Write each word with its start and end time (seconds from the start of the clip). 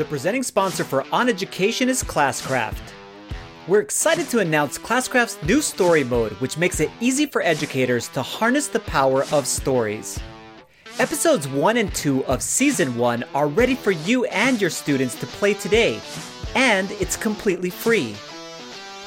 The 0.00 0.06
presenting 0.06 0.42
sponsor 0.42 0.82
for 0.82 1.04
On 1.12 1.28
Education 1.28 1.90
is 1.90 2.02
Classcraft. 2.02 2.80
We're 3.68 3.82
excited 3.82 4.30
to 4.30 4.38
announce 4.38 4.78
Classcraft's 4.78 5.42
new 5.42 5.60
story 5.60 6.04
mode, 6.04 6.32
which 6.40 6.56
makes 6.56 6.80
it 6.80 6.90
easy 7.02 7.26
for 7.26 7.42
educators 7.42 8.08
to 8.14 8.22
harness 8.22 8.66
the 8.66 8.80
power 8.80 9.24
of 9.30 9.46
stories. 9.46 10.18
Episodes 10.98 11.46
1 11.48 11.76
and 11.76 11.94
2 11.94 12.24
of 12.24 12.42
Season 12.42 12.96
1 12.96 13.24
are 13.34 13.48
ready 13.48 13.74
for 13.74 13.90
you 13.90 14.24
and 14.24 14.58
your 14.58 14.70
students 14.70 15.16
to 15.16 15.26
play 15.26 15.52
today, 15.52 16.00
and 16.54 16.90
it's 16.92 17.18
completely 17.18 17.68
free. 17.68 18.16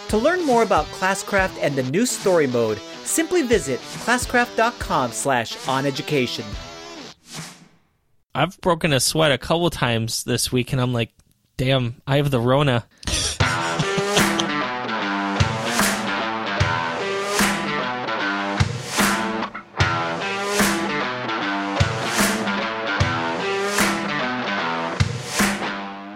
To 0.09 0.17
learn 0.19 0.45
more 0.45 0.61
about 0.61 0.85
Classcraft 0.91 1.57
and 1.59 1.75
the 1.75 1.89
new 1.89 2.05
story 2.05 2.45
mode, 2.45 2.79
simply 3.03 3.41
visit 3.41 3.79
classcraft.com 3.79 5.11
slash 5.11 5.57
oneducation. 5.57 6.45
I've 8.35 8.59
broken 8.61 8.93
a 8.93 8.99
sweat 8.99 9.31
a 9.31 9.37
couple 9.37 9.69
times 9.69 10.23
this 10.23 10.51
week, 10.51 10.73
and 10.73 10.81
I'm 10.81 10.91
like, 10.91 11.11
damn, 11.55 12.01
I 12.07 12.17
have 12.17 12.31
the 12.31 12.39
Rona. 12.39 12.83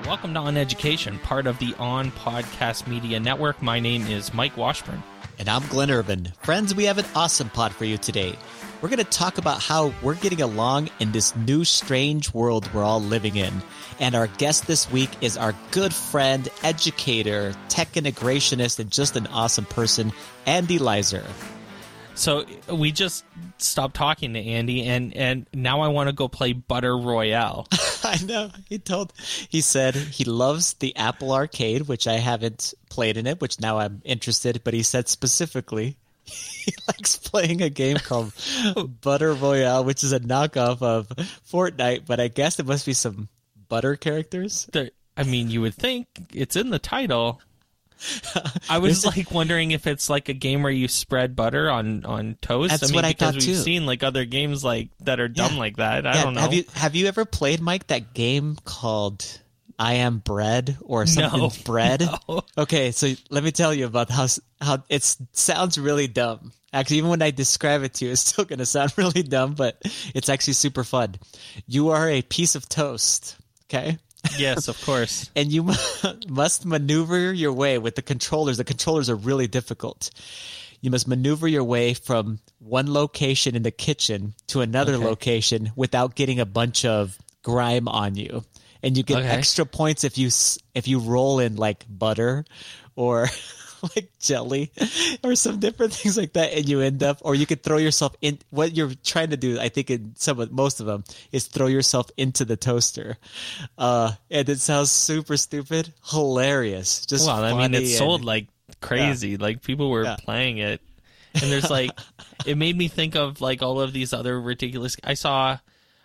Welcome 0.07 0.33
to 0.33 0.39
On 0.39 0.57
Education, 0.57 1.19
part 1.19 1.45
of 1.45 1.59
the 1.59 1.75
On 1.77 2.09
Podcast 2.13 2.87
Media 2.87 3.19
Network. 3.19 3.61
My 3.61 3.79
name 3.79 4.07
is 4.07 4.33
Mike 4.33 4.57
Washburn. 4.57 5.03
And 5.37 5.47
I'm 5.47 5.67
Glenn 5.67 5.91
Urban. 5.91 6.33
Friends, 6.41 6.73
we 6.73 6.85
have 6.85 6.97
an 6.97 7.05
awesome 7.13 7.51
pod 7.51 7.75
for 7.75 7.85
you 7.85 7.99
today. 7.99 8.35
We're 8.79 8.89
going 8.89 8.99
to 8.99 9.05
talk 9.05 9.39
about 9.39 9.59
how 9.59 9.91
we're 10.03 10.15
getting 10.15 10.41
along 10.41 10.89
in 10.99 11.11
this 11.11 11.35
new 11.35 11.63
strange 11.63 12.31
world 12.31 12.71
we're 12.73 12.83
all 12.83 13.01
living 13.01 13.35
in. 13.35 13.51
And 13.99 14.13
our 14.13 14.27
guest 14.27 14.67
this 14.67 14.89
week 14.91 15.09
is 15.19 15.35
our 15.35 15.55
good 15.71 15.93
friend, 15.93 16.47
educator, 16.61 17.55
tech 17.69 17.93
integrationist, 17.93 18.77
and 18.77 18.91
just 18.91 19.15
an 19.15 19.25
awesome 19.27 19.65
person, 19.65 20.13
Andy 20.45 20.77
Lizer. 20.77 21.25
So 22.13 22.45
we 22.71 22.91
just 22.91 23.25
stopped 23.57 23.95
talking 23.95 24.33
to 24.33 24.39
Andy, 24.39 24.83
and 24.83 25.15
and 25.15 25.47
now 25.53 25.81
I 25.81 25.87
want 25.87 26.09
to 26.09 26.13
go 26.13 26.27
play 26.27 26.53
Butter 26.53 26.97
Royale. 26.97 27.67
I 28.03 28.17
know. 28.25 28.51
He 28.69 28.79
told, 28.79 29.13
he 29.49 29.61
said 29.61 29.95
he 29.95 30.23
loves 30.23 30.73
the 30.73 30.95
Apple 30.95 31.31
Arcade, 31.31 31.87
which 31.87 32.07
I 32.07 32.15
haven't 32.15 32.73
played 32.89 33.17
in 33.17 33.27
it, 33.27 33.39
which 33.39 33.59
now 33.59 33.79
I'm 33.79 34.01
interested. 34.03 34.61
But 34.63 34.73
he 34.73 34.83
said 34.83 35.07
specifically 35.07 35.97
he 36.65 36.73
likes 36.87 37.15
playing 37.17 37.61
a 37.61 37.69
game 37.69 37.97
called 37.97 38.33
Butter 39.01 39.33
Royale, 39.33 39.83
which 39.83 40.03
is 40.03 40.11
a 40.13 40.19
knockoff 40.19 40.81
of 40.81 41.07
Fortnite. 41.51 42.05
But 42.05 42.19
I 42.19 42.27
guess 42.27 42.59
it 42.59 42.65
must 42.65 42.85
be 42.85 42.93
some 42.93 43.29
butter 43.69 43.95
characters. 43.95 44.69
There- 44.73 44.91
I 45.15 45.23
mean, 45.23 45.49
you 45.49 45.61
would 45.61 45.73
think 45.73 46.07
it's 46.33 46.55
in 46.55 46.69
the 46.69 46.77
title. 46.77 47.41
I 48.69 48.77
was 48.77 49.03
like 49.03 49.31
wondering 49.31 49.71
if 49.71 49.87
it's 49.87 50.07
like 50.11 50.29
a 50.29 50.33
game 50.33 50.61
where 50.61 50.71
you 50.71 50.87
spread 50.87 51.35
butter 51.35 51.67
on 51.71 52.05
on 52.05 52.37
toast. 52.41 52.69
That's 52.69 52.83
I 52.83 52.85
mean, 52.87 52.95
what 52.95 53.05
I 53.05 53.09
because 53.09 53.27
thought, 53.29 53.33
we've 53.35 53.43
too. 53.43 53.55
seen 53.55 53.87
like 53.87 54.03
other 54.03 54.25
games 54.25 54.63
like 54.63 54.89
that 54.99 55.19
are 55.19 55.27
dumb 55.27 55.53
Yeah. 55.53 55.59
like 55.59 55.77
that. 55.77 56.05
I 56.05 56.13
Yeah, 56.17 56.23
don't 56.25 56.35
know. 56.35 56.41
Have 56.41 56.53
you 56.53 56.65
have 56.75 56.95
you 56.95 57.07
ever 57.07 57.25
played 57.25 57.59
Mike 57.61 57.87
that 57.87 58.13
game 58.13 58.55
called 58.65 59.25
I 59.79 59.95
Am 59.95 60.17
Bread 60.19 60.77
or 60.81 61.05
something 61.05 61.39
No. 61.39 61.51
bread? 61.63 62.01
No. 62.29 62.41
Okay, 62.57 62.91
so 62.91 63.13
let 63.29 63.43
me 63.43 63.51
tell 63.51 63.73
you 63.73 63.85
about 63.85 64.09
how 64.09 64.27
how 64.59 64.83
it 64.89 65.03
sounds 65.33 65.77
really 65.77 66.07
dumb. 66.07 66.51
Actually, 66.73 66.97
even 66.97 67.09
when 67.09 67.21
I 67.21 67.31
describe 67.31 67.83
it 67.83 67.93
to 67.95 68.05
you, 68.05 68.11
it's 68.11 68.21
still 68.21 68.45
going 68.45 68.59
to 68.59 68.65
sound 68.65 68.93
really 68.97 69.23
dumb, 69.23 69.53
but 69.53 69.81
it's 70.13 70.29
actually 70.29 70.53
super 70.53 70.83
fun. 70.83 71.15
You 71.67 71.89
are 71.89 72.09
a 72.09 72.21
piece 72.23 72.55
of 72.55 72.67
toast, 72.67 73.37
okay? 73.65 73.97
yes, 74.37 74.67
of 74.67 74.81
course. 74.83 75.29
and 75.35 75.51
you 75.51 75.63
mu- 75.63 75.73
must 76.27 76.65
maneuver 76.65 77.31
your 77.33 77.53
way 77.53 77.77
with 77.77 77.95
the 77.95 78.01
controllers. 78.01 78.57
The 78.57 78.63
controllers 78.65 79.09
are 79.09 79.15
really 79.15 79.47
difficult. 79.47 80.09
You 80.81 80.91
must 80.91 81.07
maneuver 81.07 81.47
your 81.47 81.63
way 81.63 81.93
from 81.93 82.39
one 82.59 82.91
location 82.91 83.55
in 83.55 83.63
the 83.63 83.71
kitchen 83.71 84.33
to 84.47 84.61
another 84.61 84.95
Okay. 84.95 85.05
location 85.05 85.71
without 85.75 86.15
getting 86.15 86.39
a 86.39 86.45
bunch 86.45 86.83
of 86.83 87.17
grime 87.43 87.87
on 87.87 88.15
you. 88.15 88.43
And 88.83 88.95
you 88.97 89.03
get 89.03 89.17
Okay. 89.19 89.27
extra 89.27 89.65
points 89.65 90.03
if 90.03 90.17
you 90.17 90.27
if 90.75 90.87
you 90.87 90.99
roll 90.99 91.39
in 91.39 91.55
like 91.55 91.85
butter 91.89 92.45
or 92.95 93.27
like 93.95 94.09
jelly 94.19 94.71
or 95.23 95.35
some 95.35 95.59
different 95.59 95.93
things 95.97 96.17
like 96.17 96.33
that 96.33 96.53
and 96.53 96.67
you 96.67 96.81
end 96.81 97.03
up 97.03 97.19
or 97.21 97.35
you 97.35 97.45
could 97.45 97.61
throw 97.63 97.77
yourself 97.77 98.15
in 98.21 98.39
what 98.49 98.75
you're 98.75 98.91
trying 99.03 99.29
to 99.29 99.37
do 99.37 99.59
i 99.59 99.69
think 99.69 99.91
in 99.91 100.13
some 100.17 100.39
of 100.39 100.51
most 100.51 100.79
of 100.79 100.87
them 100.87 101.03
is 101.31 101.45
throw 101.45 101.67
yourself 101.67 102.09
into 102.17 102.43
the 102.43 102.57
toaster 102.57 103.17
uh 103.77 104.11
and 104.31 104.49
it 104.49 104.59
sounds 104.59 104.89
super 104.89 105.37
stupid 105.37 105.93
hilarious 106.09 107.05
just 107.05 107.27
Well, 107.27 107.43
I 107.43 107.53
mean, 107.53 107.73
it 107.75 107.81
it's 107.83 107.91
and- 107.91 107.97
sold 107.99 108.25
like 108.25 108.47
crazy. 108.81 109.37
Like 109.37 109.61
people 109.63 109.89
were 109.89 110.03
Yeah. 110.03 110.17
playing 110.19 110.57
it, 110.57 110.81
and 111.33 111.51
there's 111.51 111.69
like, 111.69 111.91
it 112.45 112.57
made 112.57 112.75
me 112.77 112.87
think 112.89 113.15
of 113.15 113.41
like 113.41 113.61
all 113.61 113.79
of 113.79 113.93
these 113.93 114.11
other 114.13 114.39
ridiculous. 114.39 114.97
I 115.03 115.13
saw, 115.13 115.57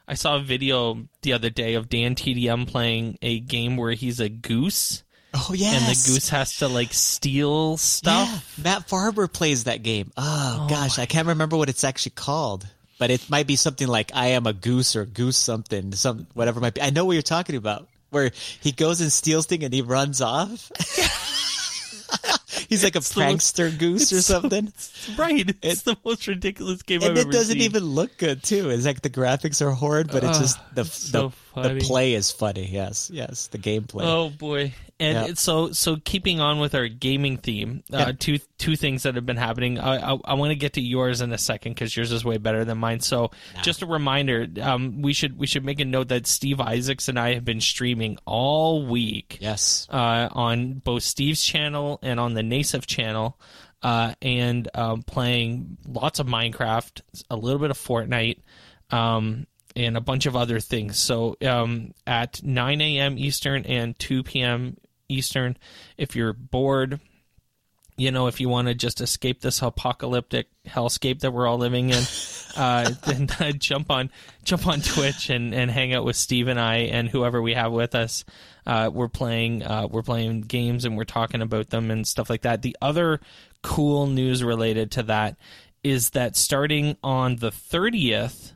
I 0.07 0.15
saw 0.15 0.37
a 0.37 0.41
video 0.41 1.07
the 1.23 1.33
other 1.33 1.51
day 1.51 1.75
of 1.75 1.89
DanTDM 1.89 2.67
playing 2.67 3.19
a 3.23 3.41
game 3.41 3.77
where 3.77 3.93
he's 3.93 4.21
a 4.21 4.29
goose, 4.29 5.03
oh 5.35 5.53
yes 5.55 5.75
and 5.75 5.85
the 5.87 6.13
goose 6.13 6.29
has 6.29 6.57
to 6.59 6.69
like 6.69 6.93
steal 6.93 7.77
stuff. 7.77 8.29
yeah, 8.59 8.65
matt 8.65 8.89
farber 8.89 9.33
plays 9.33 9.65
that 9.65 9.83
game. 9.83 10.13
Oh, 10.17 10.61
oh 10.63 10.69
gosh 10.69 10.99
i 10.99 11.07
can't 11.07 11.29
remember 11.29 11.57
what 11.57 11.69
it's 11.69 11.85
actually 11.85 12.13
called 12.13 12.67
but 12.99 13.11
it 13.11 13.31
might 13.31 13.47
be 13.47 13.57
something 13.57 13.89
like 13.89 14.11
i 14.15 14.29
am 14.29 14.47
a 14.47 14.53
goose 14.53 14.95
or 14.95 15.07
goose 15.07 15.37
something 15.37 15.93
some 15.93 16.27
whatever 16.35 16.59
it 16.59 16.63
might 16.63 16.75
be. 16.75 16.83
I 16.83 16.91
know 16.91 17.05
what 17.07 17.15
you're 17.15 17.23
talking 17.23 17.57
about 17.57 17.89
where 18.11 18.31
he 18.61 18.73
goes 18.73 19.01
and 19.01 19.11
steals 19.11 19.47
thing 19.47 19.65
and 19.65 19.73
he 19.73 19.81
runs 19.83 20.21
off 20.21 20.71
he's 22.73 22.85
like 22.85 22.95
a 22.97 22.99
It's 22.99 23.15
the 23.15 23.21
prankster 23.21 23.79
goose 23.79 24.13
or 24.13 24.17
it's 24.19 24.27
so- 24.27 24.41
something. 24.41 24.73
Right, 25.17 25.55
it's 25.63 25.83
the 25.83 25.97
most 26.05 26.27
ridiculous 26.27 26.83
game 26.83 27.03
I've 27.03 27.11
and 27.11 27.19
it 27.19 27.31
doesn't 27.31 27.55
seen. 27.55 27.63
even 27.63 27.85
look 27.85 28.17
good 28.19 28.43
too. 28.43 28.71
It's 28.71 28.85
like 28.87 29.03
the 29.03 29.11
graphics 29.11 29.61
are 29.65 29.71
horrid 29.71 30.09
but 30.11 30.25
it's 30.25 30.39
just 30.39 30.59
the 30.75 30.83
it's 30.83 31.11
so 31.11 31.29
the, 31.52 31.52
the 31.55 31.81
play 31.81 32.15
is 32.15 32.31
funny 32.31 32.67
yes 32.71 33.11
yes 33.13 33.49
the 33.49 33.59
gameplay 33.59 34.03
Oh 34.05 34.31
boy! 34.31 34.73
And 35.01 35.29
Yeah. 35.29 35.35
so 35.35 35.73
so 35.73 35.97
keeping 35.97 36.39
on 36.41 36.61
with 36.61 36.75
our 36.75 36.87
gaming 36.89 37.37
theme, 37.37 37.83
uh, 37.93 37.99
Yeah. 37.99 38.13
two 38.19 38.39
two 38.59 38.77
things 38.77 39.03
that 39.03 39.17
have 39.17 39.27
been 39.27 39.37
happening. 39.37 39.79
I 39.79 40.13
I, 40.15 40.19
I 40.25 40.35
want 40.35 40.51
to 40.51 40.55
get 40.57 40.75
to 40.75 40.81
yours 40.81 41.21
in 41.21 41.33
a 41.33 41.39
second 41.39 41.73
because 41.75 41.97
yours 41.97 42.13
is 42.13 42.25
way 42.25 42.39
better 42.39 42.65
than 42.65 42.79
mine. 42.79 43.01
So 43.01 43.33
just 43.63 43.83
a 43.83 43.87
reminder, 43.87 44.47
um, 44.61 45.03
we 45.03 45.13
should 45.13 45.37
we 45.39 45.47
should 45.47 45.65
make 45.65 45.81
a 45.81 45.85
note 45.85 46.09
that 46.09 46.27
Steve 46.27 46.61
Isaacs 46.61 47.09
and 47.09 47.19
I 47.19 47.35
have 47.35 47.45
been 47.45 47.61
streaming 47.61 48.19
all 48.25 48.87
week 48.87 49.39
yes 49.41 49.87
uh, 49.91 50.29
on 50.31 50.75
both 50.75 51.03
Steve's 51.03 51.43
channel 51.45 51.99
and 52.03 52.21
on 52.21 52.35
the 52.35 52.43
NASEF 52.43 52.87
channel, 52.87 53.41
uh, 53.83 54.15
and 54.23 54.69
um, 54.75 55.03
playing 55.03 55.79
lots 55.89 56.21
of 56.21 56.27
Minecraft, 56.29 57.01
a 57.29 57.37
little 57.37 57.59
bit 57.59 57.71
of 57.73 57.77
Fortnite, 57.79 58.39
um, 58.91 59.47
and 59.75 59.97
a 59.97 60.01
bunch 60.01 60.27
of 60.27 60.37
other 60.37 60.61
things. 60.61 60.99
So 60.99 61.37
um, 61.43 61.93
at 62.07 62.43
9 62.43 62.81
a.m. 62.81 63.19
Eastern 63.19 63.65
and 63.65 63.99
2 63.99 64.23
p.m. 64.23 64.77
Eastern, 65.09 65.57
if 65.97 66.17
you're 66.17 66.33
bored, 66.33 67.01
you 67.97 68.11
know, 68.11 68.27
if 68.27 68.41
you 68.41 68.49
want 68.49 68.69
to 68.69 68.75
just 68.75 69.01
escape 69.01 69.41
this 69.41 69.61
apocalyptic 69.61 70.49
hellscape 70.67 71.21
that 71.21 71.33
we're 71.33 71.47
all 71.47 71.59
living 71.59 71.91
in, 71.91 72.03
uh, 72.57 72.91
then 73.07 73.29
uh, 73.39 73.53
jump 73.53 73.91
on 73.91 74.11
jump 74.45 74.67
on 74.67 74.81
Twitch 74.81 75.31
and, 75.31 75.55
and 75.55 75.71
hang 75.71 75.95
out 75.95 76.05
with 76.05 76.17
Steve 76.17 76.49
and 76.49 76.59
I 76.59 76.77
and 76.77 77.09
whoever 77.09 77.41
we 77.41 77.55
have 77.55 77.73
with 77.73 77.95
us. 77.95 78.25
Uh, 78.67 78.91
we're 78.93 79.09
playing 79.09 79.63
uh, 79.63 79.89
we're 79.91 80.03
playing 80.03 80.43
games 80.43 80.85
and 80.85 80.97
we're 80.97 81.05
talking 81.05 81.43
about 81.43 81.71
them 81.71 81.91
and 81.91 82.07
stuff 82.07 82.31
like 82.31 82.43
that. 82.43 82.63
The 82.63 82.77
other 82.81 83.21
cool 83.63 84.07
news 84.07 84.43
related 84.43 84.91
to 84.93 85.03
that 85.05 85.37
is 85.85 86.11
that 86.11 86.35
starting 86.37 86.97
on 87.03 87.37
the 87.37 87.51
thirtieth, 87.51 88.55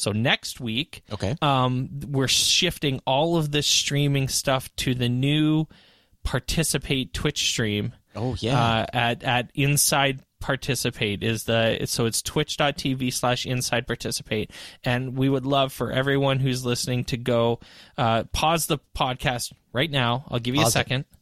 so 0.00 0.12
next 0.12 0.60
week, 0.60 1.02
okay. 1.12 1.36
um, 1.42 1.88
we're 2.08 2.28
shifting 2.28 3.00
all 3.06 3.36
of 3.36 3.50
this 3.50 3.66
streaming 3.66 4.28
stuff 4.28 4.74
to 4.76 4.94
the 4.94 5.08
new 5.08 5.66
participate 6.22 7.12
Twitch 7.12 7.48
stream. 7.48 7.92
Oh 8.14 8.36
yeah. 8.40 8.60
Uh, 8.60 8.86
at 8.92 9.22
at 9.22 9.50
inside 9.54 10.22
participate 10.40 11.22
is 11.22 11.44
the 11.44 11.84
so 11.84 12.06
it's 12.06 12.22
twitch.tv 12.22 13.12
slash 13.12 13.46
inside 13.46 13.86
participate. 13.86 14.50
And 14.82 15.16
we 15.16 15.28
would 15.28 15.46
love 15.46 15.72
for 15.72 15.92
everyone 15.92 16.40
who's 16.40 16.64
listening 16.64 17.04
to 17.04 17.16
go 17.16 17.60
uh, 17.96 18.24
pause 18.32 18.66
the 18.66 18.78
podcast 18.96 19.52
right 19.72 19.90
now. 19.90 20.24
I'll 20.28 20.40
give 20.40 20.54
you 20.54 20.62
a 20.62 20.70
second 20.70 21.02
it. 21.02 21.19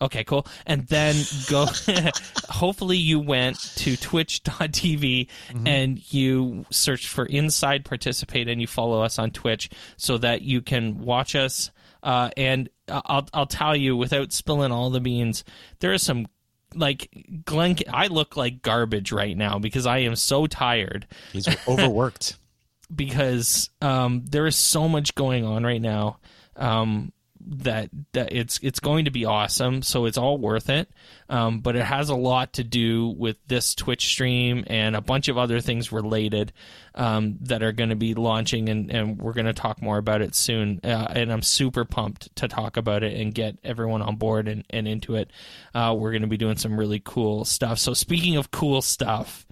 Okay 0.00 0.24
cool. 0.24 0.46
And 0.66 0.86
then 0.88 1.14
go 1.48 1.66
hopefully 2.48 2.96
you 2.96 3.20
went 3.20 3.58
to 3.76 3.96
twitch.tv 3.96 5.28
Mm-hmm. 5.50 5.66
and 5.66 6.12
you 6.12 6.64
searched 6.70 7.08
for 7.08 7.26
inside 7.26 7.84
participate 7.84 8.48
and 8.48 8.60
you 8.60 8.66
follow 8.66 9.02
us 9.02 9.18
on 9.18 9.30
twitch 9.30 9.68
so 9.96 10.18
that 10.18 10.42
you 10.42 10.60
can 10.62 11.00
watch 11.00 11.34
us. 11.34 11.70
Uh, 12.02 12.30
and 12.36 12.68
I'll, 12.88 13.26
I'll 13.34 13.46
tell 13.46 13.76
you 13.76 13.96
without 13.96 14.32
spilling 14.32 14.72
all 14.72 14.90
the 14.90 15.00
beans 15.00 15.44
there 15.80 15.92
are 15.92 15.98
some 15.98 16.26
like 16.74 17.08
Glenn, 17.44 17.76
I 17.92 18.06
look 18.06 18.36
like 18.36 18.62
garbage 18.62 19.10
right 19.12 19.36
now 19.36 19.58
because 19.58 19.86
I 19.86 19.98
am 19.98 20.14
so 20.16 20.46
tired. 20.46 21.06
He's 21.32 21.48
overworked. 21.66 22.36
Because 22.92 23.70
um, 23.80 24.24
there 24.28 24.48
is 24.48 24.56
so 24.56 24.88
much 24.88 25.14
going 25.14 25.44
on 25.44 25.62
right 25.62 25.80
now. 25.80 26.18
Um, 26.56 27.12
that 27.46 27.90
that 28.12 28.32
it's 28.32 28.58
it's 28.62 28.80
going 28.80 29.06
to 29.06 29.10
be 29.10 29.24
awesome. 29.24 29.82
So 29.82 30.04
it's 30.04 30.18
all 30.18 30.38
worth 30.38 30.68
it. 30.68 30.90
Um, 31.28 31.60
but 31.60 31.76
it 31.76 31.84
has 31.84 32.08
a 32.08 32.16
lot 32.16 32.54
to 32.54 32.64
do 32.64 33.08
with 33.08 33.36
this 33.46 33.74
Twitch 33.74 34.06
stream 34.06 34.64
and 34.66 34.96
a 34.96 35.00
bunch 35.00 35.28
of 35.28 35.38
other 35.38 35.60
things 35.60 35.92
related 35.92 36.52
um, 36.94 37.38
that 37.42 37.62
are 37.62 37.72
going 37.72 37.90
to 37.90 37.96
be 37.96 38.14
launching, 38.14 38.68
and, 38.68 38.90
and 38.90 39.18
we're 39.18 39.32
going 39.32 39.46
to 39.46 39.52
talk 39.52 39.80
more 39.80 39.98
about 39.98 40.22
it 40.22 40.34
soon. 40.34 40.80
Uh, 40.82 41.06
and 41.10 41.32
I'm 41.32 41.42
super 41.42 41.84
pumped 41.84 42.34
to 42.36 42.48
talk 42.48 42.76
about 42.76 43.02
it 43.04 43.18
and 43.20 43.34
get 43.34 43.58
everyone 43.62 44.02
on 44.02 44.16
board 44.16 44.48
and, 44.48 44.64
and 44.70 44.88
into 44.88 45.14
it. 45.14 45.30
Uh, 45.74 45.94
we're 45.96 46.10
going 46.10 46.22
to 46.22 46.28
be 46.28 46.36
doing 46.36 46.56
some 46.56 46.78
really 46.78 47.00
cool 47.04 47.44
stuff. 47.44 47.78
So 47.78 47.94
speaking 47.94 48.36
of 48.36 48.50
cool 48.50 48.82
stuff, 48.82 49.46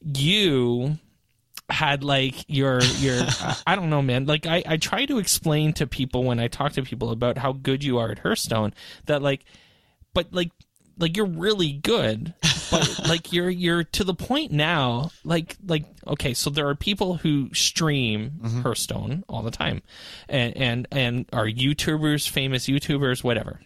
you 0.00 0.98
had 1.70 2.02
like 2.04 2.44
your 2.48 2.82
your 2.98 3.22
I 3.66 3.76
don't 3.76 3.90
know 3.90 4.02
man. 4.02 4.26
Like 4.26 4.46
I 4.46 4.62
I 4.66 4.76
try 4.76 5.06
to 5.06 5.18
explain 5.18 5.72
to 5.74 5.86
people 5.86 6.24
when 6.24 6.40
I 6.40 6.48
talk 6.48 6.72
to 6.72 6.82
people 6.82 7.10
about 7.10 7.38
how 7.38 7.52
good 7.52 7.84
you 7.84 7.98
are 7.98 8.10
at 8.10 8.18
Hearthstone 8.20 8.74
that 9.06 9.22
like 9.22 9.44
but 10.14 10.32
like 10.32 10.50
like 10.98 11.16
you're 11.16 11.26
really 11.26 11.72
good 11.72 12.34
but 12.70 13.00
like 13.08 13.32
you're 13.32 13.48
you're 13.48 13.84
to 13.84 14.04
the 14.04 14.12
point 14.14 14.52
now 14.52 15.10
like 15.24 15.56
like 15.66 15.86
okay 16.06 16.34
so 16.34 16.50
there 16.50 16.68
are 16.68 16.74
people 16.74 17.14
who 17.16 17.48
stream 17.54 18.32
Mm-hmm. 18.42 18.62
Hearthstone 18.62 19.24
all 19.28 19.42
the 19.42 19.50
time. 19.50 19.82
And 20.28 20.56
and 20.56 20.88
and 20.90 21.26
are 21.32 21.46
YouTubers 21.46 22.28
famous 22.28 22.66
YouTubers 22.66 23.24
whatever. 23.24 23.60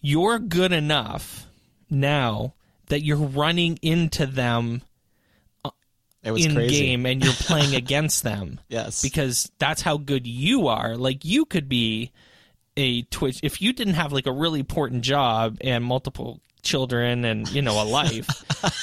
You're 0.00 0.38
good 0.38 0.72
enough 0.72 1.46
now 1.90 2.54
that 2.86 3.02
you're 3.02 3.16
running 3.16 3.78
into 3.82 4.26
them 4.26 4.82
in 6.22 6.54
crazy. 6.54 6.80
game 6.86 7.06
and 7.06 7.22
you're 7.24 7.32
playing 7.34 7.74
against 7.82 8.22
them 8.22 8.60
Yes. 8.68 9.02
because 9.02 9.50
that's 9.58 9.82
how 9.82 9.96
good 9.96 10.26
you 10.26 10.68
are. 10.68 10.96
Like 10.96 11.24
you 11.24 11.44
could 11.44 11.68
be 11.68 12.12
a 12.76 13.02
Twitch 13.02 13.40
if 13.42 13.60
you 13.62 13.72
didn't 13.72 13.94
have 13.94 14.12
like 14.12 14.26
a 14.26 14.32
really 14.32 14.60
important 14.60 15.02
job 15.02 15.58
and 15.60 15.84
multiple 15.84 16.40
children 16.62 17.24
and 17.24 17.48
you 17.50 17.62
know 17.62 17.80
a 17.80 17.84
life 17.84 18.26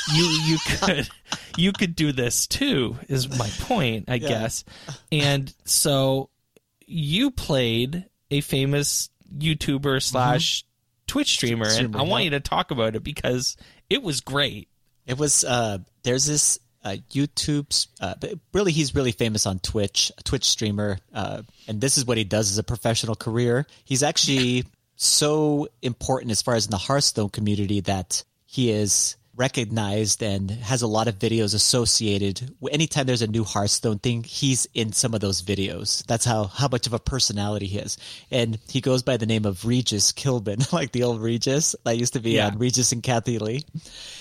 you 0.16 0.24
you 0.46 0.58
could 0.80 1.10
you 1.58 1.72
could 1.74 1.94
do 1.96 2.14
this 2.14 2.48
too 2.48 2.98
is 3.10 3.38
my 3.38 3.50
point 3.60 4.06
i 4.08 4.18
guess 4.18 4.64
and 5.12 5.54
so 5.66 6.30
you 6.88 7.30
played 7.32 8.06
a 8.32 8.40
famous 8.42 9.10
youtuber 9.38 10.02
slash 10.02 10.64
twitch 11.06 11.32
streamer 11.34 11.66
and 11.66 11.74
Streamer, 11.74 12.00
i 12.00 12.02
want 12.04 12.24
you 12.24 12.30
to 12.32 12.40
talk 12.40 12.72
about 12.72 12.96
it 12.96 13.04
because 13.04 13.58
it 13.90 14.02
was 14.02 14.22
great 14.22 14.70
It 15.06 15.18
was 15.20 15.44
uh 15.44 15.80
there's 16.04 16.26
this 16.26 16.58
uh, 16.86 16.98
YouTube's 17.12 17.88
uh, 18.00 18.14
really 18.54 18.72
he's 18.72 18.94
really 18.94 19.12
famous 19.12 19.46
on 19.46 19.60
Twitch, 19.60 20.12
a 20.18 20.24
Twitch 20.24 20.46
streamer, 20.46 21.00
uh, 21.14 21.42
and 21.68 21.82
this 21.82 21.98
is 21.98 22.06
what 22.06 22.18
he 22.18 22.24
does 22.24 22.52
as 22.52 22.58
a 22.60 22.64
professional 22.64 23.16
career. 23.16 23.66
He's 23.84 24.04
actually 24.04 24.66
so 24.96 25.68
important 25.82 26.32
as 26.32 26.42
far 26.42 26.54
as 26.54 26.66
in 26.66 26.72
the 26.72 26.78
Hearthstone 26.78 27.30
community 27.30 27.82
that 27.82 28.24
he 28.46 28.70
is 28.72 29.18
recognized 29.36 30.24
and 30.24 30.50
has 30.50 30.82
a 30.82 30.88
lot 30.88 31.08
of 31.08 31.20
videos 31.20 31.54
associated. 31.54 32.56
Anytime 32.72 33.06
there's 33.06 33.22
a 33.22 33.28
new 33.28 33.44
Hearthstone 33.44 34.00
thing, 34.00 34.24
he's 34.24 34.68
in 34.74 34.94
some 34.94 35.14
of 35.14 35.20
those 35.20 35.42
videos. 35.42 36.06
That's 36.06 36.26
how 36.26 36.46
how 36.46 36.68
much 36.68 36.88
of 36.88 36.94
a 36.94 37.00
personality 37.00 37.68
he 37.68 37.80
is, 37.80 37.98
and 38.32 38.58
he 38.70 38.82
goes 38.82 39.04
by 39.04 39.18
the 39.18 39.26
name 39.26 39.46
of 39.46 39.66
Regis 39.66 40.12
Killbin, 40.12 40.72
like 40.74 40.92
the 40.92 41.04
old 41.04 41.22
Regis 41.22 41.76
that 41.84 41.98
used 41.98 42.14
to 42.14 42.20
be 42.20 42.32
Yeah. 42.32 42.48
on 42.48 42.58
Regis 42.58 42.92
and 42.92 43.04
Kathie 43.04 43.40
Lee 43.40 43.64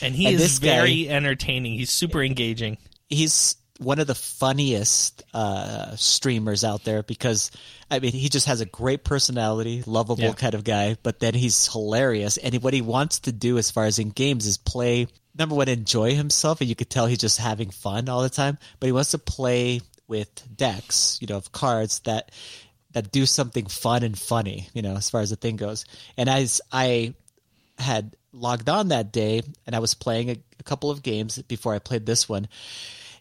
and 0.02 0.14
he 0.14 0.26
And 0.26 0.34
is 0.36 0.40
this 0.40 0.58
guy- 0.58 0.76
very 0.76 1.08
entertaining 1.08 1.74
he's 1.74 1.90
super 1.90 2.22
engaging 2.22 2.76
he's 3.08 3.56
one 3.78 3.98
of 3.98 4.06
the 4.06 4.14
funniest 4.14 5.22
uh, 5.34 5.96
streamers 5.96 6.62
out 6.62 6.84
there 6.84 7.02
because 7.02 7.50
I 7.90 7.98
mean 7.98 8.12
he 8.12 8.28
just 8.28 8.46
has 8.46 8.60
a 8.60 8.66
great 8.66 9.02
personality, 9.04 9.82
lovable 9.86 10.22
Yeah. 10.22 10.32
kind 10.32 10.54
of 10.54 10.62
guy, 10.64 10.96
but 11.02 11.18
then 11.20 11.34
he's 11.34 11.66
hilarious. 11.72 12.36
And 12.36 12.54
what 12.62 12.72
he 12.74 12.82
wants 12.82 13.20
to 13.20 13.32
do 13.32 13.58
as 13.58 13.70
far 13.70 13.86
as 13.86 13.98
in 13.98 14.10
games 14.10 14.46
is 14.46 14.56
play 14.58 15.08
number 15.36 15.56
one, 15.56 15.68
enjoy 15.68 16.14
himself, 16.14 16.60
and 16.60 16.68
you 16.70 16.76
could 16.76 16.88
tell 16.90 17.06
he's 17.06 17.18
just 17.18 17.38
having 17.38 17.70
fun 17.70 18.08
all 18.08 18.22
the 18.22 18.30
time. 18.30 18.58
But 18.78 18.86
he 18.86 18.92
wants 18.92 19.10
to 19.10 19.18
play 19.18 19.80
with 20.06 20.56
decks, 20.56 21.18
you 21.20 21.26
know, 21.26 21.36
of 21.36 21.50
cards 21.50 21.98
that 22.00 22.30
that 22.92 23.10
do 23.10 23.26
something 23.26 23.66
fun 23.66 24.04
and 24.04 24.16
funny, 24.16 24.68
you 24.72 24.82
know, 24.82 24.94
as 24.94 25.10
far 25.10 25.20
as 25.20 25.30
the 25.30 25.36
thing 25.36 25.56
goes. 25.56 25.84
And 26.16 26.28
as 26.28 26.60
I 26.70 27.14
had 27.76 28.14
logged 28.32 28.68
on 28.68 28.88
that 28.88 29.10
day 29.12 29.42
and 29.66 29.74
I 29.74 29.80
was 29.80 29.94
playing 29.94 30.30
a, 30.30 30.36
a 30.60 30.62
couple 30.62 30.92
of 30.92 31.02
games 31.02 31.42
before 31.42 31.74
I 31.74 31.80
played 31.80 32.06
this 32.06 32.28
one. 32.28 32.46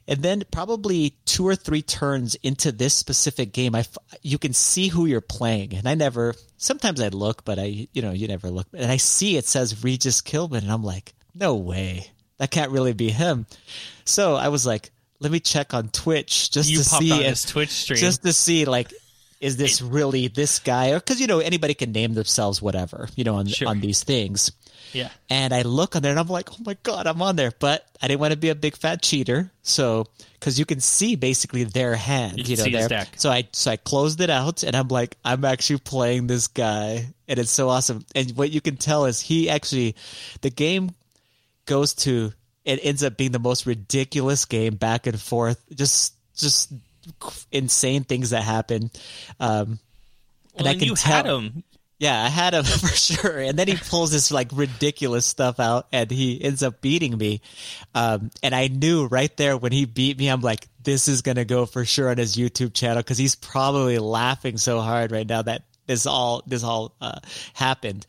And 0.07 0.21
then 0.21 0.43
probably 0.51 1.15
two 1.25 1.47
or 1.47 1.55
three 1.55 1.81
turns 1.81 2.35
into 2.35 2.71
this 2.71 2.93
specific 2.93 3.53
game, 3.53 3.73
I 3.73 3.79
f- 3.79 3.97
you 4.21 4.37
can 4.37 4.53
see 4.53 4.89
who 4.89 5.05
you're 5.05 5.21
playing. 5.21 5.73
And 5.73 5.87
I 5.87 5.95
never, 5.95 6.33
sometimes 6.57 6.99
I 6.99 7.07
look, 7.07 7.45
but 7.45 7.57
I, 7.57 7.87
you 7.93 8.01
know, 8.01 8.11
you 8.11 8.27
never 8.27 8.49
look. 8.49 8.67
And 8.73 8.91
I 8.91 8.97
see 8.97 9.37
it 9.37 9.45
says 9.45 9.83
Regis 9.83 10.21
Killbin, 10.21 10.63
and 10.63 10.71
I'm 10.71 10.83
like, 10.83 11.13
no 11.33 11.55
way. 11.55 12.07
That 12.37 12.51
can't 12.51 12.71
really 12.71 12.93
be 12.93 13.09
him. 13.09 13.45
So 14.05 14.35
I 14.35 14.49
was 14.49 14.65
like, 14.65 14.91
let 15.19 15.31
me 15.31 15.39
check 15.39 15.73
on 15.73 15.87
Twitch 15.89 16.51
just 16.51 16.69
you 16.69 16.77
to 16.79 16.83
see 16.83 17.11
on 17.27 17.33
twitch 17.35 17.69
stream 17.69 17.99
just 17.99 18.23
to 18.23 18.33
see 18.33 18.65
like 18.65 18.93
is 19.43 19.57
this 19.57 19.81
really 19.81 20.27
this 20.29 20.59
guy? 20.59 20.91
Or 20.91 20.99
because 20.99 21.19
you 21.21 21.27
know 21.27 21.39
anybody 21.39 21.73
can 21.73 21.91
name 21.91 22.13
themselves 22.13 22.61
whatever 22.61 23.09
you 23.15 23.23
know 23.23 23.35
on 23.35 23.47
Sure. 23.47 23.67
on 23.67 23.79
these 23.81 24.03
things. 24.03 24.51
Yeah. 24.93 25.09
And 25.29 25.53
i 25.53 25.63
look 25.63 25.95
on 25.95 26.01
there 26.03 26.11
and 26.11 26.19
i'm 26.19 26.27
like 26.27 26.51
oh 26.51 26.57
my 26.65 26.77
god 26.83 27.07
i'm 27.07 27.21
on 27.21 27.35
there. 27.35 27.51
But 27.57 27.85
i 28.01 28.07
didn't 28.07 28.21
want 28.21 28.31
to 28.31 28.37
be 28.37 28.49
a 28.49 28.55
big 28.55 28.75
fat 28.77 29.01
cheater. 29.01 29.51
So 29.63 30.07
because 30.39 30.57
you 30.59 30.65
can 30.65 30.79
see 30.79 31.15
basically 31.15 31.63
their 31.65 31.95
hand 31.95 32.37
You 32.37 32.55
you, 32.55 32.57
know 32.57 32.71
there. 32.79 32.87
deck. 32.89 33.09
so 33.17 33.29
i 33.31 33.47
so 33.53 33.71
i 33.71 33.77
closed 33.77 34.21
it 34.21 34.29
out 34.29 34.63
and 34.63 34.75
i'm 34.75 34.87
like 34.89 35.17
i'm 35.25 35.43
actually 35.45 35.79
playing 35.79 36.27
this 36.27 36.47
guy. 36.47 37.07
And 37.27 37.39
it's 37.39 37.51
so 37.51 37.69
awesome. 37.69 38.05
And 38.15 38.31
what 38.37 38.51
you 38.51 38.61
can 38.61 38.77
tell 38.77 39.05
is 39.05 39.19
he 39.19 39.49
actually 39.49 39.95
the 40.41 40.49
game 40.51 40.91
goes 41.65 41.93
to 42.05 42.31
it 42.65 42.79
ends 42.83 43.03
up 43.03 43.17
being 43.17 43.31
the 43.31 43.39
most 43.39 43.65
ridiculous 43.65 44.45
game 44.45 44.75
back 44.75 45.07
and 45.07 45.19
forth. 45.19 45.59
Just 45.73 46.13
just 46.35 46.71
insane 47.51 48.03
things 48.03 48.31
that 48.31 48.43
happen 48.43 48.89
um 49.39 49.79
well, 50.55 50.67
I 50.67 50.71
and 50.71 50.79
can 50.79 50.89
you 50.89 50.95
tell- 50.95 51.15
had 51.15 51.25
him 51.25 51.63
yeah, 52.03 52.21
I 52.21 52.27
had 52.27 52.53
him 52.53 52.63
for 52.65 52.87
sure. 52.87 53.39
And 53.39 53.57
then 53.57 53.69
he 53.69 53.77
pulls 53.77 54.11
this 54.11 54.29
like 54.29 54.49
ridiculous 54.53 55.25
stuff 55.25 55.57
out 55.59 55.87
and 55.93 56.11
he 56.11 56.43
ends 56.43 56.61
up 56.61 56.81
beating 56.81 57.17
me. 57.17 57.41
Um, 57.95 58.29
and 58.41 58.53
I 58.53 58.67
knew 58.67 59.05
right 59.05 59.35
there 59.37 59.55
when 59.55 59.71
he 59.71 59.85
beat 59.85 60.17
me, 60.17 60.27
I'm 60.27 60.41
like, 60.41 60.67
this 60.83 61.07
is 61.07 61.21
going 61.21 61.37
to 61.37 61.45
go 61.45 61.65
for 61.65 61.85
sure 61.85 62.09
on 62.09 62.17
his 62.17 62.35
YouTube 62.35 62.73
channel 62.73 62.97
because 62.97 63.17
he's 63.17 63.35
probably 63.35 63.99
laughing 63.99 64.57
so 64.57 64.81
hard 64.81 65.13
right 65.13 65.25
now 65.25 65.43
that 65.43 65.63
this 65.85 66.05
all, 66.05 66.43
this 66.47 66.63
all, 66.63 66.95
uh, 67.01 67.19
happened. 67.53 68.05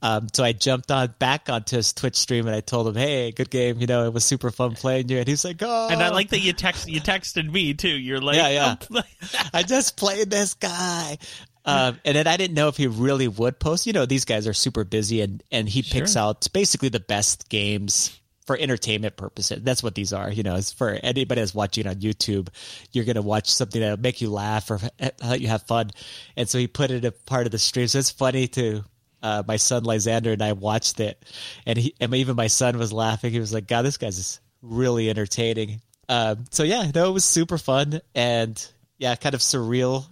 Um, 0.00 0.28
so 0.32 0.44
I 0.44 0.52
jumped 0.52 0.90
on 0.90 1.14
back 1.18 1.48
onto 1.48 1.76
his 1.76 1.92
Twitch 1.92 2.16
stream 2.16 2.46
and 2.46 2.54
I 2.56 2.60
told 2.60 2.88
him, 2.88 2.94
Hey, 2.94 3.30
good 3.32 3.50
game. 3.50 3.80
You 3.80 3.86
know, 3.86 4.06
it 4.06 4.12
was 4.12 4.24
super 4.24 4.50
fun 4.50 4.74
playing 4.74 5.08
you. 5.08 5.18
And 5.18 5.28
he's 5.28 5.44
like, 5.44 5.62
Oh, 5.62 5.88
and 5.90 6.02
i 6.02 6.08
like 6.08 6.30
that 6.30 6.40
you 6.40 6.52
text 6.52 6.88
you 6.88 7.00
texted 7.00 7.50
me 7.50 7.74
too 7.74 7.88
you're 7.88 8.20
like 8.20 8.36
Yeah, 8.36 8.76
yeah. 8.90 9.02
I 9.54 9.62
just 9.62 9.96
played 9.96 10.30
this 10.30 10.54
guy. 10.54 11.18
Um, 11.64 12.00
and 12.04 12.16
then 12.16 12.26
I 12.26 12.36
didn't 12.36 12.54
know 12.54 12.68
if 12.68 12.76
he 12.76 12.88
really 12.88 13.28
would 13.28 13.60
post. 13.60 13.86
You 13.86 13.92
know, 13.92 14.04
these 14.04 14.24
guys 14.24 14.48
are 14.48 14.52
super 14.52 14.82
busy, 14.84 15.20
and 15.20 15.42
and 15.52 15.68
he 15.68 15.82
picks 15.82 16.14
Sure. 16.14 16.22
out 16.22 16.48
basically 16.52 16.88
the 16.88 17.00
best 17.00 17.48
games 17.48 18.18
for 18.52 18.58
entertainment 18.58 19.16
purposes. 19.16 19.62
That's 19.62 19.82
what 19.82 19.94
these 19.94 20.12
are. 20.12 20.30
You 20.30 20.42
know, 20.42 20.56
it's 20.56 20.72
for 20.72 20.90
anybody 20.90 21.40
that's 21.40 21.54
watching 21.54 21.86
on 21.86 21.96
YouTube. 21.96 22.48
You're 22.92 23.06
gonna 23.06 23.22
watch 23.22 23.50
something 23.50 23.80
that'll 23.80 23.98
make 23.98 24.20
you 24.20 24.30
laugh 24.30 24.70
or 24.70 24.78
let 25.24 25.40
you 25.40 25.48
have 25.48 25.62
fun. 25.62 25.90
And 26.36 26.46
so 26.46 26.58
he 26.58 26.66
put 26.66 26.90
it 26.90 27.06
a 27.06 27.12
part 27.12 27.46
of 27.46 27.52
the 27.52 27.58
stream. 27.58 27.88
So 27.88 27.98
it's 27.98 28.10
funny 28.10 28.48
to. 28.48 28.84
Uh, 29.24 29.40
my 29.46 29.56
son 29.56 29.84
Lysander 29.84 30.32
and 30.32 30.42
I 30.42 30.52
watched 30.52 30.98
it, 30.98 31.24
and 31.64 31.78
he 31.78 31.94
and 32.00 32.12
even 32.12 32.34
my 32.34 32.48
son 32.48 32.76
was 32.76 32.92
laughing. 32.92 33.30
He 33.30 33.38
was 33.38 33.52
like, 33.54 33.68
"God, 33.68 33.82
this 33.82 33.96
guy's 33.96 34.40
really 34.62 35.08
entertaining." 35.08 35.80
Um, 36.08 36.46
so 36.50 36.64
yeah, 36.64 36.90
no, 36.92 37.08
it 37.08 37.12
was 37.12 37.24
super 37.24 37.56
fun 37.56 38.00
and 38.16 38.66
yeah, 38.98 39.14
kind 39.14 39.36
of 39.36 39.40
surreal 39.40 40.04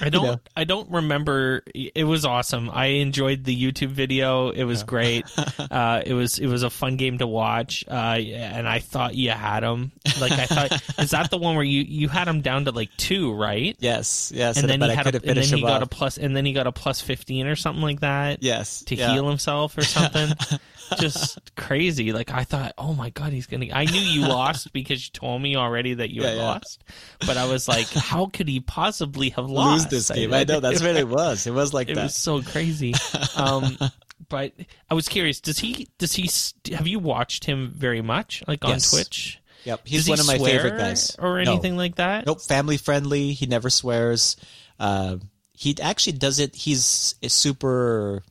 I 0.00 0.08
don't. 0.10 0.24
know. 0.24 0.40
I 0.56 0.64
don't 0.64 0.90
remember. 0.90 1.62
It 1.74 2.04
was 2.04 2.24
awesome. 2.24 2.70
I 2.70 2.86
enjoyed 2.86 3.44
the 3.44 3.56
YouTube 3.56 3.90
video. 3.90 4.50
It 4.50 4.64
was 4.64 4.82
great. 4.82 5.24
uh, 5.58 6.02
it 6.04 6.14
was. 6.14 6.38
It 6.38 6.46
was 6.46 6.62
a 6.62 6.70
fun 6.70 6.96
game 6.96 7.18
to 7.18 7.26
watch. 7.26 7.84
Uh, 7.88 7.92
and 7.92 8.68
I 8.68 8.78
thought 8.78 9.14
you 9.14 9.30
had 9.30 9.62
him. 9.62 9.92
Like 10.20 10.32
I 10.32 10.46
thought. 10.46 10.82
is 10.98 11.10
that 11.10 11.30
the 11.30 11.38
one 11.38 11.56
where 11.56 11.64
you 11.64 11.82
you 11.82 12.08
had 12.08 12.28
him 12.28 12.40
down 12.40 12.64
to 12.66 12.72
like 12.72 12.90
two, 12.96 13.32
right? 13.32 13.76
Yes, 13.78 14.32
yes. 14.34 14.58
And 14.58 14.68
then 14.68 14.80
he 14.80 14.94
had. 14.94 15.14
A, 15.14 15.20
and 15.28 15.36
then 15.36 15.44
he 15.44 15.60
got 15.60 15.82
a 15.82 15.86
plus. 15.86 16.18
And 16.18 16.36
then 16.36 16.44
he 16.46 16.52
got 16.52 16.66
a 16.66 16.72
plus 16.72 17.00
fifteen 17.00 17.46
or 17.46 17.56
something 17.56 17.82
like 17.82 18.00
that. 18.00 18.42
yes 18.42 18.82
To 18.84 18.94
yeah. 18.94 19.12
heal 19.12 19.28
himself 19.28 19.76
or 19.76 19.82
something. 19.82 20.30
Just 20.98 21.54
crazy. 21.56 22.12
Like 22.12 22.30
I 22.30 22.44
thought, 22.44 22.72
oh 22.78 22.94
my 22.94 23.10
god, 23.10 23.32
he's 23.32 23.46
gonna. 23.46 23.66
I 23.72 23.84
knew 23.84 24.00
you 24.00 24.22
lost 24.22 24.72
because 24.72 25.04
you 25.06 25.10
told 25.12 25.42
me 25.42 25.56
already 25.56 25.94
that 25.94 26.10
you 26.10 26.22
Yeah, 26.22 26.28
had 26.28 26.36
yeah. 26.38 26.42
lost. 26.44 26.84
But 27.26 27.36
I 27.36 27.46
was 27.46 27.68
like, 27.68 27.88
how 27.88 28.26
could 28.26 28.48
he 28.48 28.60
possibly 28.60 29.30
have 29.30 29.48
lost? 29.50 29.90
lose 29.92 30.06
this 30.08 30.16
game. 30.16 30.32
I 30.34 30.44
know 30.44 30.60
that's 30.60 30.80
what 30.82 30.96
it 30.96 31.08
was. 31.08 31.46
It 31.46 31.52
was 31.52 31.72
like 31.74 31.88
that. 31.88 31.92
it 31.92 31.94
that. 31.96 32.02
was 32.04 32.16
so 32.16 32.42
crazy. 32.42 32.94
Um, 33.36 33.76
but 34.28 34.52
I 34.90 34.94
was 34.94 35.08
curious. 35.08 35.40
Does 35.40 35.58
he? 35.58 35.88
Does 35.98 36.12
he? 36.12 36.30
Have 36.74 36.86
you 36.86 36.98
watched 36.98 37.44
him 37.44 37.72
very 37.74 38.02
much, 38.02 38.42
like 38.46 38.64
on 38.64 38.70
Yes. 38.72 38.90
Twitch? 38.90 39.40
Yep, 39.64 39.80
he's 39.84 40.00
Does 40.00 40.06
he 40.06 40.10
one 40.12 40.20
of 40.20 40.26
my 40.28 40.38
favorite 40.38 40.78
guys. 40.78 41.16
or 41.18 41.42
No. 41.42 41.52
anything 41.52 41.76
like 41.76 41.96
that. 41.96 42.24
Nope, 42.26 42.40
family 42.40 42.76
friendly. 42.76 43.32
He 43.32 43.46
never 43.46 43.68
swears. 43.68 44.36
Uh, 44.78 45.16
he 45.52 45.74
actually 45.82 46.12
does 46.18 46.38
it. 46.38 46.54
He's 46.54 47.14
super. 47.26 48.22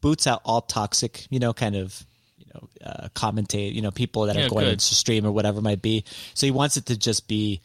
Boots 0.00 0.26
out 0.26 0.40
all 0.44 0.60
toxic, 0.60 1.26
you 1.30 1.38
know, 1.38 1.52
kind 1.52 1.76
of, 1.76 2.04
you 2.38 2.46
know, 2.54 2.68
uh, 2.84 3.08
commentate, 3.14 3.74
you 3.74 3.82
know, 3.82 3.90
people 3.90 4.26
that 4.26 4.36
Yeah, 4.36 4.46
are 4.46 4.48
going 4.48 4.64
good. 4.66 4.72
into 4.74 4.94
stream 4.94 5.26
or 5.26 5.32
whatever 5.32 5.58
it 5.58 5.62
might 5.62 5.82
be. 5.82 6.04
So 6.34 6.46
he 6.46 6.50
wants 6.50 6.76
it 6.76 6.86
to 6.86 6.96
just 6.96 7.26
be 7.28 7.60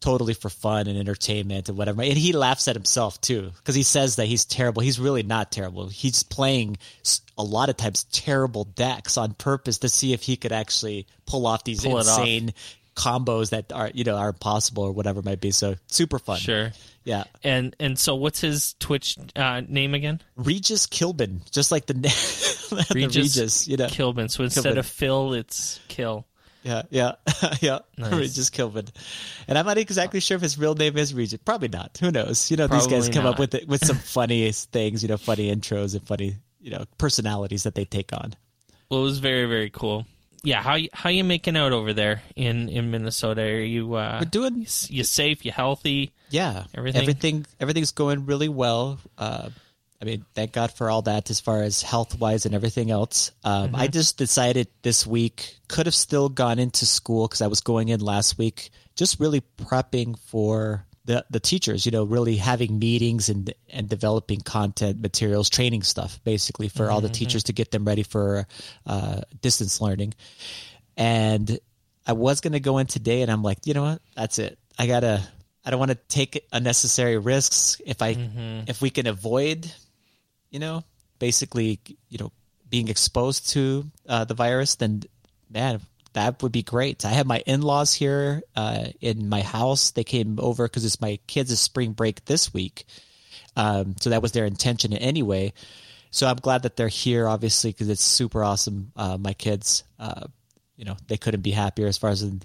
totally 0.00 0.34
for 0.34 0.50
fun 0.50 0.86
and 0.86 0.98
entertainment 0.98 1.68
and 1.68 1.76
whatever. 1.78 2.02
And 2.02 2.12
he 2.18 2.32
laughs 2.32 2.68
at 2.68 2.76
himself 2.76 3.20
too 3.20 3.50
because 3.56 3.74
he 3.74 3.82
says 3.82 4.16
that 4.16 4.26
he's 4.26 4.44
terrible. 4.44 4.82
He's 4.82 5.00
really 5.00 5.22
not 5.22 5.50
terrible. 5.50 5.88
He's 5.88 6.22
playing 6.22 6.76
a 7.38 7.42
lot 7.42 7.70
of 7.70 7.76
times 7.76 8.04
terrible 8.04 8.64
decks 8.64 9.16
on 9.16 9.34
purpose 9.34 9.78
to 9.78 9.88
see 9.88 10.12
if 10.12 10.22
he 10.22 10.36
could 10.36 10.52
actually 10.52 11.06
pull 11.26 11.46
off 11.46 11.64
these 11.64 11.82
Pull 11.82 11.98
insane 11.98 12.52
combos 12.96 13.50
that 13.50 13.72
are 13.72 13.90
you 13.94 14.02
know 14.02 14.16
are 14.16 14.30
impossible 14.30 14.82
or 14.82 14.92
whatever 14.92 15.20
it 15.20 15.24
might 15.24 15.40
be. 15.40 15.52
So 15.52 15.76
super 15.86 16.18
fun. 16.18 16.38
Sure. 16.38 16.72
Yeah. 17.04 17.24
And 17.44 17.76
and 17.78 17.98
so 17.98 18.16
what's 18.16 18.40
his 18.40 18.74
Twitch 18.80 19.16
uh, 19.36 19.62
name 19.66 19.94
again? 19.94 20.20
Regis 20.34 20.88
Killbin, 20.88 21.48
just 21.52 21.70
like 21.70 21.86
the, 21.86 21.94
na- 21.94 22.00
the 22.08 22.92
Regis 22.94 23.36
Regis, 23.36 23.68
you 23.68 23.76
know. 23.76 23.86
Killbin. 23.86 24.28
So 24.28 24.42
instead 24.42 24.74
Killbin. 24.74 24.78
of 24.78 24.86
Phil, 24.86 25.34
it's 25.34 25.78
Kill. 25.88 26.26
Yeah, 26.64 26.82
yeah, 26.90 27.12
yeah. 27.60 27.78
Nice. 27.96 28.12
Regis 28.12 28.50
Killbin, 28.50 28.88
and 29.46 29.56
I'm 29.56 29.66
not 29.66 29.78
exactly 29.78 30.18
sure 30.18 30.34
if 30.34 30.42
his 30.42 30.58
real 30.58 30.74
name 30.74 30.96
is 30.98 31.14
Regis. 31.14 31.38
Probably 31.44 31.68
not. 31.68 31.96
Who 32.00 32.10
knows? 32.10 32.50
You 32.50 32.56
know, 32.56 32.66
these 32.66 32.88
guys 32.88 33.08
Probably 33.08 33.12
come 33.12 33.26
up 33.26 33.38
with 33.38 33.54
it, 33.54 33.68
with 33.68 33.84
some 33.86 33.96
funny 34.16 34.50
things. 34.50 35.00
You 35.00 35.08
know, 35.08 35.16
funny 35.16 35.54
intros 35.54 35.94
and 35.94 36.04
funny 36.04 36.34
you 36.60 36.72
know 36.72 36.84
personalities 36.98 37.62
that 37.62 37.76
they 37.76 37.84
take 37.84 38.12
on. 38.12 38.34
Well, 38.90 39.00
it 39.00 39.04
was 39.04 39.20
very 39.20 39.46
very 39.46 39.70
cool. 39.70 40.06
Yeah, 40.46 40.62
how 40.62 40.76
you, 40.76 40.88
how 40.92 41.10
you 41.10 41.24
making 41.24 41.56
out 41.56 41.72
over 41.72 41.92
there 41.92 42.22
in 42.36 42.68
in 42.68 42.90
Minnesota? 42.90 43.42
Are 43.42 43.58
you 43.60 43.94
uh, 43.94 44.18
We're 44.22 44.30
doing 44.30 44.66
you, 44.88 45.02
safe? 45.04 45.44
You 45.44 45.50
healthy? 45.52 46.12
yeah 46.30 46.64
Everything? 46.74 47.02
everything 47.02 47.46
everything's 47.60 47.92
going 47.92 48.26
really 48.26 48.48
well 48.48 48.98
uh 49.16 49.48
i 50.02 50.04
mean 50.04 50.24
thank 50.34 50.50
god 50.50 50.72
for 50.72 50.90
all 50.90 51.02
that 51.02 51.30
as 51.30 51.38
far 51.38 51.62
as 51.62 51.82
health 51.82 52.18
wise 52.18 52.46
and 52.46 52.54
everything 52.54 52.90
else 52.90 53.30
um 53.44 53.68
Mm-hmm. 53.68 53.76
i 53.76 53.86
just 53.86 54.18
decided 54.18 54.66
this 54.82 55.06
week 55.06 55.54
could 55.68 55.86
have 55.86 55.94
still 55.94 56.28
gone 56.28 56.58
into 56.58 56.84
school 56.84 57.28
because 57.28 57.42
i 57.42 57.46
was 57.46 57.60
going 57.60 57.90
in 57.90 58.00
last 58.00 58.38
week 58.38 58.70
just 58.96 59.20
really 59.20 59.40
prepping 59.56 60.18
for 60.18 60.84
the 61.06 61.24
the 61.30 61.40
teachers 61.40 61.86
you 61.86 61.92
know 61.92 62.04
really 62.04 62.36
having 62.36 62.78
meetings 62.78 63.28
and 63.28 63.54
and 63.70 63.88
developing 63.88 64.40
content 64.40 65.00
materials 65.00 65.48
training 65.48 65.82
stuff 65.82 66.20
basically 66.24 66.68
for 66.68 66.90
all 66.90 67.00
the 67.00 67.08
teachers 67.08 67.44
to 67.44 67.52
get 67.52 67.70
them 67.70 67.84
ready 67.84 68.02
for 68.02 68.46
uh 68.86 69.20
distance 69.40 69.80
learning 69.80 70.12
and 70.96 71.58
I 72.06 72.12
was 72.12 72.40
gonna 72.40 72.60
go 72.60 72.78
in 72.78 72.86
today, 72.86 73.22
and 73.22 73.30
I'm 73.30 73.42
like, 73.42 73.66
you 73.66 73.74
know 73.74 73.82
what? 73.82 74.00
That's 74.14 74.38
it. 74.38 74.58
I 74.78 74.86
gotta. 74.86 75.22
I 75.64 75.70
don't 75.70 75.80
want 75.80 75.90
to 75.90 75.96
take 76.08 76.46
unnecessary 76.52 77.18
risks. 77.18 77.80
If 77.84 78.00
I, 78.00 78.10
if 78.68 78.80
we 78.80 78.88
can 78.90 79.08
avoid, 79.08 79.68
you 80.48 80.60
know, 80.60 80.84
basically, 81.18 81.80
you 82.08 82.18
know, 82.18 82.30
being 82.70 82.86
exposed 82.86 83.50
to 83.50 83.84
uh, 84.08 84.24
the 84.24 84.34
virus, 84.34 84.76
then 84.76 85.02
man, 85.50 85.80
that 86.16 86.42
would 86.42 86.52
be 86.52 86.62
great. 86.62 87.04
I 87.04 87.10
have 87.10 87.26
my 87.26 87.42
in-laws 87.46 87.92
here 87.92 88.42
uh, 88.56 88.86
in 89.02 89.28
my 89.28 89.42
house. 89.42 89.90
They 89.90 90.02
came 90.02 90.38
over 90.40 90.66
because 90.66 90.84
it's 90.86 91.00
my 91.00 91.18
kids' 91.26 91.60
spring 91.60 91.92
break 91.92 92.24
this 92.24 92.54
week, 92.54 92.86
um, 93.54 93.94
so 94.00 94.10
that 94.10 94.22
was 94.22 94.32
their 94.32 94.46
intention 94.46 94.94
anyway. 94.94 95.52
So 96.10 96.26
I'm 96.26 96.36
glad 96.36 96.62
that 96.62 96.76
they're 96.76 96.88
here, 96.88 97.28
obviously, 97.28 97.70
because 97.70 97.90
it's 97.90 98.02
super 98.02 98.42
awesome. 98.42 98.92
Uh, 98.96 99.18
my 99.18 99.34
kids, 99.34 99.84
uh, 99.98 100.26
you 100.76 100.86
know, 100.86 100.96
they 101.06 101.18
couldn't 101.18 101.42
be 101.42 101.50
happier 101.50 101.86
as 101.86 101.98
far 101.98 102.08
as 102.08 102.22
in, 102.22 102.40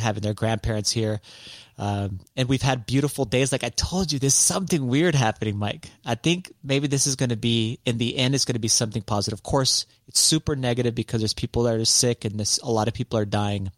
having 0.00 0.22
their 0.22 0.34
grandparents 0.34 0.90
here. 0.90 1.20
Um, 1.78 2.20
and 2.36 2.46
we've 2.46 2.60
had 2.60 2.84
beautiful 2.84 3.24
days. 3.24 3.52
Like 3.52 3.64
I 3.64 3.70
told 3.70 4.12
you, 4.12 4.18
there's 4.18 4.34
something 4.34 4.86
weird 4.86 5.14
happening, 5.14 5.56
Mike. 5.56 5.88
I 6.04 6.14
think 6.14 6.52
maybe 6.62 6.88
this 6.88 7.06
is 7.06 7.16
going 7.16 7.30
to 7.30 7.36
be, 7.36 7.78
in 7.86 7.96
the 7.96 8.18
end, 8.18 8.34
it's 8.34 8.44
going 8.44 8.54
to 8.54 8.60
be 8.60 8.68
something 8.68 9.00
positive. 9.00 9.38
Of 9.38 9.42
course, 9.42 9.86
it's 10.06 10.20
super 10.20 10.56
negative 10.56 10.94
because 10.94 11.22
there's 11.22 11.32
people 11.32 11.62
that 11.62 11.76
are 11.76 11.84
sick 11.86 12.26
and 12.26 12.38
this, 12.38 12.58
a 12.58 12.70
lot 12.70 12.86
of 12.86 12.92
people 12.92 13.18
are 13.18 13.24
dying. 13.24 13.70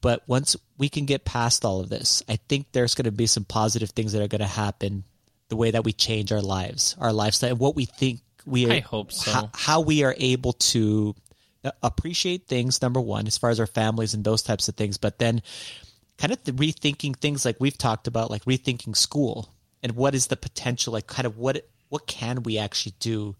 But 0.00 0.22
once 0.28 0.54
we 0.78 0.88
can 0.88 1.06
get 1.06 1.24
past 1.24 1.64
all 1.64 1.80
of 1.80 1.88
this, 1.88 2.22
I 2.28 2.36
think 2.36 2.66
there's 2.70 2.94
going 2.94 3.06
to 3.06 3.10
be 3.10 3.26
some 3.26 3.44
positive 3.44 3.90
things 3.90 4.12
that 4.12 4.22
are 4.22 4.28
going 4.28 4.40
to 4.40 4.46
happen. 4.46 5.02
The 5.48 5.56
way 5.56 5.72
that 5.72 5.84
we 5.84 5.92
change 5.92 6.30
our 6.30 6.42
lives, 6.42 6.94
our 7.00 7.12
lifestyle, 7.12 7.50
and 7.50 7.58
what 7.58 7.74
we 7.74 7.84
think 7.84 8.20
we 8.46 8.66
are, 8.66 8.72
I 8.72 8.80
hope 8.80 9.12
so. 9.12 9.30
how, 9.30 9.50
how 9.54 9.80
we 9.80 10.04
are 10.04 10.14
able 10.16 10.52
to 10.52 11.14
appreciate 11.82 12.46
things. 12.46 12.82
Number 12.82 13.00
one, 13.00 13.26
as 13.26 13.38
far 13.38 13.50
as 13.50 13.60
our 13.60 13.66
families 13.66 14.14
and 14.14 14.24
those 14.24 14.42
types 14.42 14.68
of 14.68 14.74
things, 14.76 14.98
but 14.98 15.18
then 15.18 15.42
kind 16.18 16.32
of 16.32 16.42
the 16.44 16.52
rethinking 16.52 17.16
things 17.16 17.44
like 17.44 17.56
we've 17.60 17.78
talked 17.78 18.06
about, 18.06 18.30
like 18.30 18.44
rethinking 18.44 18.96
school 18.96 19.48
and 19.82 19.92
what 19.92 20.14
is 20.14 20.28
the 20.28 20.36
potential, 20.36 20.92
like 20.92 21.06
kind 21.06 21.26
of 21.26 21.38
what 21.38 21.66
what 21.88 22.06
can 22.06 22.42
we 22.42 22.58
actually 22.58 22.94
do 22.98 23.36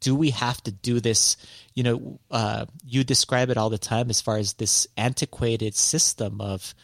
do 0.00 0.14
we 0.14 0.30
have 0.30 0.60
to 0.62 0.70
do 0.72 1.00
this 1.00 1.36
you 1.74 1.82
know 1.82 2.18
uh, 2.30 2.64
you 2.84 3.04
describe 3.04 3.50
it 3.50 3.58
all 3.58 3.70
the 3.70 3.78
time 3.78 4.10
as 4.10 4.20
far 4.20 4.38
as 4.38 4.54
this 4.54 4.86
antiquated 4.96 5.74
system 5.74 6.40
of 6.40 6.74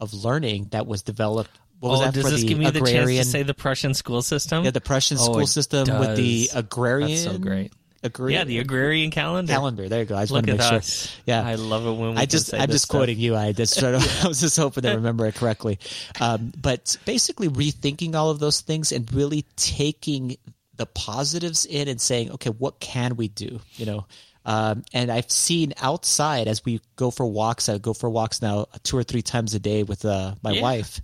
of 0.00 0.14
learning 0.14 0.68
that 0.70 0.86
was 0.86 1.02
developed 1.02 1.50
what 1.80 1.90
was 1.90 2.00
oh, 2.00 2.04
that 2.04 2.14
does 2.14 2.22
for 2.22 2.30
this 2.30 2.42
the 2.42 2.48
give 2.48 2.58
me 2.58 2.70
the 2.70 2.80
chance 2.80 3.10
to 3.10 3.24
say 3.24 3.42
the 3.42 3.54
Prussian 3.54 3.94
school 3.94 4.22
system? 4.22 4.64
yeah 4.64 4.70
the 4.70 4.80
prussian 4.80 5.18
Oh, 5.20 5.24
school 5.24 5.46
system 5.46 5.98
with 5.98 6.16
the 6.16 6.50
agrarian 6.54 7.10
That's 7.10 7.24
so 7.24 7.38
great. 7.38 7.72
Agrarian 8.02 8.38
yeah, 8.40 8.44
the 8.44 8.58
agrarian 8.58 9.10
calendar. 9.10 9.52
calendar 9.52 9.88
there 9.88 10.00
you 10.00 10.04
go 10.06 10.16
i 10.16 10.22
just 10.22 10.32
Look 10.32 10.46
want 10.46 10.46
to 10.46 10.52
make 10.52 10.60
us. 10.72 11.06
sure 11.06 11.22
yeah 11.26 11.46
I 11.46 11.54
love 11.54 11.86
it 11.86 11.92
when 11.92 12.14
we 12.14 12.16
I 12.18 12.26
just 12.26 12.52
I'm 12.52 12.68
just 12.70 12.84
stuff. 12.86 12.96
quoting 12.96 13.18
you. 13.18 13.36
I 13.36 13.52
just 13.52 13.82
I 13.82 13.92
was 14.28 14.40
just 14.40 14.56
hoping 14.56 14.82
to 14.84 14.94
remember 14.94 15.26
it 15.26 15.34
correctly. 15.34 15.78
Um, 16.20 16.52
but 16.60 16.96
basically 17.04 17.48
rethinking 17.48 18.14
all 18.14 18.30
of 18.30 18.38
those 18.38 18.60
things 18.60 18.92
and 18.92 19.10
really 19.12 19.44
taking 19.56 20.36
the 20.76 20.86
positives 20.86 21.64
in 21.66 21.88
and 21.88 22.00
saying, 22.00 22.32
okay, 22.32 22.50
what 22.50 22.80
can 22.80 23.16
we 23.16 23.28
do? 23.28 23.60
You 23.76 23.86
know, 23.86 24.06
um, 24.44 24.84
and 24.92 25.10
I've 25.12 25.30
seen 25.30 25.72
outside 25.80 26.48
as 26.48 26.64
we 26.64 26.80
go 26.96 27.10
for 27.10 27.26
walks. 27.26 27.68
I 27.68 27.78
go 27.78 27.92
for 27.94 28.10
walks 28.10 28.42
now 28.42 28.66
two 28.82 28.96
or 28.96 29.02
three 29.04 29.22
times 29.22 29.54
a 29.54 29.60
day 29.60 29.82
with 29.84 30.04
uh, 30.04 30.34
my 30.42 30.52
Yeah. 30.52 30.62
wife. 30.62 31.00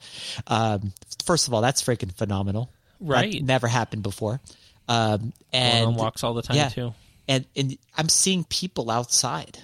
Um, 0.47 0.93
first 1.25 1.47
of 1.49 1.55
all, 1.55 1.61
that's 1.61 1.83
freaking 1.83 2.13
phenomenal. 2.13 2.71
That 3.01 3.07
Right. 3.07 3.43
never 3.43 3.69
happened 3.69 4.03
before. 4.03 4.41
Um, 4.89 5.19
Going 5.21 5.33
and 5.53 5.87
on 5.89 5.95
walks 5.97 6.25
all 6.25 6.35
the 6.35 6.43
time 6.43 6.57
yeah. 6.57 6.69
too. 6.71 6.95
and 7.29 7.45
and 7.55 7.77
I'm 7.97 8.09
seeing 8.09 8.45
people 8.45 8.91
outside, 8.91 9.59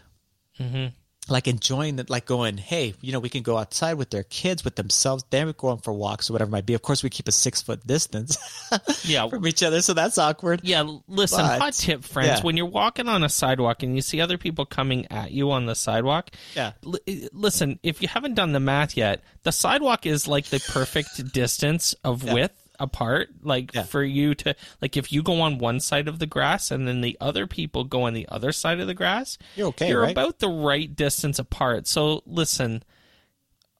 like 1.26 1.48
enjoying 1.48 1.98
it, 1.98 2.10
like 2.10 2.26
going, 2.26 2.58
hey, 2.58 2.92
you 3.00 3.10
know, 3.10 3.18
we 3.18 3.30
can 3.30 3.42
go 3.42 3.56
outside 3.56 3.94
with 3.94 4.10
their 4.10 4.24
kids, 4.24 4.62
with 4.62 4.76
themselves. 4.76 5.24
Then 5.30 5.46
we're 5.46 5.54
going 5.54 5.78
for 5.78 5.94
walks 5.94 6.28
or 6.28 6.34
whatever 6.34 6.50
it 6.50 6.52
might 6.52 6.66
be. 6.66 6.74
Of 6.74 6.82
course, 6.82 7.02
we 7.02 7.08
keep 7.08 7.26
a 7.28 7.32
six 7.32 7.62
foot 7.62 7.86
distance 7.86 8.36
Yeah. 9.06 9.26
from 9.28 9.46
each 9.46 9.62
other, 9.62 9.80
so 9.80 9.94
that's 9.94 10.18
awkward. 10.18 10.60
Yeah, 10.64 10.82
listen, 11.08 11.38
But- 11.40 11.60
hot 11.60 11.72
tip, 11.72 12.04
friends. 12.04 12.28
yeah. 12.28 12.40
When 12.42 12.58
you're 12.58 12.66
walking 12.66 13.08
on 13.08 13.24
a 13.24 13.30
sidewalk 13.30 13.82
and 13.82 13.96
you 13.96 14.02
see 14.02 14.20
other 14.20 14.36
people 14.36 14.66
coming 14.66 15.06
at 15.10 15.30
you 15.30 15.50
on 15.50 15.64
the 15.64 15.74
sidewalk, 15.74 16.30
Yeah. 16.54 16.72
l- 16.84 16.96
listen, 17.32 17.78
if 17.82 18.02
you 18.02 18.08
haven't 18.08 18.34
done 18.34 18.52
the 18.52 18.60
math 18.60 18.94
yet, 18.94 19.22
the 19.44 19.52
sidewalk 19.52 20.04
is 20.04 20.28
like 20.28 20.44
the 20.46 20.60
perfect 20.60 21.32
distance 21.32 21.94
of 22.04 22.22
width 22.22 22.63
apart 22.80 23.28
like 23.42 23.72
Yeah. 23.74 23.84
for 23.84 24.02
you 24.02 24.34
to 24.36 24.54
like 24.82 24.96
if 24.96 25.12
you 25.12 25.22
go 25.22 25.40
on 25.40 25.58
one 25.58 25.78
side 25.80 26.08
of 26.08 26.18
the 26.18 26.26
grass 26.26 26.70
and 26.70 26.88
then 26.88 27.00
the 27.02 27.16
other 27.20 27.46
people 27.46 27.84
go 27.84 28.02
on 28.02 28.14
the 28.14 28.26
other 28.28 28.50
side 28.52 28.80
of 28.80 28.86
the 28.86 28.94
grass 28.94 29.38
You're 29.56 29.68
okay, 29.68 29.88
you're 29.88 30.02
right? 30.02 30.10
about 30.12 30.38
the 30.40 30.48
right 30.48 30.94
distance 30.94 31.38
apart 31.38 31.86
so 31.86 32.22
listen 32.26 32.82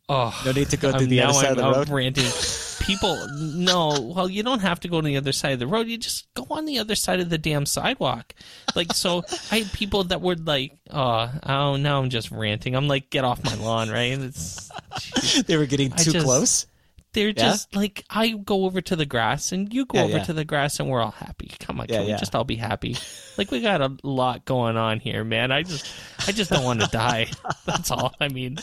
oh 0.09 0.39
No 0.45 0.53
need 0.53 0.71
to 0.71 0.77
go 0.77 0.97
to 0.97 1.07
the 1.07 1.23
other 1.23 1.33
side 1.33 1.59
I'm 1.59 1.65
of 1.65 1.75
the 1.75 1.79
road. 1.81 1.89
ranting. 1.89 2.31
People, 2.81 3.17
no. 3.39 4.13
Well, 4.15 4.29
you 4.29 4.43
don't 4.43 4.59
have 4.61 4.79
to 4.81 4.89
go 4.89 5.01
to 5.01 5.07
the 5.07 5.17
other 5.17 5.33
side 5.33 5.53
of 5.55 5.59
the 5.59 5.67
road. 5.67 5.87
You 5.89 5.97
just 5.97 6.27
go 6.35 6.47
on 6.51 6.67
the 6.67 6.79
other 6.81 6.95
side 6.95 7.19
of 7.21 7.31
the 7.31 7.39
damn 7.39 7.65
sidewalk. 7.65 8.35
Like, 8.75 8.93
so 8.93 9.23
I 9.51 9.61
had 9.61 9.73
people 9.73 10.05
that 10.05 10.21
would 10.21 10.47
like, 10.47 10.77
oh, 10.91 11.33
oh, 11.47 11.77
now 11.77 12.01
I'm 12.03 12.11
just 12.11 12.31
ranting. 12.31 12.75
I'm 12.77 12.87
like, 12.87 13.09
get 13.09 13.25
off 13.25 13.43
my 13.43 13.55
lawn, 13.55 13.89
right? 13.89 14.19
It's, 14.19 14.71
They 15.47 15.57
were 15.57 15.65
getting 15.65 15.93
too 15.93 16.11
just- 16.13 16.27
close. 16.27 16.67
They're 17.15 17.33
just 17.33 17.75
like, 17.75 18.05
I 18.11 18.31
go 18.31 18.65
over 18.65 18.81
to 18.83 18.97
the 18.97 19.07
grass 19.07 19.53
and 19.53 19.73
you 19.73 19.87
go 19.87 19.99
Yeah, 19.99 20.05
over 20.05 20.17
yeah. 20.19 20.25
to 20.25 20.33
the 20.33 20.45
grass 20.45 20.79
and 20.79 20.89
we're 20.91 21.01
all 21.01 21.13
happy. 21.13 21.51
Come 21.61 21.81
on, 21.81 21.87
Yeah, 21.89 21.97
can 21.97 22.05
we 22.05 22.11
yeah. 22.11 22.17
just 22.19 22.35
all 22.35 22.45
be 22.45 22.57
happy? 22.57 22.97
Like, 23.37 23.51
we 23.51 23.61
got 23.61 23.81
a 23.81 23.97
lot 24.05 24.45
going 24.45 24.77
on 24.77 25.01
here, 25.01 25.25
man. 25.25 25.51
I 25.51 25.65
just, 25.65 25.89
I 26.29 26.31
just 26.31 26.53
don't 26.53 26.63
want 26.63 26.83
to 26.83 26.87
die. 26.87 27.27
That's 27.67 27.91
all. 27.91 28.15
I 28.21 28.29
mean, 28.29 28.59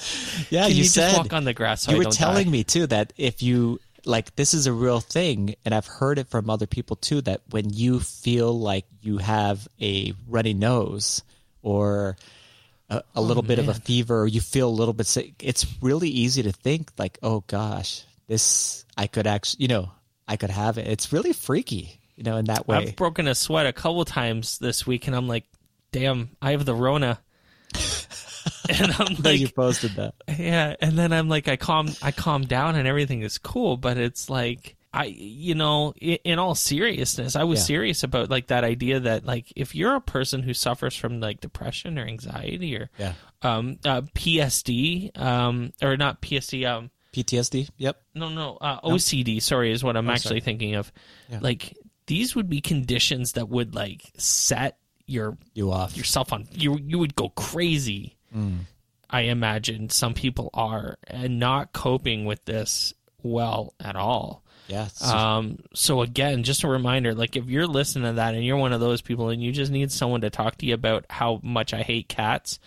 Yeah, 0.50 0.68
you, 0.68 0.76
you, 0.76 0.84
said 0.86 1.10
just 1.10 1.18
walk 1.18 1.34
on 1.34 1.44
the 1.44 1.54
grass 1.54 1.82
so 1.82 1.92
you 1.92 1.98
were 1.98 2.06
telling 2.06 2.46
die? 2.46 2.52
me 2.52 2.64
too 2.64 2.88
that 2.88 3.12
if 3.18 3.44
you 3.44 3.82
like 4.06 4.36
this 4.36 4.54
is 4.54 4.68
a 4.68 4.74
real 4.74 5.00
thing 5.00 5.56
and 5.66 5.74
i've 5.76 5.86
heard 5.86 6.18
it 6.18 6.28
from 6.28 6.50
other 6.50 6.68
people 6.68 6.96
too 6.96 7.22
that 7.22 7.42
when 7.50 7.70
you 7.70 8.00
feel 8.00 8.58
like 8.58 8.86
you 9.02 9.18
have 9.18 9.68
a 9.80 10.14
runny 10.28 10.54
nose 10.54 11.22
or 11.62 12.16
a, 12.90 12.96
a 12.98 13.04
oh, 13.16 13.22
little 13.22 13.44
bit 13.44 13.60
of 13.60 13.70
a 13.70 13.74
fever 13.74 14.22
or 14.22 14.28
you 14.28 14.42
feel 14.42 14.70
a 14.70 14.72
little 14.72 14.94
bit 14.94 15.06
sick 15.06 15.34
it's 15.40 15.66
really 15.82 16.10
easy 16.10 16.44
to 16.44 16.52
think 16.52 16.92
like 16.98 17.18
oh 17.22 17.44
gosh 17.48 18.04
this 18.32 18.86
i 18.98 19.06
could 19.08 19.28
actually 19.28 19.62
you 19.64 19.68
know 19.68 19.92
i 20.28 20.36
could 20.38 20.50
have 20.50 20.78
it 20.78 20.88
it's 20.88 21.12
really 21.14 21.34
freaky 21.34 22.00
you 22.16 22.24
know 22.24 22.38
in 22.38 22.46
that 22.46 22.68
way 22.68 22.78
I've 22.78 22.96
broken 22.96 23.28
a 23.28 23.36
sweat 23.36 23.66
a 23.66 23.74
couple 23.74 24.04
times 24.06 24.58
this 24.60 24.86
week, 24.88 25.08
and 25.08 25.16
I'm 25.16 25.28
like, 25.28 25.46
damn, 25.92 26.36
I 26.42 26.52
have 26.52 26.66
the 26.66 26.76
Rona. 26.76 27.20
and 28.70 28.92
I'm 29.00 29.16
No, 29.24 29.30
you 29.32 29.46
like, 29.48 29.56
posted 29.56 29.96
that. 29.96 30.14
yeah, 30.28 30.76
and 30.82 30.98
then 30.98 31.14
I'm 31.14 31.30
like, 31.30 31.48
I 31.48 31.56
calm, 31.58 31.96
I 32.02 32.12
calm 32.12 32.44
down, 32.44 32.76
and 32.76 32.88
everything 32.88 33.22
is 33.22 33.38
cool. 33.38 33.78
But 33.78 33.98
it's 33.98 34.30
like, 34.30 34.76
I, 34.94 35.06
you 35.06 35.56
know, 35.56 35.94
in, 36.00 36.18
in 36.24 36.40
all 36.40 36.54
seriousness, 36.56 37.36
I 37.36 37.44
was 37.44 37.60
Yeah. 37.60 37.66
serious 37.66 38.04
about 38.04 38.30
like 38.30 38.48
that 38.48 38.64
idea 38.64 39.00
that 39.00 39.26
like 39.26 39.52
if 39.56 39.74
you're 39.74 39.96
a 39.96 40.02
person 40.02 40.44
who 40.44 40.54
suffers 40.54 40.96
from 40.96 41.20
like 41.20 41.40
depression 41.42 41.98
or 41.98 42.06
anxiety 42.06 42.76
or 42.78 42.90
Yeah. 42.98 43.14
um 43.42 43.78
uh, 43.86 44.02
PSD 44.16 45.18
um 45.18 45.72
or 45.82 45.98
not 45.98 46.22
PSD 46.22 46.66
um 46.68 46.92
PTSD. 47.14 47.70
Yep. 47.78 48.02
no 48.16 48.30
no 48.30 48.58
uh, 48.62 48.80
OCD 48.82 49.42
sorry 49.42 49.72
is 49.72 49.84
what 49.84 49.98
I'm 49.98 50.10
actually 50.10 50.40
sorry. 50.40 50.42
thinking 50.42 50.76
of 50.76 50.92
Yeah. 51.30 51.40
like 51.42 51.76
these 52.08 52.36
would 52.36 52.50
be 52.50 52.62
conditions 52.62 53.34
that 53.34 53.50
would 53.50 53.76
like 53.76 54.02
set 54.18 54.78
your 55.08 55.38
You 55.54 55.72
off. 55.72 55.98
yourself 55.98 56.32
on 56.34 56.48
you 56.52 56.78
you 56.78 56.98
would 57.00 57.16
go 57.16 57.30
crazy 57.30 58.16
i 59.10 59.22
imagine 59.22 59.90
some 59.90 60.14
people 60.14 60.50
are 60.54 60.98
and 61.08 61.38
not 61.38 61.74
coping 61.74 62.24
with 62.24 62.46
this 62.46 62.94
well 63.24 63.74
at 63.80 63.98
all 63.98 64.42
Yes. 64.70 65.04
um 65.04 65.60
so 65.74 66.02
again 66.02 66.44
just 66.44 66.64
a 66.64 66.68
reminder 66.70 67.14
like 67.14 67.36
if 67.36 67.48
you're 67.48 67.68
listening 67.68 68.06
to 68.06 68.14
that 68.14 68.36
and 68.36 68.46
you're 68.46 68.56
one 68.56 68.72
of 68.72 68.80
those 68.80 69.02
people 69.02 69.28
and 69.30 69.44
you 69.44 69.52
just 69.52 69.70
need 69.70 69.92
someone 69.92 70.22
to 70.22 70.30
talk 70.30 70.56
to 70.60 70.66
you 70.66 70.74
about 70.76 71.06
how 71.10 71.42
much 71.44 71.74
i 71.74 71.82
hate 71.82 72.08
cats 72.08 72.58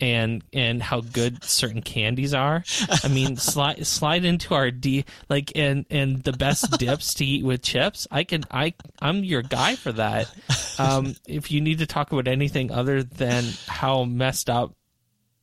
and 0.00 0.42
and 0.52 0.82
how 0.82 1.00
good 1.00 1.42
certain 1.44 1.82
candies 1.82 2.32
are 2.34 2.64
i 3.04 3.08
mean 3.08 3.36
slide 3.52 3.86
slide 3.86 4.24
into 4.24 4.54
our 4.54 4.70
d 4.70 5.04
like 5.28 5.52
and 5.54 5.84
and 5.90 6.22
the 6.24 6.32
best 6.32 6.70
dips 6.78 7.14
to 7.14 7.24
eat 7.24 7.44
with 7.44 7.62
chips 7.62 8.06
i 8.10 8.24
can 8.24 8.42
i 8.50 8.72
i'm 9.00 9.22
your 9.24 9.42
guy 9.42 9.76
for 9.76 9.92
that 9.92 10.28
um 10.78 11.14
if 11.26 11.50
you 11.50 11.60
need 11.60 11.78
to 11.78 11.86
talk 11.86 12.12
about 12.12 12.26
anything 12.28 12.70
other 12.70 13.02
than 13.02 13.44
how 13.68 14.04
messed 14.04 14.48
up 14.48 14.74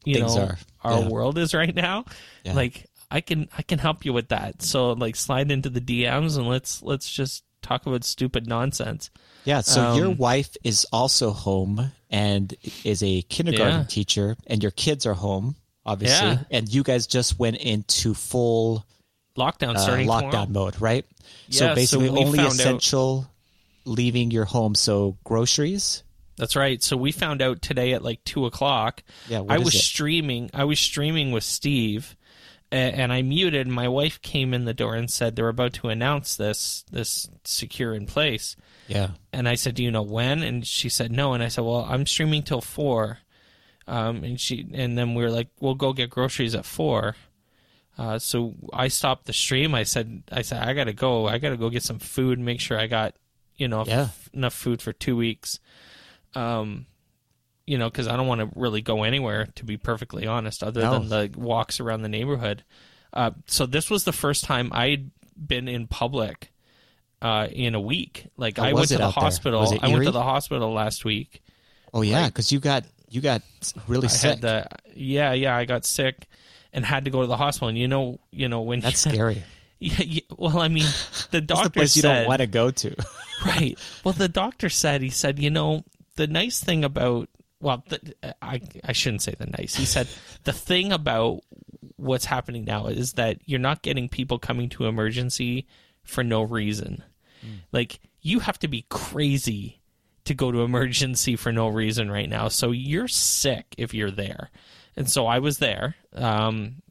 you 0.06 0.16
Things 0.16 0.36
know 0.36 0.44
are. 0.44 0.58
our 0.84 1.00
Yeah. 1.02 1.08
world 1.10 1.38
is 1.38 1.54
right 1.54 1.74
now 1.76 2.06
Yeah. 2.44 2.54
like 2.54 2.86
i 3.12 3.22
can 3.22 3.50
i 3.58 3.62
can 3.62 3.80
help 3.80 4.06
you 4.06 4.14
with 4.14 4.30
that 4.30 4.62
so 4.62 4.94
like 4.94 5.16
slide 5.16 5.52
into 5.52 5.70
the 5.70 5.82
dms 5.82 6.38
and 6.38 6.48
let's 6.48 6.82
let's 6.82 7.10
just 7.12 7.44
talk 7.68 7.86
about 7.86 8.04
stupid 8.04 8.48
nonsense 8.48 9.10
Yeah, 9.46 9.62
so 9.62 9.96
your 9.96 10.08
Um, 10.08 10.18
wife 10.18 10.58
is 10.64 10.86
also 10.92 11.32
home 11.32 11.92
and 12.10 12.54
is 12.84 13.02
a 13.02 13.22
kindergarten 13.24 13.80
Yeah. 13.82 13.86
teacher, 13.86 14.36
and 14.46 14.62
your 14.62 14.72
kids 14.72 15.06
are 15.06 15.14
home, 15.14 15.56
obviously, 15.86 16.28
Yeah. 16.28 16.44
and 16.52 16.68
you 16.68 16.84
guys 16.84 17.08
just 17.08 17.40
went 17.40 17.56
into 17.58 18.14
full 18.14 18.86
lockdown 19.38 19.76
uh, 19.76 19.80
starting 19.80 20.08
lockdown 20.08 20.48
tomorrow. 20.48 20.66
mode, 20.66 20.82
right? 20.82 21.06
Yeah, 21.48 21.60
so 21.60 21.68
so 21.70 21.76
basically, 21.76 22.10
we 22.10 22.20
only 22.20 22.38
found 22.40 22.50
out- 22.50 22.56
essential 22.60 23.30
leaving 23.86 24.32
your 24.32 24.44
home. 24.46 24.76
So 24.76 25.18
groceries. 25.24 26.04
That's 26.36 26.58
right. 26.58 26.84
So 26.84 26.98
we 26.98 27.14
found 27.14 27.42
out 27.42 27.62
today 27.62 27.94
at 27.94 28.04
like 28.04 28.22
two 28.26 28.46
o'clock. 28.46 29.02
Yeah, 29.30 29.44
I 29.48 29.60
was 29.60 29.74
it? 29.76 29.80
streaming. 29.80 30.50
I 30.54 30.66
was 30.66 30.78
streaming 30.80 31.32
with 31.32 31.46
Steve, 31.46 32.17
and 32.72 33.14
I 33.14 33.22
muted. 33.22 33.68
My 33.68 33.88
wife 33.88 34.22
came 34.22 34.54
in 34.54 34.66
the 34.66 34.74
door 34.74 34.96
and 34.96 35.10
said 35.10 35.36
they're 35.36 35.48
about 35.48 35.74
to 35.74 35.90
announce 35.90 36.36
this 36.36 36.84
this 36.92 37.30
secure 37.44 37.94
in 37.94 38.06
place. 38.06 38.56
Yeah, 38.88 39.12
And 39.34 39.48
I 39.50 39.56
said, 39.56 39.76
"Do 39.76 39.84
you 39.84 39.92
know 39.92 40.02
when?" 40.02 40.44
And 40.44 40.66
she 40.66 40.90
said, 40.90 41.12
"No." 41.12 41.34
And 41.34 41.44
I 41.44 41.48
said, 41.50 41.64
"Well, 41.64 41.86
I'm 41.90 42.06
streaming 42.06 42.44
till 42.44 42.62
four. 42.62 43.20
Um, 43.88 44.24
and 44.24 44.40
she 44.40 44.68
and 44.74 44.98
then 44.98 45.14
we 45.16 45.24
were 45.24 45.32
like, 45.32 45.48
"We'll 45.60 45.76
go 45.76 45.94
get 45.94 46.10
groceries 46.10 46.56
at 46.56 46.66
four. 46.66 47.16
Uh, 47.98 48.20
so 48.20 48.54
I 48.74 48.90
stopped 48.90 49.26
the 49.26 49.34
stream. 49.34 49.74
I 49.74 49.84
said, 49.84 50.24
"I 50.32 50.42
said 50.42 50.62
I 50.62 50.74
gotta 50.74 50.94
go. 50.94 51.28
I 51.28 51.38
gotta 51.38 51.58
go 51.58 51.70
get 51.70 51.84
some 51.84 52.00
food. 52.00 52.38
Make 52.40 52.60
sure 52.60 52.78
I 52.80 52.88
got 52.88 53.16
you 53.56 53.68
know 53.68 53.86
Yeah. 53.86 54.02
f- 54.04 54.30
enough 54.34 54.54
food 54.54 54.82
for 54.82 54.92
two 54.94 55.16
weeks. 55.16 55.60
Um, 56.36 56.86
you 57.68 57.78
know, 57.78 57.90
because 57.90 58.08
I 58.08 58.16
don't 58.16 58.28
want 58.28 58.42
to 58.42 58.50
really 58.60 58.82
go 58.82 59.04
anywhere 59.04 59.48
to 59.56 59.66
be 59.66 59.78
perfectly 59.78 60.26
honest, 60.26 60.64
other 60.64 60.82
No. 60.82 60.94
than 61.00 61.10
the 61.10 61.40
walks 61.40 61.80
around 61.80 62.02
the 62.02 62.10
neighborhood. 62.10 62.64
Uh, 63.14 63.32
so 63.46 63.66
this 63.66 63.90
was 63.90 64.06
the 64.06 64.14
first 64.14 64.44
time 64.46 64.72
I'd 64.74 65.12
been 65.38 65.68
in 65.68 65.86
public 65.88 66.52
uh, 67.22 67.48
in 67.52 67.76
a 67.76 67.80
week. 67.80 68.28
Like 68.38 68.58
How 68.58 68.64
I 68.64 68.74
went 68.74 68.88
to 68.88 68.98
the 68.98 69.12
hospital. 69.12 69.62
I 69.82 69.90
went 69.90 70.06
to 70.06 70.12
the 70.12 70.24
hospital 70.24 70.72
last 70.74 71.06
week. 71.06 71.44
Oh 71.94 72.02
yeah, 72.02 72.28
because 72.28 72.52
you 72.52 72.60
got 72.60 72.86
you 73.10 73.22
got 73.22 73.42
really 73.88 74.08
I 74.08 74.12
sick. 74.12 74.30
had 74.32 74.42
the 74.42 74.68
yeah 74.94 75.34
yeah 75.34 75.56
I 75.56 75.66
got 75.66 75.86
sick 75.86 76.28
and 76.74 76.86
had 76.86 77.06
to 77.06 77.12
go 77.12 77.22
to 77.22 77.28
the 77.28 77.38
hospital. 77.38 77.70
And 77.70 77.78
you 77.78 77.88
know 77.88 78.20
you 78.32 78.48
know 78.50 78.62
when 78.62 78.80
That's 78.82 79.00
scary. 79.02 79.44
yeah, 79.80 80.02
yeah, 80.02 80.22
well 80.38 80.60
I 80.60 80.68
mean 80.68 80.88
the 81.32 81.42
doctor 81.42 81.66
the 81.66 81.70
place 81.72 81.96
you 81.96 82.02
don't 82.02 82.28
want 82.28 82.42
to 82.42 82.48
go 82.48 82.72
to. 82.72 82.96
right. 83.46 83.78
Well, 84.04 84.14
the 84.14 84.28
doctor 84.30 84.70
said 84.70 85.02
he 85.02 85.10
said, 85.10 85.40
you 85.40 85.50
know, 85.50 85.84
the 86.16 86.28
nice 86.28 86.64
thing 86.64 86.84
about 86.84 87.30
well, 87.60 87.84
the, 87.90 88.16
I 88.42 88.62
I 88.84 88.92
shouldn't 88.92 89.24
say 89.24 89.34
the 89.38 89.48
nice. 89.48 89.76
He 89.76 89.86
said 89.86 90.08
the 90.44 90.54
thing 90.54 90.92
about 90.92 91.42
what's 91.96 92.26
happening 92.26 92.66
now 92.66 92.88
is 92.88 93.14
that 93.14 93.40
you're 93.46 93.60
not 93.60 93.82
getting 93.82 94.10
people 94.10 94.40
coming 94.40 94.70
to 94.70 94.86
emergency 94.86 95.68
for 96.04 96.24
no 96.24 96.44
reason. 96.44 97.04
Like 97.72 98.00
you 98.22 98.40
have 98.40 98.60
to 98.60 98.68
be 98.68 98.86
crazy 98.90 99.80
to 100.26 100.34
go 100.34 100.52
to 100.52 100.62
emergency 100.62 101.36
for 101.36 101.52
no 101.52 101.68
reason 101.68 102.12
right 102.12 102.30
now. 102.30 102.50
So 102.50 102.72
you're 102.72 103.08
sick 103.08 103.74
if 103.78 103.94
you're 103.94 104.12
there. 104.12 104.50
And 104.96 105.10
so 105.10 105.26
I 105.26 105.40
was 105.40 105.60
there 105.60 105.96
um 106.14 106.82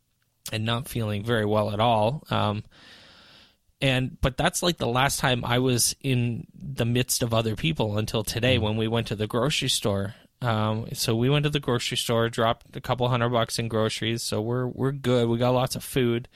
and 0.53 0.65
not 0.65 0.89
feeling 0.89 1.25
very 1.25 1.45
well 1.45 1.71
at 1.71 1.81
all. 1.81 2.25
Um 2.31 2.65
and 3.81 4.19
but 4.21 4.37
that's 4.37 4.63
like 4.63 4.79
the 4.79 4.87
last 4.87 5.21
time 5.21 5.45
I 5.45 5.59
was 5.59 5.95
in 6.01 6.47
the 6.55 6.87
midst 6.87 7.23
of 7.23 7.35
other 7.35 7.57
people 7.57 7.99
until 7.99 8.25
today 8.25 8.59
when 8.59 8.77
we 8.77 8.89
went 8.89 9.09
to 9.09 9.17
the 9.17 9.27
grocery 9.27 9.69
store. 9.69 10.15
Um, 10.43 10.87
so 10.93 11.17
we 11.17 11.31
went 11.31 11.45
to 11.45 11.51
the 11.51 11.61
grocery 11.61 11.97
store, 11.97 12.29
dropped 12.29 12.77
a 12.77 12.81
couple 12.81 13.09
hundred 13.09 13.31
bucks 13.31 13.59
in 13.59 13.69
groceries, 13.69 14.23
so 14.23 14.41
we're 14.41 14.67
we're 14.67 14.93
good. 14.93 15.29
We 15.29 15.39
got 15.39 15.51
lots 15.51 15.77
of 15.77 15.83
food, 15.83 16.29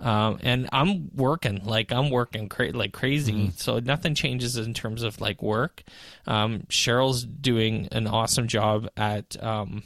um, 0.00 0.38
and 0.42 0.68
I'm 0.72 1.10
working 1.14 1.64
like 1.64 1.92
I'm 1.92 2.10
working 2.10 2.48
cra- 2.48 2.72
like 2.72 2.92
crazy. 2.92 3.52
So 3.56 3.78
nothing 3.78 4.14
changes 4.16 4.56
in 4.56 4.74
terms 4.74 5.02
of 5.04 5.20
like 5.20 5.40
work. 5.42 5.84
Um, 6.26 6.64
Cheryl's 6.68 7.24
doing 7.24 7.88
an 7.92 8.06
awesome 8.08 8.48
job 8.48 8.88
at 8.96 9.40
um, 9.42 9.84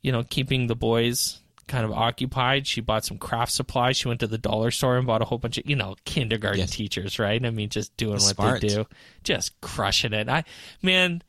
you 0.00 0.10
know, 0.12 0.22
keeping 0.22 0.66
the 0.66 0.76
boys 0.76 1.40
kind 1.66 1.84
of 1.84 1.92
occupied. 1.92 2.66
She 2.66 2.80
bought 2.82 3.04
some 3.06 3.16
craft 3.18 3.52
supplies. 3.52 3.96
She 3.96 4.08
went 4.08 4.20
to 4.20 4.26
the 4.26 4.36
dollar 4.38 4.70
store 4.70 4.96
and 4.98 5.06
bought 5.06 5.22
a 5.22 5.24
whole 5.24 5.38
bunch 5.38 5.56
of, 5.56 5.68
you 5.68 5.76
know, 5.76 5.96
kindergarten 6.04 6.60
Yes. 6.60 6.70
teachers, 6.72 7.18
right? 7.18 7.42
I 7.44 7.48
mean, 7.50 7.70
just 7.70 7.96
doing 7.96 8.20
what 8.20 8.36
they 8.36 8.68
do, 8.68 8.86
just 9.22 9.58
crushing 9.62 10.12
it. 10.12 10.28
I, 10.28 10.44
man, 10.82 11.22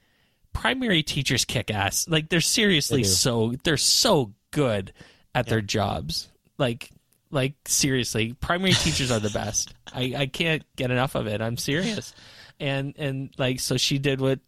primary 0.56 1.04
teachers 1.04 1.46
kick 1.46 1.70
ass. 1.70 2.08
Like 2.08 2.30
they're 2.30 2.42
seriously 2.42 3.04
They 3.04 3.08
so 3.08 3.54
they're 3.64 3.78
so 3.78 4.34
good 4.52 4.94
at 5.36 5.48
their 5.48 5.62
jobs. 5.62 6.30
Like, 6.58 6.90
like 7.30 7.54
seriously, 7.68 8.34
primary 8.34 8.74
teachers 8.74 9.12
are 9.12 9.20
the 9.20 9.30
best. 9.34 9.74
I 9.94 10.14
I 10.18 10.26
can't 10.26 10.64
get 10.76 10.90
enough 10.90 11.16
of 11.16 11.28
it. 11.28 11.42
I'm 11.42 11.58
serious. 11.58 12.16
And 12.60 12.96
and 12.98 13.30
like 13.38 13.60
so 13.60 13.78
she 13.78 14.00
did 14.00 14.22
what 14.22 14.40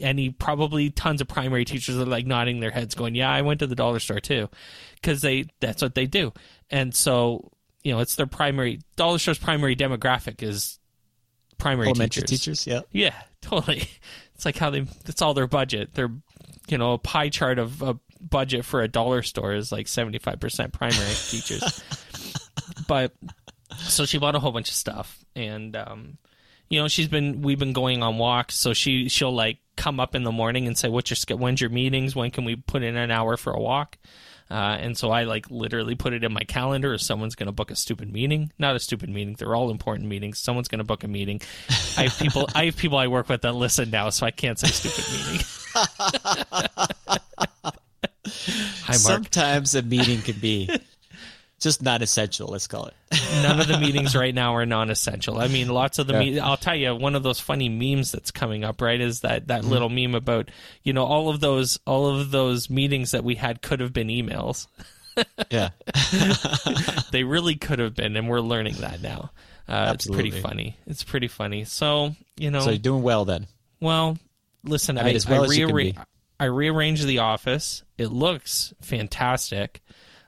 any 0.00 0.30
probably 0.30 0.90
tons 0.90 1.20
of 1.20 1.28
primary 1.28 1.64
teachers 1.64 1.96
are 1.96 2.04
like 2.04 2.26
nodding 2.26 2.58
their 2.58 2.72
heads 2.72 2.96
going 2.96 3.14
yeah 3.14 3.30
i 3.30 3.42
went 3.42 3.60
to 3.60 3.66
the 3.68 3.76
dollar 3.76 4.00
store 4.00 4.18
too 4.18 4.48
because 4.96 5.20
they 5.20 5.44
that's 5.60 5.80
what 5.82 5.94
they 5.94 6.04
do 6.04 6.32
and 6.68 6.92
so 6.92 7.52
you 7.84 7.92
know 7.92 8.00
it's 8.00 8.16
their 8.16 8.26
primary 8.26 8.80
dollar 8.96 9.18
store's 9.18 9.38
primary 9.38 9.76
demographic 9.76 10.42
is 10.42 10.80
primary 11.58 11.86
Elementary 11.86 12.24
teachers. 12.24 12.64
teachers, 12.64 12.66
yeah. 12.66 13.10
yeah 13.10 13.22
totally 13.40 13.88
it's 14.44 14.56
like 14.56 14.58
how 14.58 14.70
they 14.70 14.84
it's 15.06 15.22
all 15.22 15.32
their 15.32 15.46
budget. 15.46 15.94
Their 15.94 16.10
you 16.68 16.76
know 16.76 16.92
a 16.92 16.98
pie 16.98 17.30
chart 17.30 17.58
of 17.58 17.80
a 17.80 17.98
budget 18.20 18.64
for 18.64 18.82
a 18.82 18.88
dollar 18.88 19.22
store 19.22 19.54
is 19.54 19.72
like 19.72 19.86
75% 19.86 20.72
primary 20.72 21.14
teachers. 21.28 21.82
But 22.86 23.12
so 23.78 24.04
she 24.04 24.18
bought 24.18 24.34
a 24.34 24.38
whole 24.38 24.52
bunch 24.52 24.68
of 24.68 24.74
stuff 24.74 25.24
and 25.34 25.76
um 25.76 26.18
you 26.68 26.78
know 26.78 26.88
she's 26.88 27.08
been 27.08 27.40
we've 27.40 27.58
been 27.58 27.72
going 27.72 28.02
on 28.02 28.18
walks. 28.18 28.54
So 28.54 28.74
she 28.74 29.08
she'll 29.08 29.34
like 29.34 29.58
come 29.76 29.98
up 29.98 30.14
in 30.14 30.24
the 30.24 30.32
morning 30.32 30.66
and 30.66 30.76
say 30.76 30.90
what's 30.90 31.10
your 31.10 31.38
when's 31.38 31.60
your 31.60 31.70
meetings? 31.70 32.14
When 32.14 32.30
can 32.30 32.44
we 32.44 32.56
put 32.56 32.82
in 32.82 32.96
an 32.96 33.10
hour 33.10 33.38
for 33.38 33.52
a 33.54 33.60
walk 33.60 33.96
uh, 34.50 34.76
and 34.80 34.96
so 34.96 35.10
I 35.10 35.24
like 35.24 35.50
literally 35.50 35.94
put 35.94 36.12
it 36.12 36.22
in 36.24 36.32
my 36.32 36.42
calendar 36.42 36.94
if 36.94 37.00
someone's 37.00 37.34
going 37.34 37.46
to 37.46 37.52
book 37.52 37.70
a 37.70 37.76
stupid 37.76 38.12
meeting. 38.12 38.52
Not 38.58 38.76
a 38.76 38.80
stupid 38.80 39.08
meeting; 39.08 39.36
they're 39.38 39.54
all 39.54 39.70
important 39.70 40.08
meetings. 40.08 40.38
Someone's 40.38 40.68
going 40.68 40.78
to 40.78 40.84
book 40.84 41.04
a 41.04 41.08
meeting. 41.08 41.40
I 41.96 42.04
have 42.04 42.18
people. 42.18 42.48
I 42.54 42.66
have 42.66 42.76
people 42.76 42.98
I 42.98 43.06
work 43.06 43.28
with 43.28 43.42
that 43.42 43.54
listen 43.54 43.90
now, 43.90 44.10
so 44.10 44.26
I 44.26 44.30
can't 44.30 44.58
say 44.58 44.68
stupid 44.68 45.04
meeting. 45.12 45.46
Hi, 48.26 48.92
Mark. 48.92 49.00
Sometimes 49.00 49.74
a 49.74 49.82
meeting 49.82 50.20
can 50.22 50.38
be 50.38 50.68
just 51.64 51.82
not 51.82 52.00
essential. 52.02 52.46
Let's 52.48 52.68
call 52.68 52.86
it. 52.86 52.94
None 53.42 53.58
of 53.60 53.66
the 53.66 53.78
meetings 53.78 54.14
right 54.14 54.34
now 54.34 54.54
are 54.54 54.64
non-essential. 54.64 55.38
I 55.38 55.48
mean, 55.48 55.68
lots 55.68 55.98
of 55.98 56.06
the. 56.06 56.12
Yeah. 56.12 56.18
Me- 56.20 56.38
I'll 56.38 56.56
tell 56.56 56.76
you, 56.76 56.94
one 56.94 57.16
of 57.16 57.24
those 57.24 57.40
funny 57.40 57.68
memes 57.68 58.12
that's 58.12 58.30
coming 58.30 58.62
up, 58.62 58.80
right, 58.80 59.00
is 59.00 59.20
that 59.22 59.48
that 59.48 59.64
little 59.64 59.88
meme 59.88 60.14
about 60.14 60.50
you 60.84 60.92
know 60.92 61.04
all 61.04 61.28
of 61.28 61.40
those 61.40 61.80
all 61.86 62.06
of 62.06 62.30
those 62.30 62.70
meetings 62.70 63.10
that 63.10 63.24
we 63.24 63.34
had 63.34 63.60
could 63.60 63.80
have 63.80 63.92
been 63.92 64.08
emails. 64.08 64.68
Yeah. 65.48 65.70
they 67.12 67.22
really 67.22 67.54
could 67.54 67.78
have 67.78 67.94
been, 67.94 68.16
and 68.16 68.28
we're 68.28 68.40
learning 68.40 68.74
that 68.80 69.00
now. 69.00 69.30
Uh, 69.68 69.92
it's 69.94 70.08
pretty 70.08 70.32
funny. 70.32 70.76
It's 70.88 71.04
pretty 71.04 71.28
funny. 71.28 71.64
So 71.64 72.16
you 72.36 72.50
know, 72.50 72.60
So 72.60 72.70
you're 72.70 72.78
doing 72.78 73.02
well 73.04 73.24
then. 73.24 73.46
well, 73.80 74.18
listen, 74.64 74.98
I, 74.98 75.08
I 75.08 75.10
as 75.12 75.28
well 75.28 75.42
I 75.42 75.44
as 75.44 75.50
rearra- 75.56 76.04
I 76.40 76.46
rearranged 76.46 77.06
the 77.06 77.18
office. 77.20 77.84
It 77.96 78.08
looks 78.08 78.74
fantastic. 78.82 79.82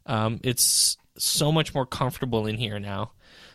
Um, 0.07 0.39
it's 0.45 0.97
so 1.19 1.53
much 1.53 1.75
more 1.75 1.87
comfortable 1.87 2.47
in 2.47 2.57
here 2.57 2.79
now. 2.79 3.13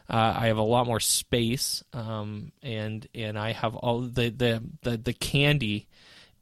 Uh, 0.09 0.35
I 0.39 0.47
have 0.47 0.57
a 0.57 0.63
lot 0.63 0.87
more 0.87 0.99
space, 0.99 1.83
um, 1.93 2.51
and 2.61 3.07
and 3.15 3.39
I 3.39 3.53
have 3.53 3.75
all 3.75 4.01
the, 4.01 4.29
the 4.29 4.61
the 4.81 4.97
the 4.97 5.13
candy 5.13 5.87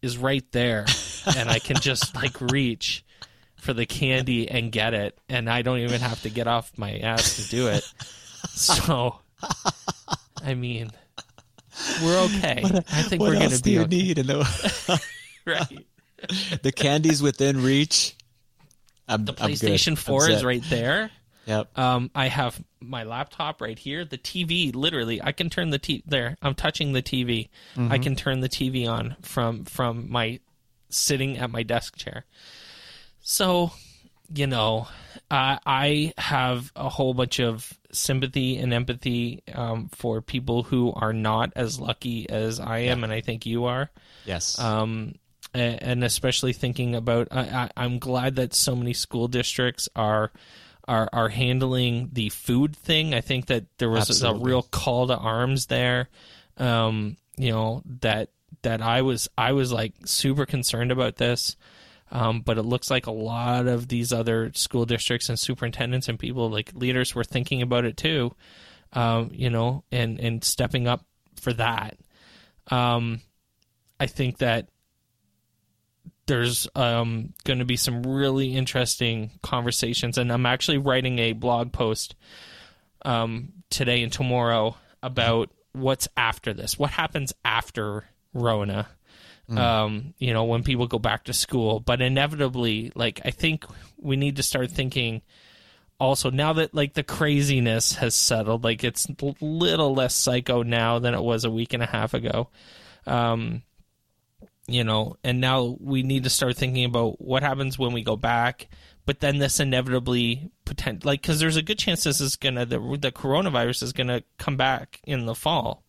is 0.01 0.17
right 0.17 0.45
there, 0.51 0.86
and 1.38 1.49
I 1.49 1.60
can 1.60 1.75
just 1.77 2.15
like 2.15 2.39
reach 2.41 3.05
for 3.58 3.73
the 3.73 3.86
candy 3.86 4.49
and 4.49 4.71
get 4.71 4.93
it, 4.93 5.17
and 5.27 5.49
I 5.49 5.62
don't 5.62 5.79
even 5.79 6.01
have 6.01 6.21
to 6.23 6.29
get 6.29 6.47
off 6.47 6.71
my 6.77 6.97
ass 6.97 7.36
to 7.36 7.49
do 7.49 7.67
it. 7.67 7.84
So, 8.47 9.19
I 10.43 10.53
mean, 10.55 10.91
we're 12.01 12.19
okay. 12.25 12.63
I 12.63 13.01
think 13.03 13.21
we're 13.21 13.34
gonna 13.34 13.49
do 13.49 13.62
be 13.62 13.71
you 13.71 13.82
okay. 13.82 13.97
need? 13.97 14.19
And 14.19 14.29
the, 14.29 15.01
right. 15.45 15.86
the 16.63 16.71
candy's 16.71 17.21
within 17.21 17.62
reach. 17.63 18.15
I'm, 19.10 19.26
The. 19.26 19.34
PlayStation 19.34 19.89
I'm 19.89 19.95
4 19.98 20.30
is 20.30 20.43
right 20.45 20.63
there. 20.69 21.12
Yep. 21.45 21.78
Um, 21.80 22.12
I 22.13 22.28
have 22.28 22.62
my 22.80 23.04
laptop 23.04 23.60
right 23.60 23.78
here. 23.80 24.06
The 24.06 24.19
TV, 24.19 24.74
literally, 24.76 25.19
I 25.22 25.32
can 25.32 25.50
turn 25.50 25.72
the 25.72 25.80
t 25.80 26.04
there. 26.06 26.38
I'm 26.43 26.54
touching 26.54 26.93
the 26.93 27.02
TV. 27.02 27.50
I 27.76 27.98
can 27.98 28.15
turn 28.15 28.41
the 28.41 28.50
TV 28.50 28.88
on 28.88 29.15
from 29.24 29.65
from 29.65 30.12
my 30.12 30.39
sitting 30.89 31.38
at 31.39 31.50
my 31.50 31.63
desk 31.63 31.95
chair. 31.98 32.26
So, 33.22 33.72
you 34.34 34.45
know, 34.48 34.88
uh, 35.32 35.58
I 35.65 36.13
have 36.17 36.72
a 36.76 36.89
whole 36.89 37.13
bunch 37.15 37.39
of 37.39 37.74
sympathy 37.91 38.58
and 38.58 38.72
empathy 38.74 39.41
um, 39.54 39.89
for 39.95 40.22
people 40.22 40.63
who 40.63 40.93
are 40.93 41.13
not 41.13 41.52
as 41.56 41.80
lucky 41.80 42.30
as 42.30 42.60
I 42.60 42.80
am, 42.80 43.04
and 43.04 43.12
I 43.12 43.22
think 43.22 43.45
you 43.48 43.65
are 43.65 43.89
Yes. 44.26 44.60
um, 44.60 45.15
and 45.53 46.03
especially 46.03 46.53
thinking 46.53 46.95
about 46.95 47.27
I, 47.31 47.41
I, 47.41 47.69
I'm 47.77 47.99
glad 47.99 48.35
that 48.35 48.53
so 48.53 48.75
many 48.75 48.93
school 48.93 49.27
districts 49.27 49.89
are 49.95 50.31
are 50.88 51.09
are 51.13 51.29
handling 51.29 52.09
the 52.13 52.29
food 52.29 52.75
thing. 52.75 53.13
I 53.13 53.21
think 53.21 53.47
that 53.47 53.65
there 53.77 53.89
was 53.89 54.09
Absolutely. 54.09 54.41
a 54.41 54.45
real 54.45 54.63
call 54.63 55.07
to 55.07 55.17
arms 55.17 55.67
there. 55.67 56.09
Um, 56.57 57.17
you 57.38 57.51
know 57.51 57.83
that 58.01 58.29
that 58.63 58.81
I 58.81 59.01
was 59.01 59.29
I 59.38 59.53
was 59.53 59.71
like 59.71 59.93
super 60.05 60.45
concerned 60.45 60.91
about 60.91 61.15
this. 61.15 61.55
Um, 62.12 62.41
but 62.41 62.57
it 62.57 62.63
looks 62.63 62.89
like 62.89 63.05
a 63.05 63.12
lot 63.12 63.67
of 63.67 63.88
these 63.88 64.12
other 64.12 64.51
school 64.55 64.85
districts 64.85 65.29
and 65.29 65.38
superintendents 65.38 66.09
and 66.09 66.17
people 66.17 66.49
like 66.49 66.73
leaders 66.73 67.13
were 67.13 67.23
thinking 67.23 67.62
about 67.62 67.85
it 67.85 67.97
too. 67.97 68.35
Um, 68.93 69.29
you 69.31 69.51
know, 69.51 69.83
and 69.91 70.19
and 70.19 70.43
stepping 70.43 70.88
up 70.88 71.05
for 71.39 71.53
that. 71.53 71.97
Um, 72.71 73.21
I 73.99 74.07
think 74.07 74.39
that 74.39 74.69
there's 76.29 76.67
um, 76.75 77.33
going 77.43 77.57
to 77.57 77.65
be 77.65 77.75
some 77.75 78.03
really 78.03 78.55
interesting 78.55 79.31
conversations, 79.41 80.17
and 80.17 80.31
I'm 80.31 80.45
actually 80.45 80.77
writing 80.77 81.17
a 81.17 81.33
blog 81.33 81.73
post 81.73 82.15
um, 83.03 83.51
today 83.71 84.03
and 84.03 84.13
tomorrow 84.13 84.77
about 85.01 85.49
what's 85.73 86.07
after 86.15 86.53
this. 86.53 86.77
What 86.77 86.91
happens 86.91 87.33
after 87.43 88.05
Rona? 88.33 88.87
Um, 89.49 90.13
you 90.19 90.31
know, 90.31 90.43
when 90.43 90.61
people 90.61 90.85
go 90.85 90.99
back 90.99 91.23
to 91.23 91.33
school, 91.33 91.79
but 91.79 91.99
inevitably, 91.99 92.91
like 92.93 93.21
I 93.25 93.31
think 93.31 93.65
we 93.97 94.15
need 94.15 94.35
to 94.35 94.43
start 94.43 94.69
thinking. 94.69 95.23
Also, 95.99 96.29
now 96.29 96.53
that 96.53 96.75
like 96.75 96.93
the 96.93 97.03
craziness 97.03 97.95
has 97.95 98.13
settled, 98.13 98.63
like 98.63 98.83
it's 98.83 99.09
a 99.09 99.33
little 99.41 99.95
less 99.95 100.13
psycho 100.13 100.61
now 100.61 100.99
than 100.99 101.15
it 101.15 101.23
was 101.23 101.43
a 101.43 101.49
week 101.49 101.73
and 101.73 101.81
a 101.81 101.87
half 101.87 102.13
ago. 102.13 102.49
Um, 103.07 103.63
you 104.71 104.84
know, 104.84 105.15
and 105.23 105.39
now 105.41 105.77
we 105.79 106.03
need 106.03 106.23
to 106.23 106.29
start 106.29 106.55
thinking 106.58 106.86
about 106.86 107.21
what 107.21 107.43
happens 107.43 107.77
when 107.79 107.93
we 107.93 108.03
go 108.03 108.15
back. 108.15 108.67
But 109.05 109.21
then 109.21 109.39
this 109.39 109.60
inevitably 109.60 110.51
pretend 110.65 111.03
like 111.03 111.21
because 111.21 111.39
there's 111.39 111.55
a 111.55 111.63
good 111.63 111.79
chance 111.79 112.03
this 112.03 112.21
is 112.21 112.36
gonna 112.36 112.65
the 112.65 112.79
the 112.99 113.12
coronavirus 113.12 113.82
is 113.84 113.93
gonna 113.93 114.21
come 114.38 114.55
back 114.55 114.99
in 115.03 115.25
the 115.25 115.34
fall. 115.36 115.84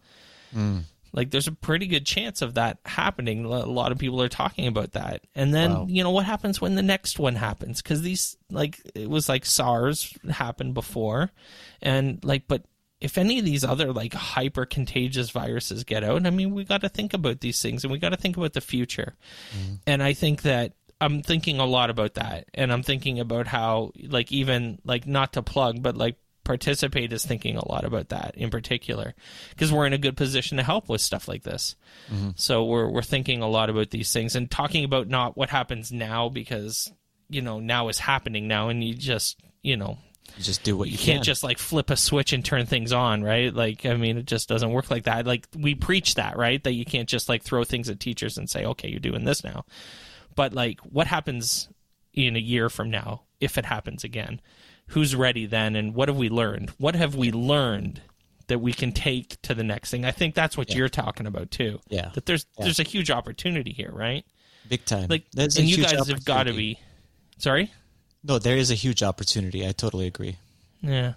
Hmm. 0.53 0.79
Like 1.12 1.31
there's 1.31 1.49
a 1.49 1.53
pretty 1.53 1.87
good 1.87 2.07
chance 2.07 2.40
of 2.40 2.55
that 2.55 2.79
happening. 2.87 3.45
A 3.45 3.49
lot 3.49 3.90
of 3.93 3.99
people 3.99 4.23
are 4.23 4.29
talking 4.29 4.66
about 4.69 4.93
that. 4.93 5.23
And 5.35 5.53
then 5.53 5.71
Wow. 5.73 5.87
you 5.88 6.03
know 6.05 6.12
what 6.12 6.25
happens 6.25 6.61
when 6.61 6.77
the 6.77 6.83
next 6.83 7.19
one 7.19 7.35
happens? 7.35 7.83
Because 7.83 8.01
these 8.03 8.37
like 8.51 8.81
it 8.95 9.11
was 9.11 9.29
like 9.29 9.45
SARS 9.45 10.16
happened 10.31 10.73
before, 10.75 11.31
and 11.83 12.25
like 12.25 12.45
but 12.49 12.64
if 13.01 13.17
any 13.17 13.39
of 13.39 13.45
these 13.45 13.65
other 13.65 13.93
like 13.93 14.13
hyper 14.13 14.67
contagious 14.67 15.31
viruses 15.31 15.85
get 15.85 16.05
out, 16.05 16.27
I 16.27 16.31
mean, 16.31 16.53
we 16.53 16.65
got 16.65 16.83
to 16.83 16.89
think 16.89 17.15
about 17.15 17.41
these 17.41 17.61
things 17.63 17.85
and 17.85 17.93
we 17.93 17.99
got 17.99 18.11
to 18.11 18.17
think 18.17 18.37
about 18.37 18.53
the 18.53 18.61
future. 18.61 19.15
Mm-hmm. 19.57 19.75
And 19.87 20.03
I 20.03 20.13
think 20.13 20.43
that 20.43 20.75
I'm 21.01 21.23
thinking 21.23 21.59
a 21.59 21.65
lot 21.65 21.89
about 21.89 22.15
that. 22.15 22.49
And 22.53 22.73
I'm 22.73 22.83
thinking 22.83 23.19
about 23.19 23.47
how, 23.47 23.93
like, 24.03 24.31
even 24.33 24.81
like 24.85 25.07
not 25.07 25.33
to 25.33 25.43
plug, 25.43 25.83
but 25.83 25.97
like 25.97 26.17
participate 26.45 27.13
is 27.13 27.25
thinking 27.25 27.57
a 27.57 27.69
lot 27.69 27.85
about 27.85 28.09
that 28.09 28.35
in 28.35 28.51
particular 28.51 29.15
because 29.51 29.73
we're 29.73 29.87
in 29.87 29.93
a 29.93 29.99
good 29.99 30.17
position 30.17 30.57
to 30.57 30.63
help 30.63 30.89
with 30.89 31.01
stuff 31.01 31.29
like 31.29 31.43
this. 31.43 31.77
Mm-hmm. 32.11 32.31
So 32.35 32.65
we're 32.65 32.89
we're 32.89 33.03
thinking 33.03 33.43
a 33.43 33.49
lot 33.49 33.71
about 33.71 33.91
these 33.91 34.13
things 34.13 34.35
and 34.35 34.51
talking 34.51 34.85
about 34.85 35.07
not 35.07 35.37
what 35.37 35.51
happens 35.51 35.93
now 35.93 36.29
because 36.29 36.91
you 37.29 37.43
know 37.43 37.61
now 37.61 37.89
is 37.89 37.99
happening 37.99 38.49
now 38.49 38.69
and 38.69 38.83
you 38.83 38.95
just 38.95 39.41
you 39.63 39.77
know 39.77 39.99
you 40.37 40.43
just 40.45 40.62
do 40.62 40.77
what 40.77 40.88
you, 40.88 40.93
you 40.93 40.99
can't 40.99 41.19
can. 41.19 41.23
just 41.25 41.43
like 41.43 41.59
flip 41.59 41.90
a 41.90 41.97
switch 41.97 42.33
and 42.33 42.45
turn 42.45 42.66
things 42.66 42.93
on, 42.93 43.23
right? 43.23 43.53
Like, 43.55 43.85
I 43.87 43.95
mean, 43.95 44.19
it 44.19 44.27
just 44.27 44.49
doesn't 44.49 44.71
work 44.71 44.90
like 44.90 45.05
that. 45.05 45.27
Like, 45.27 45.47
we 45.57 45.75
preach 45.75 46.14
that, 46.14 46.37
right? 46.37 46.62
That 46.62 46.73
you 46.73 46.85
can't 46.85 47.09
just 47.09 47.29
like 47.29 47.43
throw 47.43 47.64
things 47.64 47.88
at 47.90 48.01
teachers 48.01 48.38
and 48.38 48.49
say, 48.49 48.64
okay, 48.64 48.88
you're 48.88 49.01
doing 49.01 49.25
this 49.25 49.45
now. 49.45 49.64
But 50.35 50.53
like, 50.55 50.81
what 50.81 51.07
happens 51.07 51.69
in 52.12 52.37
a 52.37 52.40
year 52.40 52.69
from 52.69 52.90
now 52.90 53.23
if 53.40 53.59
it 53.59 53.64
happens 53.64 54.05
again? 54.05 54.40
Who's 54.88 55.14
ready 55.14 55.47
then? 55.47 55.77
And 55.77 55.95
what 55.95 56.09
have 56.09 56.16
we 56.16 56.29
learned? 56.29 56.71
What 56.79 56.97
have 56.97 57.14
we 57.14 57.31
learned 57.31 58.01
that 58.49 58.59
we 58.59 58.73
can 58.73 58.90
take 58.93 59.40
to 59.43 59.55
the 59.55 59.62
next 59.62 59.90
thing? 59.90 60.05
I 60.05 60.11
think 60.11 60.35
that's 60.35 60.57
what 60.57 60.75
you're 60.75 60.88
talking 60.88 61.27
about 61.27 61.51
too. 61.51 61.79
Yeah. 61.88 62.11
That 62.14 62.27
there's 62.27 62.47
Yeah. 62.59 62.64
there's 62.64 62.81
a 62.81 62.85
huge 62.85 63.11
opportunity 63.11 63.73
here, 63.73 63.93
right? 63.93 64.25
big 64.69 64.85
time. 64.85 65.09
Like, 65.09 65.25
There's 65.33 65.57
and 65.57 65.69
you 65.69 65.83
guys 65.83 66.09
have 66.09 66.25
got 66.25 66.45
to 66.45 66.53
be. 66.53 66.79
Sorry. 67.38 67.73
No, 68.23 68.39
there 68.39 68.57
is 68.57 68.71
a 68.71 68.75
huge 68.75 69.03
opportunity. 69.03 69.67
I 69.67 69.73
totally 69.73 70.07
agree. 70.07 70.37
Yeah. 70.81 71.15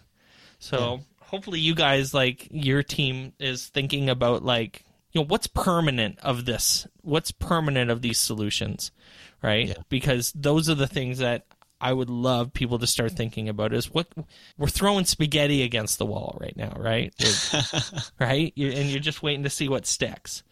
So 0.59 1.01
hopefully 1.19 1.59
you 1.59 1.75
guys 1.75 2.13
like 2.13 2.47
your 2.51 2.83
team 2.83 3.33
is 3.39 3.67
thinking 3.67 4.09
about 4.09 4.43
like 4.43 4.85
you 5.11 5.21
know 5.21 5.27
what's 5.27 5.47
permanent 5.47 6.19
of 6.19 6.45
this? 6.45 6.87
What's 7.01 7.31
permanent 7.31 7.91
of 7.91 8.01
these 8.01 8.17
solutions, 8.17 8.91
right? 9.41 9.67
Yeah. 9.67 9.73
Because 9.89 10.31
those 10.33 10.69
are 10.69 10.75
the 10.75 10.87
things 10.87 11.19
that 11.19 11.45
I 11.79 11.91
would 11.91 12.09
love 12.09 12.53
people 12.53 12.79
to 12.79 12.87
start 12.87 13.11
thinking 13.11 13.49
about 13.49 13.73
is 13.73 13.93
what 13.93 14.07
we're 14.57 14.67
throwing 14.67 15.03
spaghetti 15.03 15.63
against 15.63 15.97
the 15.97 16.05
wall 16.05 16.37
right 16.39 16.55
now, 16.55 16.73
right? 16.77 17.13
Right? 18.19 18.53
and 18.55 18.89
you're 18.89 19.01
just 19.01 19.21
waiting 19.21 19.43
to 19.43 19.49
see 19.49 19.67
what 19.67 19.85
sticks. 19.85 20.43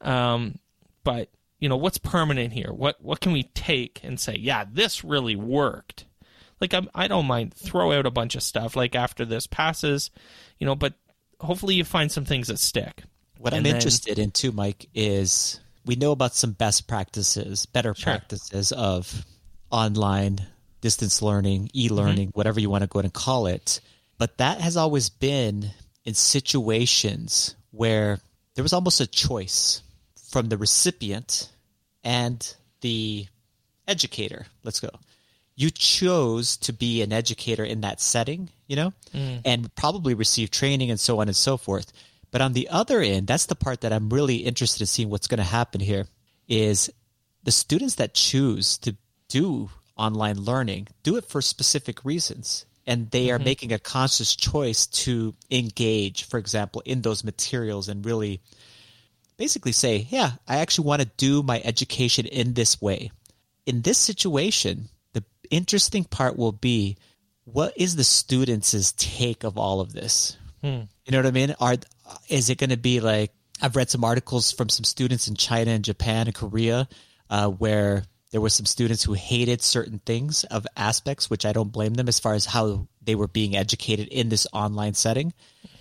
Um, 0.00 0.58
but 1.04 1.28
you 1.60 1.68
know 1.68 1.76
what's 1.76 1.98
permanent 1.98 2.52
here? 2.52 2.72
What 2.72 3.00
what 3.02 3.20
can 3.20 3.32
we 3.32 3.44
take 3.44 4.00
and 4.02 4.18
say, 4.18 4.36
yeah, 4.38 4.64
this 4.70 5.04
really 5.04 5.36
worked? 5.36 6.06
Like 6.60 6.74
I'm, 6.74 6.88
I 6.94 7.06
don't 7.08 7.26
mind 7.26 7.54
throw 7.54 7.92
out 7.92 8.04
a 8.06 8.10
bunch 8.10 8.34
of 8.34 8.42
stuff 8.42 8.76
like 8.76 8.94
after 8.94 9.24
this 9.24 9.46
passes, 9.46 10.10
you 10.58 10.66
know. 10.66 10.74
But 10.74 10.94
hopefully 11.40 11.74
you 11.76 11.84
find 11.84 12.10
some 12.12 12.24
things 12.24 12.48
that 12.48 12.58
stick. 12.58 13.02
What 13.38 13.52
And 13.54 13.58
I'm 13.58 13.62
then- 13.64 13.76
interested 13.76 14.18
in 14.18 14.30
too, 14.30 14.52
Mike, 14.52 14.88
is 14.94 15.60
we 15.86 15.96
know 15.96 16.12
about 16.12 16.34
some 16.34 16.52
best 16.52 16.86
practices, 16.86 17.64
better 17.66 17.94
Sure. 17.94 18.12
practices 18.12 18.72
of 18.72 19.24
online 19.70 20.38
distance 20.82 21.22
learning, 21.22 21.70
e-learning, 21.74 22.28
Mm-hmm. 22.28 22.38
whatever 22.38 22.60
you 22.60 22.68
want 22.68 22.82
to 22.82 22.88
go 22.88 22.98
and 23.00 23.12
call 23.12 23.46
it. 23.46 23.80
But 24.18 24.36
that 24.38 24.60
has 24.60 24.76
always 24.76 25.08
been 25.08 25.70
in 26.04 26.12
situations 26.14 27.54
where 27.70 28.18
there 28.54 28.62
was 28.62 28.72
almost 28.74 29.00
a 29.00 29.06
choice 29.06 29.82
from 30.30 30.48
the 30.48 30.56
recipient 30.56 31.50
and 32.04 32.54
the 32.80 33.26
educator. 33.86 34.46
Let's 34.62 34.80
go. 34.80 34.90
You 35.56 35.70
chose 35.70 36.56
to 36.58 36.72
be 36.72 37.02
an 37.02 37.12
educator 37.12 37.64
in 37.64 37.82
that 37.82 38.00
setting, 38.00 38.48
you 38.66 38.76
know, 38.76 38.92
mm. 39.14 39.42
and 39.44 39.74
probably 39.74 40.14
receive 40.14 40.50
training 40.50 40.90
and 40.90 40.98
so 40.98 41.20
on 41.20 41.28
and 41.28 41.36
so 41.36 41.56
forth. 41.56 41.92
But 42.30 42.40
on 42.40 42.52
the 42.52 42.68
other 42.68 43.00
end, 43.00 43.26
that's 43.26 43.46
the 43.46 43.56
part 43.56 43.82
that 43.82 43.92
I'm 43.92 44.08
really 44.08 44.36
interested 44.36 44.80
in 44.80 44.86
seeing 44.86 45.10
what's 45.10 45.26
going 45.26 45.38
to 45.38 45.44
happen 45.44 45.80
here 45.80 46.06
is 46.48 46.90
the 47.42 47.52
students 47.52 47.96
that 47.96 48.14
choose 48.14 48.78
to 48.78 48.96
do 49.28 49.70
online 49.96 50.38
learning 50.38 50.88
do 51.02 51.16
it 51.16 51.26
for 51.26 51.42
specific 51.42 52.04
reasons 52.04 52.64
and 52.86 53.10
they 53.10 53.30
are 53.30 53.36
mm-hmm. 53.36 53.44
making 53.44 53.72
a 53.72 53.78
conscious 53.78 54.34
choice 54.34 54.86
to 54.86 55.34
engage 55.50 56.24
for 56.24 56.38
example 56.38 56.82
in 56.86 57.02
those 57.02 57.22
materials 57.22 57.88
and 57.88 58.04
really 58.06 58.40
basically 59.40 59.72
say 59.72 60.06
yeah 60.10 60.32
i 60.46 60.58
actually 60.58 60.86
want 60.86 61.00
to 61.00 61.10
do 61.16 61.42
my 61.42 61.62
education 61.64 62.26
in 62.26 62.52
this 62.52 62.78
way 62.82 63.10
in 63.64 63.80
this 63.80 63.96
situation 63.96 64.90
the 65.14 65.24
interesting 65.50 66.04
part 66.04 66.36
will 66.36 66.52
be 66.52 66.94
what 67.44 67.72
is 67.74 67.96
the 67.96 68.04
students' 68.04 68.92
take 68.98 69.42
of 69.42 69.56
all 69.56 69.80
of 69.80 69.94
this 69.94 70.36
you 71.06 71.10
know 71.10 71.16
what 71.16 71.26
i 71.26 71.30
mean 71.30 71.54
are 71.58 71.76
is 72.28 72.50
it 72.50 72.58
going 72.58 72.68
to 72.68 72.76
be 72.76 73.00
like 73.00 73.32
i've 73.62 73.76
read 73.76 73.88
some 73.88 74.04
articles 74.04 74.52
from 74.52 74.68
some 74.68 74.84
students 74.84 75.26
in 75.26 75.34
china 75.34 75.70
and 75.70 75.84
japan 75.84 76.26
and 76.26 76.34
korea 76.34 76.86
uh, 77.30 77.48
where 77.48 78.04
there 78.30 78.42
were 78.42 78.50
some 78.50 78.66
students 78.66 79.02
who 79.02 79.14
hated 79.14 79.60
certain 79.60 79.98
things 79.98 80.44
of 80.44 80.66
aspects, 80.76 81.28
which 81.28 81.44
I 81.44 81.52
don't 81.52 81.72
blame 81.72 81.94
them 81.94 82.08
as 82.08 82.20
far 82.20 82.34
as 82.34 82.46
how 82.46 82.86
they 83.02 83.16
were 83.16 83.26
being 83.26 83.56
educated 83.56 84.06
in 84.08 84.28
this 84.28 84.46
online 84.52 84.94
setting. 84.94 85.32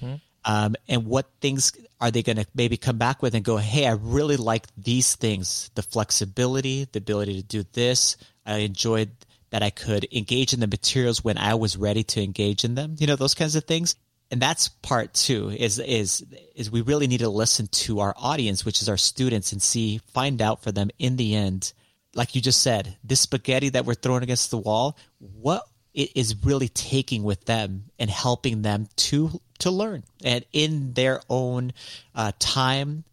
Mm-hmm. 0.02 0.16
Um, 0.46 0.76
and 0.88 1.06
what 1.06 1.30
things 1.42 1.74
are 2.00 2.12
they 2.12 2.24
going 2.24 2.38
to 2.38 2.48
maybe 2.56 2.78
come 2.78 2.98
back 2.98 3.22
with 3.22 3.36
and 3.36 3.44
go, 3.44 3.58
hey, 3.58 3.86
I 3.88 3.94
really 3.94 4.38
like 4.38 4.68
these 4.78 5.16
things 5.16 5.70
the 5.76 5.84
flexibility, 5.84 6.88
the 6.92 7.00
ability 7.00 7.42
to 7.42 7.48
do 7.48 7.66
this. 7.74 8.18
I 8.46 8.58
enjoyed 8.58 9.12
that 9.52 9.64
I 9.64 9.70
could 9.70 10.08
engage 10.12 10.54
in 10.54 10.60
the 10.60 10.68
materials 10.68 11.24
when 11.24 11.38
I 11.38 11.56
was 11.56 11.76
ready 11.76 12.04
to 12.04 12.24
engage 12.24 12.64
in 12.64 12.76
them, 12.76 12.96
you 13.00 13.08
know, 13.08 13.16
those 13.16 13.34
kinds 13.34 13.56
of 13.56 13.66
things. 13.66 13.96
And 14.32 14.40
that's 14.40 14.70
part 14.70 15.14
two 15.16 15.50
is, 15.50 15.80
is, 15.80 16.24
is 16.56 16.70
we 16.70 16.82
really 16.82 17.08
need 17.08 17.22
to 17.22 17.30
listen 17.30 17.68
to 17.68 18.00
our 18.00 18.14
audience, 18.16 18.64
which 18.64 18.82
is 18.82 18.88
our 18.88 18.98
students 18.98 19.52
and 19.52 19.62
see, 19.62 20.02
find 20.14 20.42
out 20.42 20.62
for 20.62 20.72
them 20.72 20.92
in 21.00 21.16
the 21.16 21.36
end 21.36 21.74
like 22.16 22.36
you 22.36 22.42
just 22.42 22.62
said, 22.62 22.98
this 23.04 23.22
spaghetti 23.22 23.70
that 23.70 23.86
we're 23.86 23.94
throwing 23.94 24.24
against 24.24 24.52
the 24.52 24.58
wall, 24.58 24.98
what 25.20 25.64
it 25.94 26.12
is 26.16 26.36
really 26.44 26.70
taking 26.70 27.24
with 27.24 27.46
them 27.46 27.86
and 27.98 28.10
helping 28.10 28.62
them 28.62 28.88
to 28.96 29.42
to 29.60 29.72
learn 29.72 30.04
and 30.24 30.46
in 30.54 30.94
their 30.94 31.22
own 31.30 31.74
uh, 32.16 32.32
time 32.40 33.04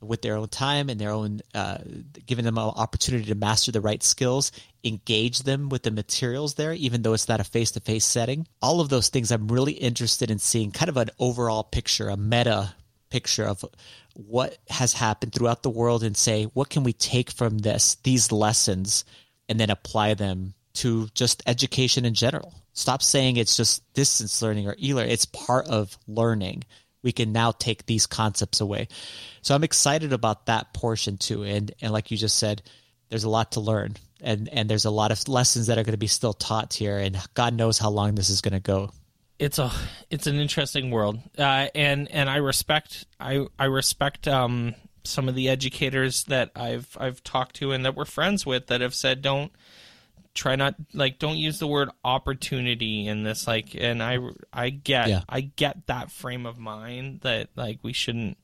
with 0.00 0.20
their 0.20 0.36
own 0.36 0.48
time 0.48 0.90
and 0.90 1.00
their 1.00 1.10
own 1.10 1.40
uh, 1.54 1.78
giving 2.26 2.44
them 2.44 2.58
an 2.58 2.64
opportunity 2.64 3.24
to 3.24 3.34
master 3.34 3.72
the 3.72 3.80
right 3.80 4.02
skills 4.02 4.52
engage 4.82 5.40
them 5.40 5.70
with 5.70 5.82
the 5.82 5.90
materials 5.90 6.54
there 6.54 6.74
even 6.74 7.00
though 7.00 7.14
it's 7.14 7.28
not 7.28 7.40
a 7.40 7.44
face-to-face 7.44 8.04
setting. 8.04 8.46
All 8.60 8.80
of 8.80 8.90
those 8.90 9.08
things 9.08 9.32
i'm 9.32 9.48
really 9.48 9.72
interested 9.72 10.30
in 10.30 10.38
seeing 10.38 10.72
kind 10.72 10.90
of 10.90 10.98
an 10.98 11.10
overall 11.18 11.64
picture 11.64 12.10
a 12.10 12.16
meta 12.16 12.74
picture 13.14 13.44
of 13.44 13.64
what 14.14 14.58
has 14.68 14.92
happened 14.92 15.32
throughout 15.32 15.62
the 15.62 15.70
world 15.70 16.02
and 16.02 16.16
say, 16.16 16.44
what 16.46 16.68
can 16.68 16.82
we 16.82 16.92
take 16.92 17.30
from 17.30 17.58
this, 17.58 17.96
these 18.02 18.32
lessons, 18.32 19.04
and 19.48 19.60
then 19.60 19.70
apply 19.70 20.14
them 20.14 20.54
to 20.74 21.08
just 21.14 21.42
education 21.46 22.04
in 22.04 22.14
general? 22.14 22.54
Stop 22.72 23.02
saying 23.02 23.36
it's 23.36 23.56
just 23.56 23.82
distance 23.94 24.42
learning 24.42 24.66
or 24.66 24.76
e 24.80 24.94
learning. 24.94 25.12
It's 25.12 25.26
part 25.26 25.66
of 25.66 25.96
learning. 26.06 26.64
We 27.02 27.12
can 27.12 27.32
now 27.32 27.52
take 27.52 27.86
these 27.86 28.06
concepts 28.06 28.60
away. 28.60 28.88
So 29.42 29.54
I'm 29.54 29.64
excited 29.64 30.12
about 30.12 30.46
that 30.46 30.72
portion 30.72 31.18
too. 31.18 31.42
And 31.42 31.72
and 31.80 31.92
like 31.92 32.10
you 32.10 32.16
just 32.16 32.38
said, 32.38 32.62
there's 33.08 33.24
a 33.24 33.30
lot 33.30 33.52
to 33.52 33.60
learn. 33.60 33.94
And 34.20 34.48
and 34.48 34.68
there's 34.68 34.86
a 34.86 34.90
lot 34.90 35.12
of 35.12 35.28
lessons 35.28 35.66
that 35.66 35.78
are 35.78 35.84
going 35.84 35.92
to 35.92 35.98
be 35.98 36.06
still 36.06 36.32
taught 36.32 36.74
here. 36.74 36.98
And 36.98 37.18
God 37.34 37.54
knows 37.54 37.78
how 37.78 37.90
long 37.90 38.14
this 38.14 38.30
is 38.30 38.40
going 38.40 38.54
to 38.54 38.60
go 38.60 38.90
it's 39.38 39.58
a 39.58 39.70
it's 40.10 40.26
an 40.26 40.36
interesting 40.36 40.90
world, 40.90 41.18
uh, 41.38 41.66
and 41.74 42.10
and 42.10 42.30
I 42.30 42.36
respect 42.36 43.04
I 43.18 43.46
I 43.58 43.64
respect 43.64 44.28
um, 44.28 44.74
some 45.04 45.28
of 45.28 45.34
the 45.34 45.48
educators 45.48 46.24
that 46.24 46.50
I've 46.54 46.96
I've 46.98 47.22
talked 47.22 47.56
to 47.56 47.72
and 47.72 47.84
that 47.84 47.96
we're 47.96 48.04
friends 48.04 48.46
with 48.46 48.68
that 48.68 48.80
have 48.80 48.94
said 48.94 49.22
don't 49.22 49.52
try 50.34 50.56
not 50.56 50.74
like 50.92 51.18
don't 51.18 51.36
use 51.36 51.58
the 51.58 51.66
word 51.66 51.88
opportunity 52.04 53.06
in 53.06 53.22
this 53.22 53.46
like 53.46 53.74
and 53.74 54.02
I 54.02 54.18
I 54.52 54.70
get 54.70 55.08
yeah. 55.08 55.22
I 55.28 55.40
get 55.42 55.86
that 55.86 56.10
frame 56.10 56.44
of 56.44 56.58
mind 56.58 57.20
that 57.20 57.48
like 57.54 57.78
we 57.82 57.92
shouldn't 57.92 58.36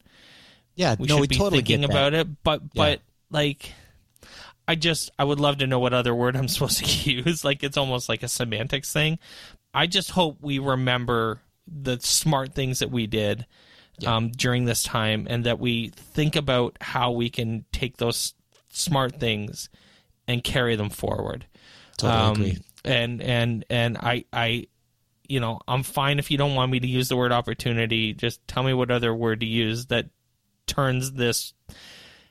yeah 0.77 0.95
we 0.99 1.09
no, 1.09 1.17
should 1.17 1.21
we 1.23 1.27
be 1.27 1.37
totally 1.37 1.59
thinking 1.59 1.85
about 1.85 2.15
it 2.15 2.43
but 2.45 2.63
yeah. 2.63 2.69
but 2.75 3.01
like 3.31 3.73
I 4.69 4.77
just 4.77 5.11
I 5.19 5.25
would 5.25 5.41
love 5.41 5.59
to 5.59 5.67
know 5.67 5.81
what 5.81 5.93
other 5.93 6.15
word 6.15 6.37
I'm 6.37 6.49
supposed 6.49 6.85
to 6.85 7.11
use 7.11 7.45
like 7.45 7.65
it's 7.65 7.77
almost 7.77 8.09
like 8.09 8.23
a 8.23 8.29
semantics 8.29 8.93
thing 8.93 9.19
I 9.73 9.87
just 9.87 10.11
hope 10.11 10.39
we 10.41 10.59
remember 10.59 11.41
the 11.67 11.99
smart 12.01 12.55
things 12.55 12.81
that 12.81 12.91
we 12.91 13.07
did 13.07 13.47
yeah. 13.99 14.17
um, 14.17 14.31
during 14.31 14.65
this 14.65 14.83
time, 14.83 15.27
and 15.31 15.45
that 15.45 15.59
we 15.59 15.89
think 15.89 16.37
about 16.37 16.77
how 16.81 17.13
we 17.13 17.31
can 17.31 17.65
take 17.73 17.99
those 17.99 18.35
smart 18.69 19.21
things 19.21 19.69
and 20.27 20.43
carry 20.43 20.77
them 20.77 20.91
forward. 20.91 21.47
Totally 22.01 22.21
um, 22.21 22.33
agree. 22.33 22.59
And 22.85 23.23
and 23.23 23.65
and 23.69 23.99
I 23.99 24.25
I 24.33 24.67
you 25.29 25.41
know 25.41 25.61
I'm 25.69 25.83
fine 25.83 26.19
if 26.19 26.31
you 26.31 26.39
don't 26.39 26.55
want 26.55 26.73
me 26.73 26.81
to 26.81 26.87
use 26.87 27.09
the 27.09 27.17
word 27.17 27.33
opportunity. 27.33 28.15
Just 28.15 28.47
tell 28.47 28.63
me 28.63 28.75
what 28.75 28.91
other 28.91 29.15
word 29.15 29.41
to 29.41 29.47
use 29.47 29.87
that 29.87 30.07
turns 30.67 31.13
this 31.13 31.53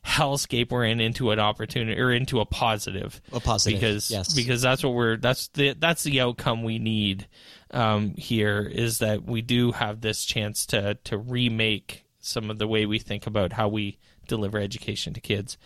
hellscape 0.05 0.71
we're 0.71 0.85
in 0.85 0.99
into 0.99 1.31
an 1.31 1.39
opportunity 1.39 1.99
or 1.99 2.11
into 2.11 2.39
a 2.39 2.45
positive. 2.45 3.21
A 3.33 3.39
positive, 3.39 3.79
because 3.79 4.09
yes. 4.09 4.33
because 4.33 4.61
that's 4.61 4.83
what 4.83 4.93
we're 4.93 5.17
that's 5.17 5.49
the 5.49 5.73
that's 5.73 6.03
the 6.03 6.21
outcome 6.21 6.63
we 6.63 6.79
need 6.79 7.27
um, 7.71 8.15
here 8.15 8.61
is 8.61 8.99
that 8.99 9.23
we 9.23 9.41
do 9.41 9.71
have 9.71 10.01
this 10.01 10.25
chance 10.25 10.65
to 10.67 10.95
to 11.03 11.17
remake 11.17 12.05
some 12.19 12.49
of 12.49 12.57
the 12.57 12.67
way 12.67 12.85
we 12.85 12.99
think 12.99 13.27
about 13.27 13.53
how 13.53 13.67
we 13.67 13.97
deliver 14.27 14.59
education 14.59 15.13
to 15.13 15.21
kids, 15.21 15.57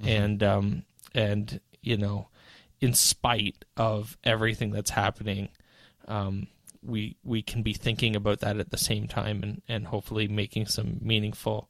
mm-hmm. 0.00 0.08
and 0.08 0.42
um, 0.42 0.82
and 1.14 1.60
you 1.82 1.96
know, 1.96 2.28
in 2.80 2.94
spite 2.94 3.64
of 3.76 4.16
everything 4.24 4.70
that's 4.70 4.90
happening. 4.90 5.48
Um, 6.06 6.46
we 6.82 7.16
we 7.24 7.42
can 7.42 7.62
be 7.62 7.72
thinking 7.72 8.16
about 8.16 8.40
that 8.40 8.58
at 8.58 8.70
the 8.70 8.78
same 8.78 9.08
time 9.08 9.42
and, 9.42 9.62
and 9.68 9.86
hopefully 9.86 10.28
making 10.28 10.66
some 10.66 10.98
meaningful 11.00 11.68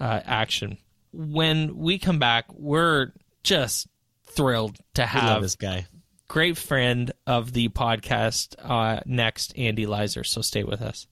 uh, 0.00 0.20
action 0.24 0.78
when 1.14 1.76
we 1.76 1.98
come 1.98 2.18
back, 2.18 2.46
we're 2.52 3.12
just 3.42 3.86
thrilled 4.24 4.76
to 4.94 5.06
have 5.06 5.42
this 5.42 5.56
guy. 5.56 5.86
Great 6.28 6.56
friend 6.56 7.12
of 7.26 7.52
the 7.52 7.68
podcast 7.68 8.56
uh, 8.58 9.00
next, 9.06 9.56
Andy 9.56 9.86
Lizer. 9.86 10.24
So 10.24 10.40
stay 10.40 10.64
with 10.64 10.82
us. 10.82 11.06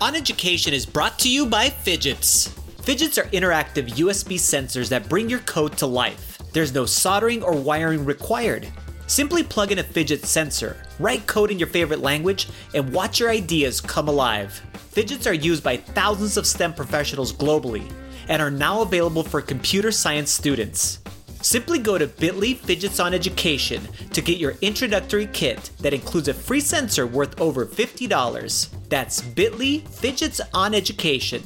On 0.00 0.14
Education 0.14 0.72
is 0.72 0.86
brought 0.86 1.18
to 1.20 1.30
you 1.30 1.46
by 1.46 1.68
Phidgets. 1.68 2.48
Phidgets 2.82 3.22
are 3.22 3.28
interactive 3.30 3.88
USB 3.88 4.36
sensors 4.36 4.88
that 4.90 5.08
bring 5.08 5.28
your 5.28 5.40
code 5.40 5.76
to 5.78 5.86
life. 5.86 6.35
There's 6.56 6.72
no 6.72 6.86
soldering 6.86 7.42
or 7.42 7.52
wiring 7.52 8.06
required. 8.06 8.66
Simply 9.08 9.42
plug 9.42 9.72
in 9.72 9.80
a 9.80 9.84
Phidget 9.84 10.24
sensor, 10.24 10.82
write 10.98 11.26
code 11.26 11.50
in 11.50 11.58
your 11.58 11.68
favorite 11.68 12.00
language, 12.00 12.48
and 12.74 12.94
watch 12.94 13.20
your 13.20 13.28
ideas 13.28 13.78
come 13.78 14.08
alive. 14.08 14.62
Phidgets 14.90 15.28
are 15.28 15.34
used 15.34 15.62
by 15.62 15.76
thousands 15.76 16.38
of 16.38 16.46
STEM 16.46 16.72
professionals 16.72 17.30
globally 17.30 17.92
and 18.30 18.40
are 18.40 18.50
now 18.50 18.80
available 18.80 19.22
for 19.22 19.42
computer 19.42 19.92
science 19.92 20.30
students. 20.30 21.00
Simply 21.42 21.78
go 21.78 21.98
to 21.98 22.06
bit.ly 22.06 22.54
Phidgets 22.54 23.04
on 23.04 23.12
Education 23.12 23.86
to 24.14 24.22
get 24.22 24.38
your 24.38 24.54
introductory 24.62 25.26
kit 25.26 25.72
that 25.80 25.92
includes 25.92 26.28
a 26.28 26.32
free 26.32 26.60
sensor 26.60 27.06
worth 27.06 27.38
over 27.38 27.66
$50. 27.66 28.70
That's 28.88 29.20
bit.ly 29.20 29.82
Phidgets 29.90 30.40
on 30.54 30.72
Education. 30.72 31.42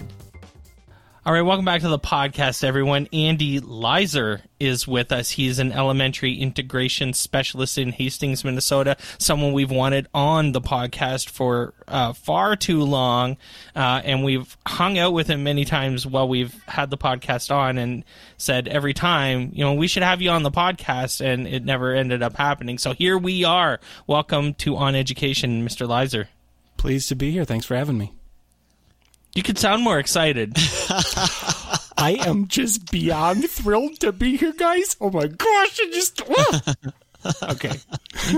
All 1.27 1.35
right, 1.35 1.43
welcome 1.43 1.67
back 1.67 1.83
to 1.83 1.89
the 1.89 1.99
podcast, 1.99 2.65
everyone. 2.65 3.07
Andy 3.13 3.61
Lizer 3.61 4.41
is 4.59 4.89
with 4.89 5.13
us. 5.13 5.29
He's 5.29 5.59
an 5.59 5.71
elementary 5.71 6.33
integration 6.33 7.13
specialist 7.13 7.77
in 7.77 7.93
Hastings, 7.93 8.43
Minnesota. 8.43 8.97
Someone 9.19 9.53
we've 9.53 9.71
wanted 9.71 10.09
on 10.15 10.53
the 10.53 10.63
podcast 10.63 11.29
for 11.29 11.75
uh, 11.87 12.15
far 12.15 12.57
too 12.57 12.85
long, 12.85 13.37
uh, 13.77 14.01
and 14.03 14.25
we've 14.25 14.57
hung 14.67 14.99
out 14.99 15.13
with 15.13 15.27
him 15.27 15.45
many 15.45 15.67
times 15.67 16.07
while 16.07 16.27
we've 16.27 16.55
had 16.65 16.89
the 16.89 16.97
podcast 16.97 17.55
on, 17.55 17.77
and 17.77 18.03
said 18.39 18.67
every 18.67 18.95
time, 18.95 19.51
you 19.53 19.63
know, 19.63 19.75
we 19.75 19.89
should 19.89 20.03
have 20.03 20.23
you 20.23 20.31
on 20.31 20.43
the 20.43 20.51
podcast, 20.51 21.21
and 21.21 21.47
it 21.47 21.67
never 21.67 21.93
ended 21.93 22.23
up 22.23 22.35
happening. 22.35 22.79
So 22.79 22.95
here 22.95 23.19
we 23.19 23.45
are. 23.45 23.79
Welcome 24.07 24.55
to 24.55 24.75
On 24.77 24.95
Education, 24.95 25.69
Mr. 25.69 25.87
Lizer. 25.87 26.29
Pleased 26.79 27.11
to 27.11 27.15
be 27.15 27.31
here. 27.31 27.45
Thanks 27.45 27.67
for 27.67 27.77
having 27.77 27.99
me. 27.99 28.15
You 29.35 29.43
could 29.43 29.59
sound 29.59 29.83
more 29.85 29.99
excited. 29.99 30.55
I 31.97 32.17
am 32.27 32.49
just 32.49 32.91
beyond 32.91 33.49
thrilled 33.49 34.01
to 34.01 34.13
be 34.13 34.37
here, 34.37 34.53
guys. 34.53 34.97
Oh 35.01 35.11
my 35.11 35.27
gosh! 35.27 35.81
I 35.81 35.91
just 35.93 36.23
okay. 37.43 37.73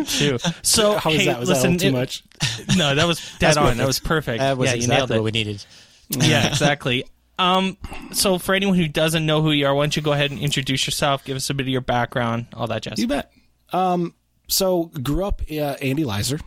Too. 0.07 0.39
So 0.63 0.97
how 0.97 1.11
was 1.11 1.21
hey, 1.21 1.27
that? 1.27 1.41
Was 1.41 1.49
listen, 1.49 1.73
that 1.73 1.81
too 1.81 1.89
it, 1.89 1.93
much? 1.93 2.25
No, 2.77 2.95
that 2.95 3.07
was 3.07 3.21
dead 3.39 3.57
on. 3.57 3.77
That 3.77 3.87
was 3.87 3.99
perfect. 3.99 4.41
That 4.41 4.59
was 4.59 4.71
yeah, 4.71 4.77
exactly 4.77 4.95
you 4.95 4.99
nailed 4.99 5.11
it. 5.11 5.15
what 5.15 5.25
we 5.25 5.31
needed. 5.31 5.65
yeah, 6.11 6.49
exactly. 6.49 7.05
Um, 7.39 7.77
so 8.13 8.39
for 8.39 8.55
anyone 8.55 8.77
who 8.77 8.89
doesn't 8.89 9.25
know 9.25 9.43
who 9.43 9.51
you 9.51 9.67
are, 9.67 9.75
why 9.75 9.85
don't 9.85 9.97
you 9.97 10.03
go 10.03 10.13
ahead 10.13 10.31
and 10.31 10.41
introduce 10.41 10.87
yourself, 10.87 11.25
give 11.25 11.37
us 11.37 11.49
a 11.51 11.55
bit 11.55 11.65
of 11.65 11.69
your 11.69 11.81
background, 11.81 12.47
all 12.53 12.67
that 12.67 12.83
jazz. 12.83 12.99
You 12.99 13.09
bet. 13.09 13.33
Um, 13.73 14.15
so 14.49 14.85
grew 15.03 15.25
up 15.25 15.43
uh, 15.51 15.55
Andy 15.55 16.05
Lizer, 16.05 16.41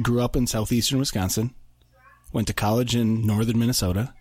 grew 0.00 0.22
up 0.22 0.36
in 0.36 0.46
southeastern 0.46 0.98
Wisconsin, 0.98 1.54
went 2.32 2.46
to 2.48 2.54
college 2.54 2.94
in 2.94 3.26
northern 3.26 3.58
Minnesota, 3.58 4.14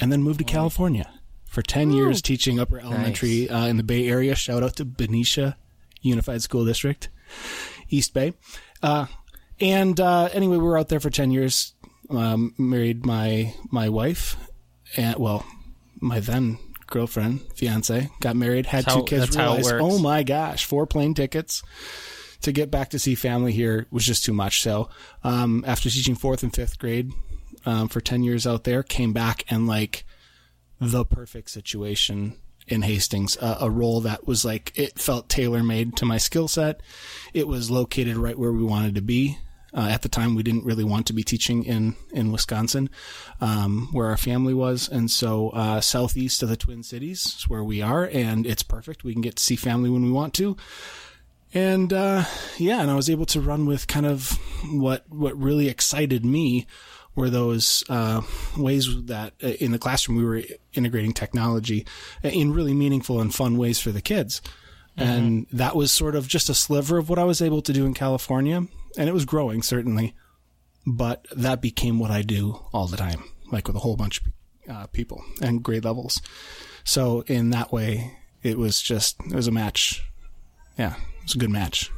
and 0.00 0.12
then 0.12 0.22
moved 0.22 0.38
to 0.38 0.44
California 0.44 1.10
for 1.46 1.62
10 1.62 1.90
Ooh. 1.90 1.96
years 1.96 2.20
teaching 2.22 2.58
upper 2.58 2.78
elementary 2.78 3.46
nice. 3.46 3.64
uh, 3.64 3.66
in 3.66 3.76
the 3.76 3.82
Bay 3.82 4.08
Area. 4.08 4.34
Shout 4.34 4.62
out 4.62 4.76
to 4.76 4.84
Benicia 4.84 5.56
Unified 6.02 6.42
School 6.42 6.64
District, 6.64 7.08
East 7.88 8.14
Bay. 8.14 8.34
Uh, 8.82 9.06
and 9.60 9.98
uh, 10.00 10.28
anyway, 10.32 10.56
we 10.56 10.64
were 10.64 10.78
out 10.78 10.88
there 10.88 11.00
for 11.00 11.10
10 11.10 11.30
years. 11.30 11.74
Um, 12.08 12.54
married 12.56 13.04
my 13.04 13.52
my 13.72 13.88
wife, 13.88 14.36
and 14.96 15.16
well, 15.16 15.44
my 16.00 16.20
then 16.20 16.58
girlfriend, 16.86 17.40
fiance, 17.54 18.10
got 18.20 18.36
married, 18.36 18.66
had 18.66 18.84
that's 18.84 18.94
two 18.94 19.00
how, 19.00 19.04
kids. 19.04 19.36
Realized, 19.36 19.72
oh 19.72 19.98
my 19.98 20.22
gosh, 20.22 20.66
four 20.66 20.86
plane 20.86 21.14
tickets 21.14 21.64
to 22.42 22.52
get 22.52 22.70
back 22.70 22.90
to 22.90 22.98
see 22.98 23.14
family 23.14 23.52
here 23.52 23.86
was 23.90 24.04
just 24.04 24.24
too 24.24 24.32
much. 24.32 24.62
So, 24.62 24.88
um, 25.24 25.64
after 25.66 25.90
teaching 25.90 26.14
fourth 26.14 26.42
and 26.42 26.54
fifth 26.54 26.78
grade 26.78 27.12
um, 27.64 27.88
for 27.88 28.00
10 28.00 28.22
years 28.22 28.46
out 28.46 28.64
there, 28.64 28.82
came 28.82 29.12
back 29.12 29.44
and 29.48 29.66
like 29.66 30.04
the 30.80 31.04
perfect 31.04 31.50
situation 31.50 32.36
in 32.68 32.82
Hastings, 32.82 33.36
uh, 33.36 33.58
a 33.60 33.70
role 33.70 34.00
that 34.00 34.26
was 34.26 34.44
like 34.44 34.72
it 34.74 34.98
felt 34.98 35.28
tailor 35.28 35.62
made 35.62 35.96
to 35.96 36.04
my 36.04 36.18
skill 36.18 36.48
set. 36.48 36.80
It 37.32 37.46
was 37.46 37.70
located 37.70 38.16
right 38.16 38.38
where 38.38 38.52
we 38.52 38.64
wanted 38.64 38.94
to 38.96 39.02
be. 39.02 39.38
Uh, 39.74 39.88
at 39.90 40.00
the 40.00 40.08
time, 40.08 40.34
we 40.34 40.42
didn't 40.42 40.64
really 40.64 40.84
want 40.84 41.06
to 41.06 41.12
be 41.12 41.22
teaching 41.22 41.62
in 41.64 41.96
in 42.12 42.32
Wisconsin, 42.32 42.88
um, 43.40 43.88
where 43.92 44.06
our 44.06 44.16
family 44.16 44.54
was, 44.54 44.88
and 44.88 45.10
so 45.10 45.50
uh, 45.50 45.80
southeast 45.80 46.42
of 46.42 46.48
the 46.48 46.56
Twin 46.56 46.82
Cities 46.82 47.36
is 47.38 47.48
where 47.48 47.62
we 47.62 47.82
are, 47.82 48.04
and 48.04 48.46
it's 48.46 48.62
perfect. 48.62 49.04
We 49.04 49.12
can 49.12 49.22
get 49.22 49.36
to 49.36 49.42
see 49.42 49.56
family 49.56 49.90
when 49.90 50.02
we 50.02 50.10
want 50.10 50.32
to, 50.34 50.56
and 51.56 51.92
uh, 51.92 52.24
yeah, 52.58 52.82
and 52.82 52.90
I 52.90 52.94
was 52.94 53.08
able 53.08 53.26
to 53.26 53.40
run 53.40 53.64
with 53.64 53.86
kind 53.86 54.04
of 54.06 54.38
what 54.70 55.04
what 55.08 55.36
really 55.40 55.68
excited 55.68 56.24
me 56.24 56.66
were 57.14 57.30
those 57.30 57.82
uh, 57.88 58.20
ways 58.58 59.04
that 59.06 59.32
uh, 59.42 59.48
in 59.48 59.72
the 59.72 59.78
classroom 59.78 60.18
we 60.18 60.24
were 60.24 60.42
integrating 60.74 61.12
technology 61.12 61.86
in 62.22 62.52
really 62.52 62.74
meaningful 62.74 63.20
and 63.20 63.34
fun 63.34 63.56
ways 63.56 63.80
for 63.80 63.90
the 63.90 64.02
kids. 64.02 64.42
And 64.98 65.46
that 65.52 65.76
was 65.76 65.92
sort 65.92 66.14
of 66.14 66.26
just 66.26 66.48
a 66.48 66.54
sliver 66.54 66.96
of 66.96 67.10
what 67.10 67.18
I 67.18 67.24
was 67.24 67.42
able 67.42 67.60
to 67.62 67.72
do 67.72 67.84
in 67.84 67.92
California. 67.92 68.66
And 68.96 69.08
it 69.08 69.12
was 69.12 69.26
growing, 69.26 69.62
certainly. 69.62 70.14
But 70.86 71.26
that 71.36 71.60
became 71.60 71.98
what 71.98 72.10
I 72.10 72.22
do 72.22 72.64
all 72.72 72.86
the 72.86 72.96
time, 72.96 73.24
like 73.52 73.66
with 73.66 73.76
a 73.76 73.80
whole 73.80 73.96
bunch 73.96 74.22
of 74.22 74.26
uh, 74.74 74.86
people 74.86 75.22
and 75.42 75.62
grade 75.62 75.84
levels. 75.84 76.22
So 76.84 77.24
in 77.26 77.50
that 77.50 77.72
way, 77.72 78.16
it 78.42 78.56
was 78.56 78.80
just, 78.80 79.20
it 79.20 79.34
was 79.34 79.48
a 79.48 79.52
match. 79.52 80.02
Yeah, 80.78 80.94
it 81.26 81.30
was 81.30 81.34
a 81.34 81.38
good 81.38 81.50
match. 81.50 81.90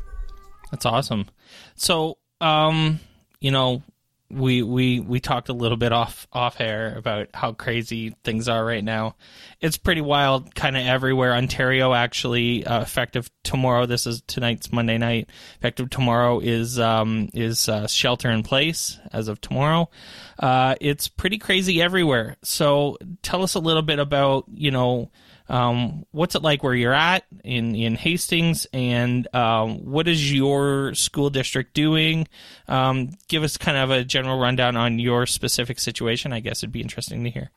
That's 0.70 0.86
awesome. 0.86 1.26
So, 1.74 2.16
um, 2.40 2.98
you 3.40 3.50
know, 3.50 3.82
we 4.30 4.62
we 4.62 5.00
we 5.00 5.20
talked 5.20 5.50
a 5.50 5.52
little 5.52 5.76
bit 5.76 5.92
off 5.92 6.26
off 6.32 6.62
air 6.62 6.96
about 6.96 7.28
how 7.34 7.52
crazy 7.52 8.14
things 8.24 8.48
are 8.48 8.64
right 8.64 8.82
now. 8.82 9.16
It's 9.60 9.76
pretty 9.76 10.00
wild, 10.00 10.54
kind 10.54 10.78
of 10.78 10.86
everywhere. 10.86 11.34
Ontario 11.34 11.92
actually 11.92 12.64
uh, 12.66 12.80
effective 12.80 13.30
tomorrow. 13.42 13.84
This 13.84 14.06
is 14.06 14.22
tonight's 14.26 14.72
Monday 14.72 14.96
night. 14.96 15.28
Effective 15.58 15.90
tomorrow 15.90 16.40
is 16.40 16.78
um, 16.78 17.28
is 17.34 17.68
uh, 17.68 17.86
shelter 17.86 18.30
in 18.30 18.42
place 18.42 18.98
as 19.12 19.28
of 19.28 19.42
tomorrow. 19.42 19.90
Uh, 20.38 20.74
it's 20.80 21.06
pretty 21.08 21.36
crazy 21.36 21.82
everywhere. 21.82 22.36
So 22.42 22.96
tell 23.22 23.42
us 23.42 23.54
a 23.54 23.60
little 23.60 23.82
bit 23.82 23.98
about 23.98 24.46
you 24.54 24.70
know. 24.70 25.10
Um, 25.48 26.04
what's 26.10 26.34
it 26.34 26.42
like 26.42 26.62
where 26.62 26.74
you're 26.74 26.92
at 26.92 27.24
in, 27.42 27.74
in 27.74 27.94
Hastings, 27.94 28.66
and 28.72 29.32
um, 29.34 29.84
what 29.84 30.06
is 30.06 30.32
your 30.32 30.94
school 30.94 31.30
district 31.30 31.72
doing? 31.74 32.28
Um, 32.68 33.10
give 33.28 33.42
us 33.42 33.56
kind 33.56 33.78
of 33.78 33.90
a 33.90 34.04
general 34.04 34.38
rundown 34.38 34.76
on 34.76 34.98
your 34.98 35.26
specific 35.26 35.78
situation. 35.78 36.32
I 36.32 36.40
guess 36.40 36.58
it'd 36.58 36.72
be 36.72 36.82
interesting 36.82 37.24
to 37.24 37.30
hear. 37.30 37.50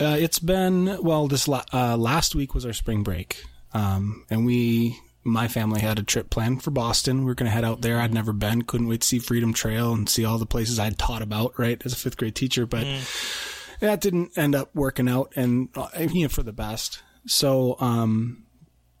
Uh, 0.00 0.16
it's 0.18 0.38
been 0.38 0.98
well. 1.02 1.28
This 1.28 1.48
la- 1.48 1.64
uh, 1.72 1.96
last 1.96 2.34
week 2.34 2.54
was 2.54 2.64
our 2.64 2.72
spring 2.72 3.02
break, 3.02 3.44
um, 3.74 4.24
and 4.30 4.46
we, 4.46 4.96
my 5.22 5.48
family, 5.48 5.80
had 5.80 5.98
a 5.98 6.02
trip 6.02 6.30
planned 6.30 6.62
for 6.62 6.70
Boston. 6.70 7.20
We 7.20 7.24
were 7.26 7.34
going 7.34 7.46
to 7.46 7.52
head 7.52 7.64
out 7.64 7.82
there. 7.82 8.00
I'd 8.00 8.14
never 8.14 8.32
been. 8.32 8.62
Couldn't 8.62 8.88
wait 8.88 9.02
to 9.02 9.06
see 9.06 9.18
Freedom 9.18 9.52
Trail 9.52 9.92
and 9.92 10.08
see 10.08 10.24
all 10.24 10.38
the 10.38 10.46
places 10.46 10.78
I'd 10.78 10.96
taught 10.96 11.20
about. 11.22 11.58
Right 11.58 11.82
as 11.84 11.92
a 11.92 11.96
fifth 11.96 12.16
grade 12.16 12.34
teacher, 12.34 12.64
but 12.64 12.86
that 13.82 14.00
didn't 14.00 14.38
end 14.38 14.54
up 14.54 14.70
working 14.74 15.08
out, 15.08 15.32
and 15.34 15.68
uh, 15.74 15.88
you 15.98 16.22
know 16.22 16.28
for 16.28 16.44
the 16.44 16.52
best. 16.52 17.02
So 17.26 17.76
um, 17.80 18.44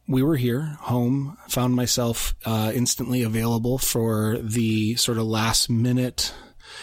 we 0.08 0.22
were 0.24 0.36
here, 0.36 0.76
home. 0.80 1.38
Found 1.48 1.76
myself 1.76 2.34
uh, 2.44 2.72
instantly 2.74 3.22
available 3.22 3.78
for 3.78 4.38
the 4.38 4.96
sort 4.96 5.18
of 5.18 5.24
last 5.24 5.70
minute. 5.70 6.34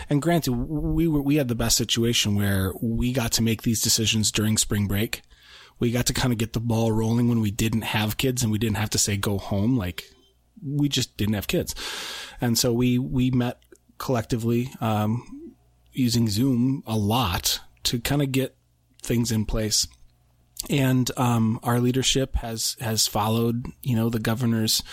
And 0.09 0.21
granted, 0.21 0.53
we 0.53 1.09
were 1.09 1.21
we 1.21 1.35
had 1.35 1.49
the 1.49 1.55
best 1.55 1.75
situation 1.75 2.35
where 2.35 2.71
we 2.81 3.11
got 3.11 3.33
to 3.33 3.41
make 3.41 3.63
these 3.63 3.81
decisions 3.81 4.31
during 4.31 4.57
spring 4.57 4.87
break. 4.87 5.21
We 5.79 5.91
got 5.91 6.05
to 6.05 6.13
kind 6.13 6.31
of 6.31 6.39
get 6.39 6.53
the 6.53 6.61
ball 6.61 6.93
rolling 6.93 7.27
when 7.27 7.41
we 7.41 7.51
didn't 7.51 7.81
have 7.81 8.17
kids, 8.17 8.43
and 8.43 8.51
we 8.51 8.59
didn't 8.59 8.77
have 8.77 8.91
to 8.91 8.97
say 8.97 9.17
go 9.17 9.37
home. 9.37 9.77
Like 9.77 10.05
we 10.65 10.87
just 10.87 11.17
didn't 11.17 11.35
have 11.35 11.47
kids, 11.47 11.75
and 12.39 12.57
so 12.57 12.71
we 12.71 12.97
we 12.97 13.29
met 13.29 13.59
collectively 13.97 14.71
um, 14.79 15.53
using 15.91 16.29
Zoom 16.29 16.81
a 16.87 16.95
lot 16.95 17.59
to 17.89 17.99
kind 17.99 18.21
of 18.21 18.31
get 18.31 18.55
things 19.01 19.31
in 19.31 19.45
place 19.45 19.87
and 20.69 21.09
um, 21.17 21.59
our 21.63 21.79
leadership 21.79 22.35
has 22.37 22.75
has 22.81 23.07
followed 23.07 23.67
you 23.81 23.95
know 23.95 24.09
the 24.09 24.19
governor's 24.19 24.83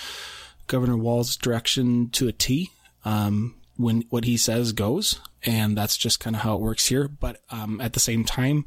governor 0.67 0.97
Walz's 0.97 1.37
direction 1.37 2.11
to 2.11 2.29
a 2.29 2.33
T. 2.33 2.71
Um, 3.05 3.57
when 3.77 4.05
what 4.09 4.25
he 4.25 4.37
says 4.37 4.73
goes, 4.73 5.21
and 5.43 5.77
that's 5.77 5.97
just 5.97 6.21
kind 6.21 6.35
of 6.37 6.43
how 6.43 6.55
it 6.55 6.61
works 6.61 6.87
here. 6.87 7.09
But 7.09 7.43
um, 7.51 7.81
at 7.81 7.93
the 7.93 8.01
same 8.01 8.25
time, 8.25 8.65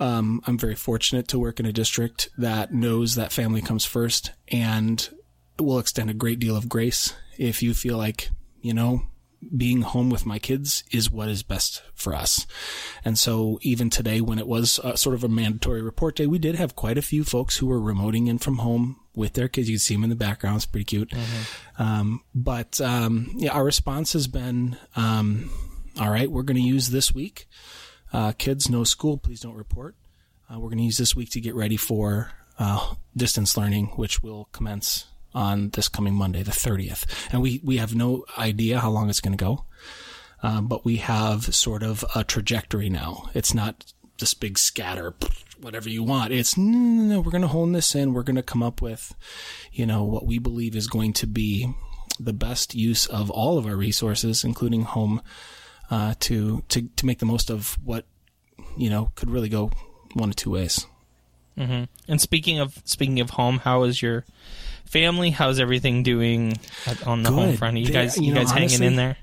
um, 0.00 0.40
I'm 0.46 0.58
very 0.58 0.74
fortunate 0.74 1.28
to 1.28 1.38
work 1.38 1.60
in 1.60 1.66
a 1.66 1.72
district 1.72 2.30
that 2.38 2.72
knows 2.72 3.14
that 3.14 3.32
family 3.32 3.60
comes 3.60 3.84
first 3.84 4.32
and 4.48 5.08
will 5.58 5.78
extend 5.78 6.10
a 6.10 6.14
great 6.14 6.38
deal 6.38 6.56
of 6.56 6.68
grace 6.68 7.14
if 7.38 7.62
you 7.62 7.74
feel 7.74 7.96
like 7.98 8.30
you 8.60 8.72
know 8.72 9.02
being 9.56 9.82
home 9.82 10.10
with 10.10 10.26
my 10.26 10.38
kids 10.38 10.82
is 10.90 11.10
what 11.10 11.28
is 11.28 11.42
best 11.42 11.82
for 11.94 12.14
us. 12.14 12.46
And 13.04 13.18
so 13.18 13.58
even 13.62 13.90
today, 13.90 14.20
when 14.20 14.38
it 14.38 14.46
was 14.46 14.78
uh, 14.80 14.96
sort 14.96 15.14
of 15.14 15.24
a 15.24 15.28
mandatory 15.28 15.82
report 15.82 16.16
day, 16.16 16.26
we 16.26 16.38
did 16.38 16.54
have 16.54 16.74
quite 16.74 16.98
a 16.98 17.02
few 17.02 17.22
folks 17.22 17.56
who 17.56 17.66
were 17.66 17.80
remoting 17.80 18.28
in 18.28 18.38
from 18.38 18.58
home 18.58 18.98
with 19.14 19.34
their 19.34 19.48
kids. 19.48 19.68
You 19.68 19.74
can 19.74 19.80
see 19.80 19.94
them 19.94 20.04
in 20.04 20.10
the 20.10 20.16
background. 20.16 20.56
It's 20.56 20.66
pretty 20.66 20.84
cute. 20.84 21.12
Um, 21.78 22.22
but, 22.34 22.80
um, 22.80 23.32
yeah, 23.36 23.52
our 23.52 23.64
response 23.64 24.14
has 24.14 24.26
been, 24.26 24.76
um, 24.96 25.50
all 26.00 26.10
right, 26.10 26.30
we're 26.30 26.42
going 26.42 26.56
to 26.56 26.62
use 26.62 26.90
this 26.90 27.14
week. 27.14 27.48
Uh, 28.12 28.32
kids, 28.32 28.68
no 28.68 28.84
school, 28.84 29.16
please 29.16 29.40
don't 29.40 29.56
report. 29.56 29.94
Uh, 30.50 30.58
we're 30.58 30.68
going 30.68 30.78
to 30.78 30.84
use 30.84 30.98
this 30.98 31.16
week 31.16 31.30
to 31.30 31.40
get 31.40 31.54
ready 31.54 31.76
for, 31.76 32.32
uh, 32.58 32.94
distance 33.16 33.56
learning, 33.56 33.86
which 33.96 34.22
will 34.22 34.48
commence 34.52 35.06
on 35.36 35.68
this 35.70 35.88
coming 35.88 36.14
Monday, 36.14 36.42
the 36.42 36.50
30th. 36.50 37.04
And 37.30 37.42
we, 37.42 37.60
we 37.62 37.76
have 37.76 37.94
no 37.94 38.24
idea 38.38 38.80
how 38.80 38.90
long 38.90 39.10
it's 39.10 39.20
going 39.20 39.36
to 39.36 39.44
go. 39.44 39.66
Um, 40.42 40.66
but 40.66 40.84
we 40.84 40.96
have 40.96 41.54
sort 41.54 41.82
of 41.82 42.04
a 42.14 42.24
trajectory 42.24 42.88
now. 42.88 43.30
It's 43.34 43.54
not 43.54 43.92
this 44.18 44.34
big 44.34 44.58
scatter, 44.58 45.14
whatever 45.60 45.88
you 45.88 46.02
want. 46.02 46.32
It's 46.32 46.56
no, 46.56 46.78
no, 46.78 47.14
no, 47.14 47.20
we're 47.20 47.30
going 47.30 47.42
to 47.42 47.48
hone 47.48 47.72
this 47.72 47.94
in. 47.94 48.14
We're 48.14 48.22
going 48.22 48.36
to 48.36 48.42
come 48.42 48.62
up 48.62 48.80
with, 48.80 49.14
you 49.72 49.86
know, 49.86 50.04
what 50.04 50.26
we 50.26 50.38
believe 50.38 50.74
is 50.74 50.86
going 50.86 51.12
to 51.14 51.26
be 51.26 51.72
the 52.18 52.32
best 52.32 52.74
use 52.74 53.06
of 53.06 53.30
all 53.30 53.58
of 53.58 53.66
our 53.66 53.76
resources, 53.76 54.42
including 54.42 54.82
home, 54.82 55.20
uh, 55.90 56.14
to, 56.20 56.62
to, 56.68 56.88
to 56.96 57.06
make 57.06 57.18
the 57.18 57.26
most 57.26 57.50
of 57.50 57.78
what, 57.84 58.06
you 58.76 58.88
know, 58.88 59.12
could 59.16 59.30
really 59.30 59.50
go 59.50 59.70
one 60.14 60.30
of 60.30 60.36
two 60.36 60.50
ways. 60.50 60.86
Mm-hmm. 61.58 61.84
And 62.08 62.20
speaking 62.20 62.58
of 62.58 62.82
speaking 62.84 63.20
of 63.20 63.30
home, 63.30 63.58
how 63.58 63.84
is 63.84 64.02
your 64.02 64.24
family? 64.86 65.30
How's 65.30 65.58
everything 65.60 66.02
doing 66.02 66.58
on 67.04 67.22
the 67.22 67.30
home 67.30 67.56
front? 67.56 67.76
Are 67.76 67.80
you 67.80 67.86
They- 67.86 67.92
guys 67.92 68.16
you 68.16 68.24
you, 68.24 68.34
know, 68.34 68.42
guys 68.44 68.52
hanging 68.52 68.82
in 68.82 68.96
there? 68.96 69.16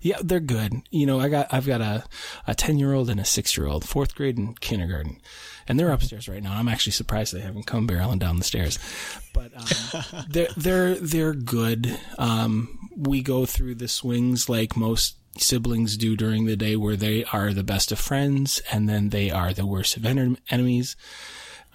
Yeah, 0.00 0.16
they're 0.20 0.40
good. 0.40 0.72
You 0.90 1.06
know, 1.06 1.20
I 1.20 1.28
got 1.28 1.46
I've 1.54 1.66
got 1.66 1.80
a 1.80 2.04
a 2.46 2.54
ten 2.56 2.76
year 2.78 2.92
old 2.92 3.08
and 3.08 3.20
a 3.20 3.24
six 3.24 3.56
year 3.56 3.68
old, 3.68 3.84
fourth 3.88 4.16
grade 4.16 4.36
and 4.36 4.58
kindergarten, 4.60 5.20
and 5.68 5.78
they're 5.78 5.92
upstairs 5.92 6.28
right 6.28 6.42
now. 6.42 6.54
I'm 6.54 6.66
actually 6.66 6.90
surprised 6.92 7.32
they 7.32 7.40
haven't 7.40 7.66
come 7.66 7.86
barreling 7.86 8.18
down 8.18 8.36
the 8.38 8.44
stairs, 8.44 8.80
but 9.32 9.52
um, 9.56 10.24
they're 10.28 10.48
they're 10.56 10.94
they're 10.96 11.34
good. 11.34 11.96
Um, 12.18 12.88
we 12.96 13.22
go 13.22 13.46
through 13.46 13.76
the 13.76 13.86
swings 13.86 14.48
like 14.48 14.76
most 14.76 15.14
siblings 15.38 15.96
do 15.96 16.16
during 16.16 16.46
the 16.46 16.56
day, 16.56 16.74
where 16.74 16.96
they 16.96 17.22
are 17.26 17.52
the 17.52 17.62
best 17.62 17.92
of 17.92 17.98
friends 18.00 18.60
and 18.72 18.88
then 18.88 19.10
they 19.10 19.30
are 19.30 19.52
the 19.54 19.64
worst 19.64 19.96
of 19.96 20.04
en- 20.04 20.36
enemies. 20.50 20.96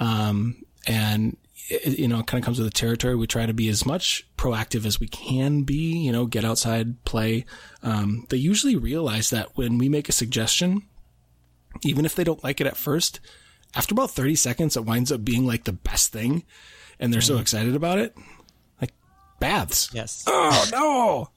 Um, 0.02 0.64
and 0.86 1.38
it, 1.70 2.00
you 2.00 2.08
know, 2.08 2.20
it 2.20 2.28
kind 2.28 2.42
of 2.42 2.46
comes 2.46 2.60
with 2.60 2.68
the 2.68 2.78
territory. 2.78 3.16
We 3.16 3.28
try 3.28 3.46
to 3.46 3.54
be 3.54 3.70
as 3.70 3.86
much 3.86 4.28
proactive 4.38 4.86
as 4.86 5.00
we 5.00 5.08
can 5.08 5.64
be, 5.64 5.98
you 5.98 6.12
know, 6.12 6.26
get 6.26 6.46
outside, 6.46 7.04
play. 7.06 7.46
Um, 7.84 8.26
they 8.30 8.38
usually 8.38 8.76
realize 8.76 9.30
that 9.32 9.56
when 9.56 9.78
we 9.78 9.90
make 9.90 10.10
a 10.10 10.14
suggestion, 10.14 10.84
even 11.84 12.06
if 12.06 12.16
they 12.16 12.24
don't 12.24 12.44
like 12.44 12.62
it 12.62 12.68
at 12.68 12.78
first, 12.78 13.20
after 13.76 13.94
about 13.94 14.12
30 14.12 14.36
seconds, 14.36 14.78
it 14.78 14.86
winds 14.86 15.12
up 15.12 15.24
being 15.24 15.46
like 15.46 15.66
the 15.66 15.74
best 15.74 16.12
thing. 16.12 16.44
And 17.00 17.14
they're 17.14 17.22
so 17.22 17.38
excited 17.38 17.76
about 17.76 18.00
it. 18.00 18.16
Like 18.82 18.94
baths. 19.40 19.90
Yes. 19.94 20.24
Oh, 20.26 20.66
no. 20.72 21.30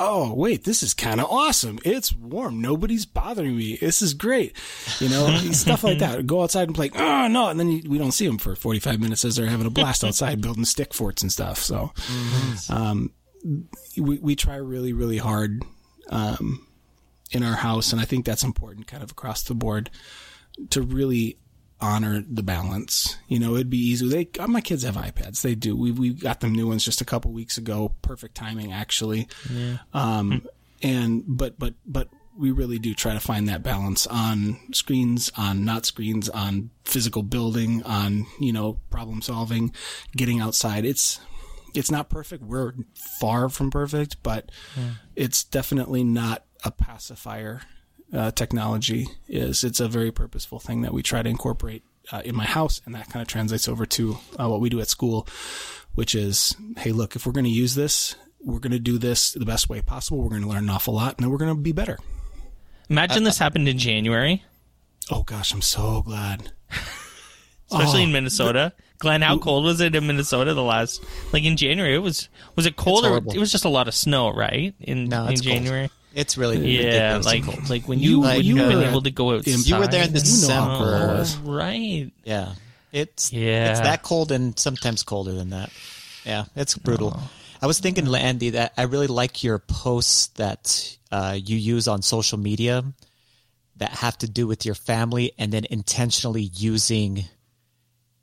Oh, 0.00 0.32
wait, 0.32 0.62
this 0.62 0.82
is 0.82 0.94
kind 0.94 1.20
of 1.20 1.26
awesome. 1.28 1.80
It's 1.84 2.14
warm. 2.14 2.60
Nobody's 2.60 3.04
bothering 3.04 3.56
me. 3.56 3.76
This 3.76 4.00
is 4.00 4.14
great. 4.14 4.56
You 5.00 5.08
know, 5.08 5.36
stuff 5.52 5.82
like 5.82 5.98
that. 5.98 6.24
Go 6.24 6.42
outside 6.42 6.68
and 6.68 6.74
play. 6.74 6.90
Oh, 6.94 7.26
no. 7.26 7.48
And 7.48 7.58
then 7.58 7.68
you, 7.68 7.82
we 7.90 7.98
don't 7.98 8.12
see 8.12 8.26
them 8.26 8.38
for 8.38 8.54
45 8.54 9.00
minutes 9.00 9.24
as 9.24 9.34
they're 9.36 9.46
having 9.46 9.66
a 9.66 9.70
blast 9.70 10.04
outside 10.04 10.40
building 10.40 10.64
stick 10.64 10.94
forts 10.94 11.22
and 11.22 11.32
stuff. 11.32 11.58
So, 11.58 11.92
um, 12.70 13.10
we, 13.96 14.18
we 14.18 14.36
try 14.36 14.56
really, 14.56 14.92
really 14.92 15.18
hard, 15.18 15.64
um, 16.10 16.64
in 17.32 17.42
our 17.42 17.56
house. 17.56 17.92
And 17.92 18.00
I 18.00 18.04
think 18.04 18.24
that's 18.24 18.44
important 18.44 18.86
kind 18.86 19.02
of 19.02 19.10
across 19.10 19.42
the 19.42 19.54
board 19.54 19.90
to 20.70 20.80
really 20.80 21.38
honor 21.80 22.24
the 22.28 22.42
balance. 22.42 23.16
You 23.28 23.38
know, 23.38 23.54
it'd 23.54 23.70
be 23.70 23.78
easy. 23.78 24.08
They, 24.08 24.28
uh, 24.40 24.46
my 24.46 24.60
kids 24.60 24.82
have 24.82 24.96
iPads. 24.96 25.42
They 25.42 25.54
do. 25.54 25.76
We, 25.76 25.92
we 25.92 26.12
got 26.12 26.40
them 26.40 26.52
new 26.52 26.66
ones 26.66 26.84
just 26.84 27.00
a 27.00 27.04
couple 27.04 27.32
weeks 27.32 27.56
ago. 27.56 27.94
Perfect 28.02 28.34
timing, 28.34 28.72
actually. 28.72 29.28
Yeah. 29.52 29.78
Um, 29.94 30.46
and, 30.82 31.24
but, 31.26 31.58
but, 31.58 31.74
but 31.86 32.08
we 32.36 32.50
really 32.50 32.78
do 32.78 32.94
try 32.94 33.14
to 33.14 33.20
find 33.20 33.48
that 33.48 33.62
balance 33.62 34.06
on 34.06 34.58
screens, 34.72 35.30
on 35.36 35.64
not 35.64 35.86
screens, 35.86 36.28
on 36.28 36.70
physical 36.84 37.22
building, 37.22 37.82
on, 37.84 38.26
you 38.40 38.52
know, 38.52 38.80
problem 38.90 39.22
solving, 39.22 39.72
getting 40.16 40.40
outside. 40.40 40.84
It's, 40.84 41.20
it's 41.74 41.90
not 41.90 42.08
perfect. 42.08 42.42
We're 42.42 42.72
far 43.20 43.48
from 43.48 43.70
perfect, 43.70 44.22
but 44.22 44.50
it's 45.14 45.44
definitely 45.44 46.02
not 46.02 46.44
a 46.64 46.70
pacifier. 46.70 47.60
Uh, 48.12 48.30
technology 48.30 49.06
is 49.28 49.64
it's 49.64 49.80
a 49.80 49.88
very 49.88 50.10
purposeful 50.10 50.58
thing 50.58 50.80
that 50.82 50.94
we 50.94 51.02
try 51.02 51.20
to 51.22 51.28
incorporate 51.28 51.82
uh, 52.10 52.22
in 52.24 52.34
my 52.34 52.44
house, 52.46 52.80
and 52.86 52.94
that 52.94 53.10
kind 53.10 53.20
of 53.20 53.28
translates 53.28 53.68
over 53.68 53.84
to 53.84 54.16
uh, 54.40 54.48
what 54.48 54.60
we 54.60 54.70
do 54.70 54.80
at 54.80 54.88
school, 54.88 55.26
which 55.94 56.14
is, 56.14 56.56
hey, 56.78 56.90
look, 56.92 57.16
if 57.16 57.26
we're 57.26 57.32
going 57.32 57.44
to 57.44 57.50
use 57.50 57.74
this, 57.74 58.14
we're 58.40 58.60
going 58.60 58.72
to 58.72 58.78
do 58.78 58.96
this 58.98 59.32
the 59.32 59.44
best 59.44 59.68
way 59.68 59.82
possible. 59.82 60.22
We're 60.22 60.30
going 60.30 60.42
to 60.42 60.48
learn 60.48 60.64
an 60.64 60.70
awful 60.70 60.94
lot, 60.94 61.16
and 61.16 61.24
then 61.24 61.30
we're 61.30 61.38
going 61.38 61.54
to 61.54 61.60
be 61.60 61.72
better. 61.72 61.98
Imagine 62.88 63.24
this 63.24 63.36
happened 63.38 63.68
in 63.68 63.76
January, 63.78 64.42
Oh 65.10 65.22
gosh, 65.22 65.52
I'm 65.52 65.62
so 65.62 66.02
glad. 66.02 66.52
especially 67.70 68.00
Oh. 68.00 68.04
in 68.04 68.12
Minnesota. 68.12 68.72
Glenn, 68.98 69.22
how 69.22 69.38
cold 69.38 69.64
was 69.64 69.80
it 69.80 69.94
in 69.94 70.06
Minnesota 70.06 70.54
the 70.54 70.62
last 70.62 71.04
like 71.32 71.44
in 71.44 71.56
January? 71.56 71.94
It 71.94 71.98
was 71.98 72.28
was 72.56 72.66
it 72.66 72.76
cold 72.76 73.04
or 73.06 73.18
it 73.18 73.38
was 73.38 73.52
just 73.52 73.64
a 73.64 73.68
lot 73.68 73.86
of 73.88 73.94
snow, 73.94 74.30
right? 74.34 74.74
In 74.80 75.08
No, 75.08 75.26
in 75.26 75.32
it's 75.32 75.40
cold. 75.42 75.52
It's 76.18 76.36
really 76.36 76.58
Yeah, 76.82 77.20
like 77.24 77.44
cold. 77.44 77.70
like 77.70 77.86
when 77.88 78.00
You- 78.00 78.10
you, 78.10 78.20
like, 78.22 78.36
when 78.38 78.46
you 78.46 78.56
were 78.56 78.84
able 78.84 79.02
to 79.02 79.10
go 79.10 79.34
outside. 79.36 79.66
You 79.66 79.76
were 79.76 79.86
there 79.86 80.02
in 80.04 80.14
You 80.14 80.48
know 80.48 80.54
how 80.54 80.78
cold 80.78 80.90
it 80.90 81.22
December. 81.22 81.50
right? 81.52 82.10
Yeah. 82.24 82.54
It's 82.92 83.32
Yeah. 83.32 83.70
it's 83.70 83.80
that 83.80 84.02
cold 84.02 84.32
and 84.32 84.58
sometimes 84.58 85.02
colder 85.04 85.32
than 85.32 85.50
that. 85.50 85.70
Yeah, 86.24 86.44
it's 86.56 86.74
brutal. 86.74 87.12
Oh. 87.16 87.30
I 87.62 87.66
was 87.66 87.78
thinking, 87.78 88.12
Andy, 88.14 88.50
that 88.50 88.72
I 88.76 88.82
really 88.82 89.06
like 89.06 89.44
your 89.44 89.58
posts 89.58 90.28
that 90.34 90.96
uh, 91.10 91.38
you 91.42 91.56
use 91.56 91.86
on 91.88 92.02
social 92.02 92.38
media 92.38 92.84
that 93.76 93.90
have 93.90 94.18
to 94.18 94.28
do 94.28 94.46
with 94.46 94.66
your 94.66 94.74
family 94.74 95.32
and 95.38 95.52
then 95.52 95.64
intentionally 95.70 96.50
using 96.54 97.24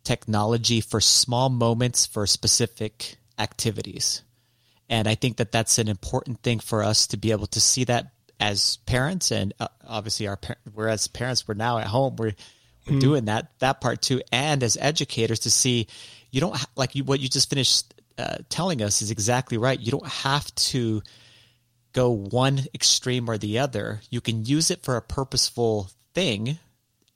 technology 0.03 0.81
for 0.81 0.99
small 1.01 1.49
moments 1.49 2.05
for 2.05 2.27
specific 2.27 3.17
activities. 3.39 4.21
And 4.89 5.07
I 5.07 5.15
think 5.15 5.37
that 5.37 5.51
that's 5.51 5.77
an 5.77 5.87
important 5.87 6.41
thing 6.41 6.59
for 6.59 6.83
us 6.83 7.07
to 7.07 7.17
be 7.17 7.31
able 7.31 7.47
to 7.47 7.59
see 7.59 7.83
that 7.85 8.11
as 8.39 8.77
parents, 8.85 9.31
and 9.31 9.53
uh, 9.59 9.67
obviously 9.87 10.27
our 10.27 10.37
par- 10.37 10.57
we're 10.73 10.87
as 10.87 11.07
parents, 11.07 11.47
we're 11.47 11.55
now 11.55 11.77
at 11.77 11.87
home, 11.87 12.15
we're 12.17 12.35
we're 12.87 12.99
doing 12.99 13.25
that 13.25 13.57
that 13.59 13.81
part 13.81 14.01
too, 14.01 14.21
and 14.31 14.61
as 14.61 14.77
educators 14.79 15.39
to 15.39 15.49
see 15.49 15.87
you 16.31 16.41
don't 16.41 16.55
ha- 16.55 16.69
like 16.75 16.95
you 16.95 17.03
what 17.03 17.19
you 17.19 17.27
just 17.27 17.49
finished 17.49 17.93
uh, 18.17 18.37
telling 18.49 18.81
us 18.81 19.01
is 19.01 19.09
exactly 19.09 19.57
right. 19.57 19.79
You 19.79 19.91
don't 19.91 20.07
have 20.07 20.53
to 20.55 21.01
go 21.93 22.11
one 22.11 22.61
extreme 22.73 23.29
or 23.29 23.37
the 23.37 23.59
other. 23.59 24.01
You 24.09 24.21
can 24.21 24.45
use 24.45 24.69
it 24.69 24.83
for 24.83 24.97
a 24.97 25.01
purposeful 25.01 25.89
thing, 26.13 26.59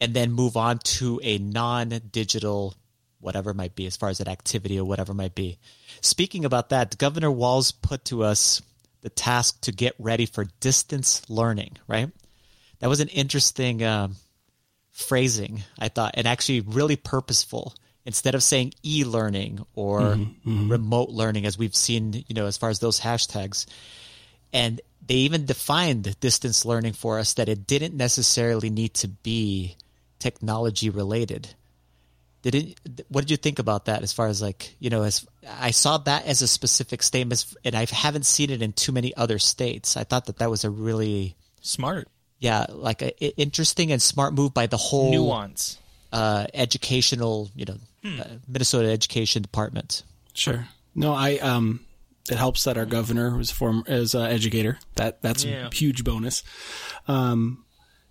and 0.02 0.14
then 0.14 0.32
move 0.32 0.58
on 0.58 0.80
to 0.80 1.20
a 1.22 1.38
non-digital 1.38 2.76
whatever 3.20 3.52
it 3.52 3.56
might 3.56 3.76
be 3.76 3.86
as 3.86 3.98
far 3.98 4.10
as 4.10 4.20
an 4.20 4.28
activity 4.28 4.80
or 4.80 4.86
whatever 4.86 5.12
it 5.12 5.16
might 5.16 5.36
be. 5.36 5.58
Speaking 6.02 6.46
about 6.46 6.70
that, 6.70 6.98
Governor 6.98 7.32
Walz 7.32 7.72
put 7.72 8.06
to 8.06 8.24
us 8.24 8.62
the 9.02 9.10
task 9.10 9.62
to 9.62 9.72
get 9.72 9.94
ready 10.00 10.26
for 10.26 10.46
distance 10.60 11.22
learning, 11.30 11.78
right? 11.88 12.10
That 12.80 12.90
was 12.90 13.00
an 13.00 13.08
interesting 13.10 13.84
um, 13.84 14.16
phrasing, 14.92 15.64
I 15.78 15.90
thought, 15.90 16.16
and 16.16 16.28
actually 16.28 16.62
really 16.62 16.96
purposeful. 16.96 17.74
Instead 18.06 18.34
of 18.34 18.42
saying 18.42 18.74
e-learning 18.82 19.64
or 19.76 20.18
remote 20.46 21.10
learning, 21.10 21.46
as 21.46 21.60
we've 21.60 21.76
seen, 21.76 22.14
you 22.28 22.34
know, 22.34 22.48
as 22.48 22.58
far 22.58 22.70
as 22.70 22.80
those 22.80 23.00
hashtags, 23.00 23.68
and 24.52 24.82
they 25.06 25.16
even 25.16 25.46
defined 25.46 26.20
distance 26.20 26.66
learning 26.66 26.94
for 26.94 27.20
us 27.20 27.36
that 27.36 27.50
it 27.50 27.68
didn't 27.68 27.96
necessarily 27.96 28.70
need 28.70 28.94
to 28.96 29.08
be 29.08 29.76
technology 30.18 30.90
related 30.90 31.50
did 32.42 32.56
it 32.56 32.80
what 33.10 33.22
did 33.22 33.32
you 33.32 33.38
think 33.38 33.60
about 33.60 33.86
that 33.86 34.02
as 34.04 34.14
far 34.14 34.28
as 34.28 34.42
like 34.42 34.76
you 34.80 34.90
know 34.90 35.04
as 35.04 35.26
i 35.60 35.72
saw 35.72 35.98
that 35.98 36.26
as 36.26 36.42
a 36.42 36.48
specific 36.48 37.04
statement 37.04 37.46
and 37.66 37.76
i 37.76 37.86
haven't 37.92 38.26
seen 38.26 38.50
it 38.50 38.62
in 38.62 38.72
too 38.74 38.92
many 38.92 39.14
other 39.16 39.38
states 39.40 39.98
i 39.98 40.04
thought 40.04 40.26
that 40.26 40.38
that 40.38 40.50
was 40.50 40.64
a 40.64 40.70
really 40.70 41.36
Smart. 41.62 42.08
yeah 42.40 42.66
like 42.70 43.02
a, 43.02 43.12
i- 43.26 43.34
interesting 43.38 43.92
and 43.92 44.02
smart 44.02 44.34
move 44.34 44.54
by 44.54 44.68
the 44.68 44.78
whole 44.78 45.12
Nuance. 45.12 45.78
uh 46.14 46.46
educational 46.54 47.50
you 47.56 47.66
know 47.66 47.78
uh, 48.06 48.24
minnesota 48.48 48.90
education 48.90 49.42
department 49.42 50.04
Sure. 50.34 50.68
No, 50.96 51.14
I 51.14 51.38
um 51.40 51.82
it 52.32 52.38
helps 52.38 52.64
that 52.64 52.78
our 52.78 52.86
governor 52.86 53.36
was 53.36 53.52
form 53.52 53.84
is 53.88 54.16
an 54.16 54.28
educator. 54.32 54.78
That 54.96 55.22
that's 55.22 55.44
Yeah. 55.44 55.68
a 55.68 55.74
huge 55.76 56.04
bonus. 56.06 56.44
Um 57.08 57.66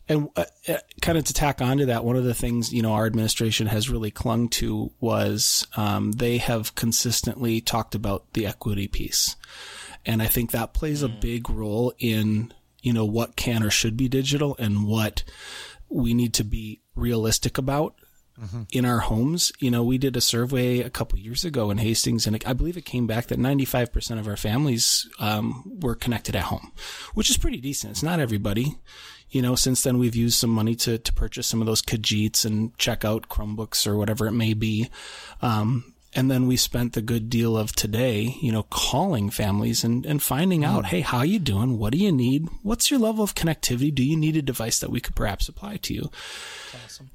and 0.08 0.28
uh, 0.36 0.44
uh, 0.68 0.78
kind 1.02 1.18
of 1.18 1.24
to 1.24 1.34
tack 1.34 1.60
onto 1.60 1.86
that, 1.86 2.04
one 2.04 2.16
of 2.16 2.24
the 2.24 2.34
things 2.34 2.72
you 2.72 2.82
know 2.82 2.92
our 2.92 3.06
administration 3.06 3.66
has 3.66 3.90
really 3.90 4.10
clung 4.10 4.48
to 4.50 4.90
was 5.00 5.66
um, 5.76 6.12
they 6.12 6.38
have 6.38 6.74
consistently 6.74 7.60
talked 7.60 7.94
about 7.94 8.32
the 8.32 8.46
equity 8.46 8.88
piece, 8.88 9.36
and 10.06 10.22
I 10.22 10.26
think 10.26 10.50
that 10.50 10.74
plays 10.74 11.02
a 11.02 11.08
big 11.08 11.50
role 11.50 11.92
in 11.98 12.52
you 12.82 12.92
know 12.92 13.04
what 13.04 13.36
can 13.36 13.62
or 13.62 13.70
should 13.70 13.96
be 13.96 14.08
digital 14.08 14.56
and 14.58 14.86
what 14.86 15.24
we 15.88 16.14
need 16.14 16.34
to 16.34 16.44
be 16.44 16.80
realistic 16.94 17.58
about 17.58 17.94
in 18.72 18.84
our 18.84 18.98
homes. 18.98 19.52
You 19.58 19.70
know, 19.70 19.82
we 19.82 19.98
did 19.98 20.16
a 20.16 20.20
survey 20.20 20.80
a 20.80 20.90
couple 20.90 21.18
years 21.18 21.44
ago 21.44 21.70
in 21.70 21.78
Hastings, 21.78 22.26
and 22.26 22.42
I 22.46 22.52
believe 22.52 22.76
it 22.76 22.84
came 22.84 23.06
back 23.06 23.26
that 23.26 23.38
95% 23.38 24.18
of 24.18 24.28
our 24.28 24.36
families 24.36 25.08
um, 25.18 25.78
were 25.80 25.94
connected 25.94 26.36
at 26.36 26.44
home, 26.44 26.72
which 27.14 27.30
is 27.30 27.36
pretty 27.36 27.58
decent. 27.58 27.92
It's 27.92 28.02
not 28.02 28.20
everybody. 28.20 28.76
You 29.30 29.42
know, 29.42 29.54
since 29.54 29.82
then 29.82 29.98
we've 29.98 30.16
used 30.16 30.38
some 30.38 30.50
money 30.50 30.74
to, 30.76 30.98
to 30.98 31.12
purchase 31.12 31.46
some 31.46 31.60
of 31.60 31.66
those 31.66 31.82
Kajeets 31.82 32.44
and 32.46 32.76
check 32.78 33.04
out 33.04 33.28
Chromebooks 33.28 33.86
or 33.86 33.96
whatever 33.96 34.26
it 34.26 34.32
may 34.32 34.54
be. 34.54 34.88
Um, 35.42 35.94
and 36.14 36.30
then 36.30 36.46
we 36.46 36.56
spent 36.56 36.94
the 36.94 37.02
good 37.02 37.28
deal 37.28 37.56
of 37.56 37.72
today, 37.72 38.34
you 38.40 38.50
know, 38.50 38.62
calling 38.64 39.28
families 39.28 39.84
and, 39.84 40.06
and 40.06 40.22
finding 40.22 40.64
out, 40.64 40.86
hey, 40.86 41.00
how 41.02 41.22
you 41.22 41.38
doing? 41.38 41.78
What 41.78 41.92
do 41.92 41.98
you 41.98 42.10
need? 42.10 42.48
What's 42.62 42.90
your 42.90 42.98
level 42.98 43.22
of 43.22 43.34
connectivity? 43.34 43.94
Do 43.94 44.02
you 44.02 44.16
need 44.16 44.36
a 44.36 44.42
device 44.42 44.78
that 44.80 44.90
we 44.90 45.00
could 45.00 45.14
perhaps 45.14 45.48
apply 45.48 45.76
to 45.76 45.94
you? 45.94 46.10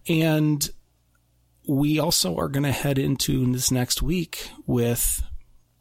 And 0.08 0.70
we 1.68 2.00
also 2.00 2.38
are 2.38 2.50
going 2.50 2.64
to 2.64 2.72
head 2.72 2.98
into 2.98 3.52
this 3.52 3.72
next 3.72 4.02
week 4.02 4.50
with, 4.66 5.24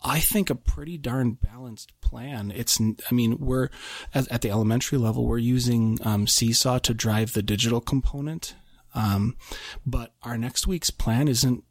I 0.02 0.20
think, 0.20 0.50
a 0.50 0.54
pretty 0.54 0.98
darn 0.98 1.32
balanced 1.32 1.92
plan. 2.00 2.52
It's, 2.54 2.80
I 2.80 3.14
mean, 3.14 3.38
we're 3.38 3.68
at, 4.14 4.30
at 4.30 4.42
the 4.42 4.50
elementary 4.50 4.98
level, 4.98 5.26
we're 5.26 5.38
using 5.38 5.98
um, 6.02 6.26
Seesaw 6.26 6.78
to 6.80 6.94
drive 6.94 7.32
the 7.32 7.42
digital 7.42 7.80
component. 7.80 8.54
Um, 8.94 9.36
but 9.86 10.12
our 10.22 10.36
next 10.36 10.66
week's 10.66 10.90
plan 10.90 11.28
isn't 11.28 11.64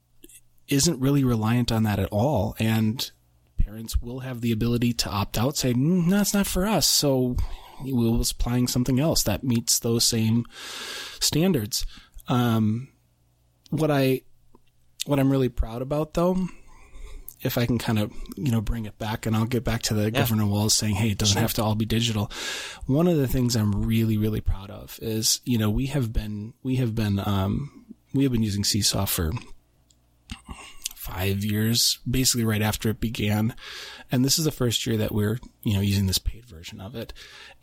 isn't 0.67 1.01
really 1.01 1.23
reliant 1.23 1.71
on 1.71 1.83
that 1.83 1.99
at 1.99 2.09
all, 2.11 2.55
and 2.57 3.11
parents 3.57 4.01
will 4.01 4.21
have 4.21 4.41
the 4.41 4.53
ability 4.53 4.93
to 4.93 5.09
opt 5.09 5.37
out, 5.37 5.57
say, 5.57 5.73
mm, 5.73 6.07
"No, 6.07 6.21
it's 6.21 6.33
not 6.33 6.47
for 6.47 6.65
us." 6.65 6.87
So 6.87 7.35
we'll 7.83 8.17
be 8.17 8.25
applying 8.31 8.67
something 8.67 8.99
else 8.99 9.23
that 9.23 9.43
meets 9.43 9.79
those 9.79 10.05
same 10.05 10.45
standards. 11.19 11.85
Um, 12.27 12.87
what 13.71 13.89
I 13.89 14.21
what 15.05 15.19
I'm 15.19 15.31
really 15.31 15.49
proud 15.49 15.81
about 15.81 16.13
though, 16.13 16.47
if 17.41 17.57
I 17.57 17.65
can 17.65 17.79
kind 17.79 17.97
of 17.97 18.13
you 18.35 18.51
know 18.51 18.61
bring 18.61 18.85
it 18.85 18.97
back, 18.99 19.25
and 19.25 19.35
I'll 19.35 19.45
get 19.45 19.63
back 19.63 19.81
to 19.83 19.93
the 19.93 20.11
Governor 20.11 20.45
Walz 20.45 20.75
saying, 20.75 20.95
"Hey, 20.95 21.09
it 21.09 21.17
doesn't 21.17 21.41
have 21.41 21.53
to 21.53 21.63
all 21.63 21.75
be 21.75 21.85
digital." 21.85 22.31
One 22.85 23.07
of 23.07 23.17
the 23.17 23.27
things 23.27 23.55
I'm 23.55 23.83
really 23.85 24.17
really 24.17 24.41
proud 24.41 24.69
of 24.69 24.99
is 25.01 25.41
you 25.43 25.57
know 25.57 25.69
we 25.69 25.87
have 25.87 26.13
been 26.13 26.53
we 26.61 26.75
have 26.75 26.93
been 26.93 27.19
um, 27.19 27.85
we 28.13 28.23
have 28.23 28.31
been 28.31 28.43
using 28.43 28.63
Seesaw 28.63 29.05
for 29.05 29.31
five 30.95 31.43
years, 31.43 31.97
basically 32.09 32.45
right 32.45 32.61
after 32.61 32.89
it 32.89 32.99
began. 32.99 33.55
And 34.11 34.23
this 34.23 34.37
is 34.37 34.45
the 34.45 34.51
first 34.51 34.85
year 34.85 34.97
that 34.97 35.11
we're, 35.11 35.39
you 35.63 35.73
know, 35.73 35.81
using 35.81 36.05
this 36.05 36.19
paid 36.19 36.45
version 36.45 36.79
of 36.79 36.95
it. 36.95 37.11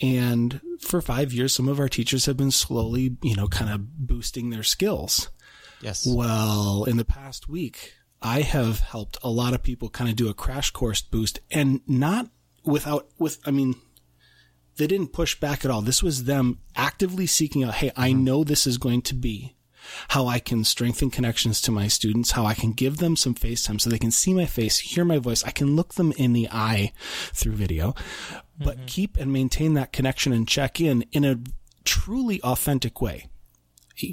And 0.00 0.61
for 0.80 1.00
five 1.00 1.32
years, 1.32 1.54
some 1.54 1.68
of 1.68 1.78
our 1.78 1.88
teachers 1.88 2.26
have 2.26 2.36
been 2.36 2.50
slowly, 2.50 3.16
you 3.22 3.36
know, 3.36 3.46
kind 3.46 3.72
of 3.72 3.96
boosting 3.96 4.50
their 4.50 4.64
skills. 4.64 5.30
Yes 5.81 6.07
Well, 6.07 6.85
in 6.85 6.97
the 6.97 7.05
past 7.05 7.49
week, 7.49 7.95
I 8.20 8.41
have 8.41 8.81
helped 8.81 9.18
a 9.22 9.31
lot 9.31 9.55
of 9.55 9.62
people 9.62 9.89
kind 9.89 10.11
of 10.11 10.16
do 10.16 10.29
a 10.29 10.35
crash 10.35 10.70
course 10.70 11.03
boost 11.03 11.41
and 11.51 11.81
not 11.87 12.29
without, 12.64 13.09
with, 13.18 13.39
I 13.47 13.51
mean, 13.51 13.76
they 14.76 14.87
didn't 14.87 15.12
push 15.12 15.39
back 15.39 15.64
at 15.64 15.70
all. 15.70 15.83
This 15.83 16.03
was 16.03 16.24
them 16.24 16.61
actively 16.76 17.26
seeking 17.26 17.64
out, 17.64 17.74
hey, 17.74 17.93
I 17.97 18.11
mm-hmm. 18.11 18.24
know 18.24 18.45
this 18.45 18.66
is 18.66 18.79
going 18.79 19.03
to 19.03 19.14
be 19.14 19.57
how 20.09 20.26
I 20.26 20.39
can 20.39 20.64
strengthen 20.64 21.11
connections 21.11 21.61
to 21.62 21.72
my 21.72 21.89
students, 21.89 22.33
how 22.33 22.45
I 22.45 22.55
can 22.55 22.72
give 22.72 22.99
them 22.99 23.16
some 23.16 23.35
FaceTime 23.35 23.81
so 23.81 23.89
they 23.89 23.99
can 23.99 24.11
see 24.11 24.35
my 24.35 24.47
face, 24.47 24.79
hear 24.79 25.05
my 25.05 25.18
voice. 25.18 25.43
I 25.45 25.51
can 25.51 25.76
look 25.76 25.95
them 25.95 26.12
in 26.16 26.33
the 26.33 26.49
eye 26.51 26.93
through 27.33 27.53
video, 27.53 27.95
but 28.59 28.76
mm-hmm. 28.76 28.87
keep 28.87 29.16
and 29.16 29.33
maintain 29.33 29.74
that 29.74 29.93
connection 29.93 30.33
and 30.33 30.47
check 30.47 30.81
in 30.81 31.05
in 31.12 31.24
a 31.24 31.41
truly 31.85 32.41
authentic 32.43 33.01
way. 33.01 33.29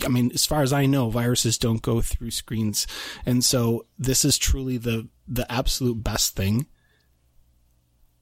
I 0.03 0.07
mean, 0.07 0.31
as 0.33 0.45
far 0.45 0.61
as 0.61 0.73
I 0.73 0.85
know, 0.85 1.09
viruses 1.09 1.57
don't 1.57 1.81
go 1.81 2.01
through 2.01 2.31
screens. 2.31 2.87
And 3.25 3.43
so 3.43 3.85
this 3.97 4.25
is 4.25 4.37
truly 4.37 4.77
the, 4.77 5.07
the 5.27 5.51
absolute 5.51 6.03
best 6.03 6.35
thing 6.35 6.67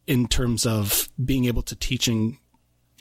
in 0.05 0.28
terms 0.28 0.66
of 0.66 1.09
being 1.24 1.45
able 1.45 1.61
to 1.64 1.76
teach 1.76 2.07
and 2.07 2.38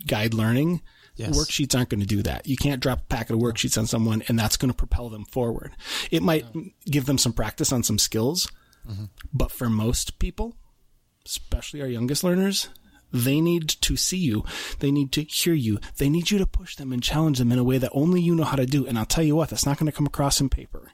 guide 0.07 0.35
learning 0.35 0.83
Yes. 1.17 1.37
Worksheets 1.37 1.77
aren't 1.77 1.91
going 1.91 2.01
to 2.01 2.07
do 2.07 2.23
that. 2.23 2.47
You 2.47 2.57
can't 2.57 2.81
drop 2.81 3.01
a 3.01 3.05
packet 3.05 3.35
of 3.35 3.41
worksheets 3.41 3.77
on 3.77 3.87
someone 3.87 4.23
and 4.29 4.39
that's 4.39 4.57
going 4.57 4.71
to 4.71 4.77
propel 4.77 5.11
them 5.11 5.25
forward. 5.25 5.73
It 6.11 6.23
might 6.23 6.47
give 6.87 7.07
them 7.07 7.19
some 7.19 7.33
practice 7.33 7.73
on 7.73 7.83
some 7.83 7.99
skills, 7.99 8.51
mm-hmm. 8.89 9.05
but 9.33 9.51
for 9.51 9.69
most 9.69 10.19
people, 10.19 10.57
especially 11.27 11.83
our 11.83 11.89
youngest 11.89 12.25
learners, 12.25 12.69
they 13.13 13.41
need 13.41 13.69
to 13.69 13.97
see 13.97 14.19
you. 14.19 14.45
They 14.79 14.91
need 14.91 15.13
to 15.13 15.23
hear 15.23 15.55
you. 15.55 15.79
They 15.99 16.09
need 16.09 16.31
you 16.31 16.39
to 16.39 16.47
push 16.47 16.77
them 16.77 16.93
and 16.93 17.03
challenge 17.03 17.39
them 17.39 17.53
in 17.53 17.59
a 17.59 17.65
way 17.65 17.79
that 17.79 17.91
only 17.93 18.21
you 18.21 18.35
know 18.35 18.45
how 18.45 18.57
to 18.57 18.67
do. 18.67 18.87
And 18.87 18.99
I'll 18.99 19.05
tell 19.05 19.25
you 19.25 19.37
what, 19.37 19.51
that's 19.51 19.67
not 19.67 19.79
going 19.79 19.91
to 19.91 19.97
come 19.97 20.07
across 20.07 20.41
in 20.41 20.49
paper. 20.49 20.93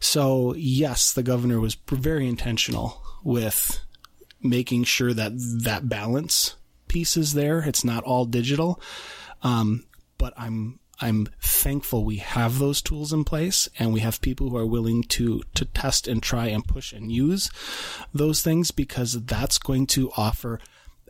So 0.00 0.54
yes, 0.54 1.12
the 1.12 1.22
governor 1.22 1.60
was 1.60 1.76
very 1.90 2.28
intentional 2.28 3.02
with 3.24 3.80
making 4.40 4.84
sure 4.84 5.12
that 5.12 5.32
that 5.64 5.88
balance 5.88 6.54
piece 6.86 7.16
is 7.16 7.34
there. 7.34 7.60
It's 7.60 7.84
not 7.84 8.04
all 8.04 8.24
digital. 8.24 8.80
Um, 9.42 9.84
but 10.16 10.32
I'm 10.36 10.80
I'm 11.00 11.28
thankful 11.40 12.04
we 12.04 12.16
have 12.16 12.58
those 12.58 12.82
tools 12.82 13.12
in 13.12 13.22
place 13.22 13.68
and 13.78 13.92
we 13.92 14.00
have 14.00 14.20
people 14.20 14.50
who 14.50 14.56
are 14.56 14.66
willing 14.66 15.04
to 15.04 15.42
to 15.54 15.64
test 15.64 16.08
and 16.08 16.22
try 16.22 16.46
and 16.46 16.66
push 16.66 16.92
and 16.92 17.12
use 17.12 17.50
those 18.12 18.42
things 18.42 18.72
because 18.72 19.24
that's 19.24 19.58
going 19.58 19.86
to 19.88 20.10
offer 20.16 20.58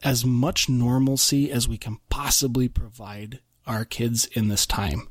as 0.02 0.24
much 0.24 0.68
normalcy 0.68 1.50
as 1.50 1.68
we 1.68 1.78
can 1.78 1.98
possibly 2.08 2.68
provide 2.68 3.40
our 3.66 3.84
kids 3.84 4.26
in 4.26 4.48
this 4.48 4.66
time. 4.66 5.08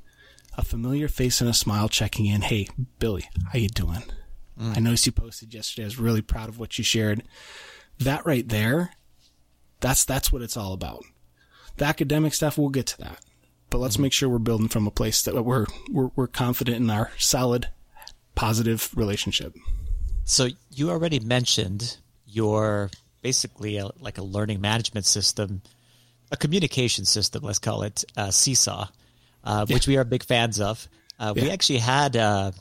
A 0.57 0.63
familiar 0.63 1.07
face 1.07 1.39
and 1.39 1.49
a 1.49 1.53
smile 1.53 1.87
checking 1.87 2.25
in. 2.25 2.41
Hey, 2.41 2.67
Billy, 2.99 3.29
how 3.51 3.59
you 3.59 3.69
doing? 3.69 4.03
Mm. 4.59 4.77
I 4.77 4.79
noticed 4.79 5.05
you 5.05 5.11
posted 5.11 5.53
yesterday. 5.53 5.83
I 5.83 5.85
was 5.85 5.99
really 5.99 6.21
proud 6.21 6.49
of 6.49 6.57
what 6.57 6.77
you 6.77 6.83
shared. 6.83 7.23
That 7.99 8.25
right 8.25 8.47
there, 8.47 8.91
that's 9.79 10.03
that's 10.03 10.31
what 10.31 10.41
it's 10.41 10.57
all 10.57 10.73
about. 10.73 11.03
The 11.77 11.85
academic 11.85 12.33
stuff, 12.33 12.57
we'll 12.57 12.69
get 12.69 12.87
to 12.87 12.97
that. 12.99 13.23
But 13.69 13.79
let's 13.79 13.95
mm-hmm. 13.95 14.03
make 14.03 14.13
sure 14.13 14.29
we're 14.29 14.39
building 14.39 14.67
from 14.67 14.87
a 14.87 14.91
place 14.91 15.21
that 15.23 15.43
we're 15.43 15.65
we're, 15.91 16.09
we're 16.15 16.27
confident 16.27 16.77
in 16.77 16.89
our 16.89 17.11
solid, 17.17 17.69
positive 18.33 18.89
relationship. 18.95 19.55
So 20.23 20.47
you 20.71 20.89
already 20.89 21.19
mentioned 21.19 21.97
your 22.25 22.89
basically 23.21 23.77
a, 23.77 23.89
like 23.99 24.17
a 24.17 24.23
learning 24.23 24.61
management 24.61 25.05
system, 25.05 25.61
a 26.31 26.37
communication 26.37 27.05
system, 27.05 27.43
let's 27.43 27.59
call 27.59 27.83
it 27.83 28.03
uh, 28.15 28.31
Seesaw, 28.31 28.87
uh, 29.43 29.65
which 29.65 29.87
we 29.87 29.97
are 29.97 30.03
big 30.03 30.23
fans 30.23 30.59
of. 30.59 30.87
Uh, 31.19 31.33
We 31.35 31.49
actually 31.49 31.79
had 31.79 32.15
uh, 32.15 32.51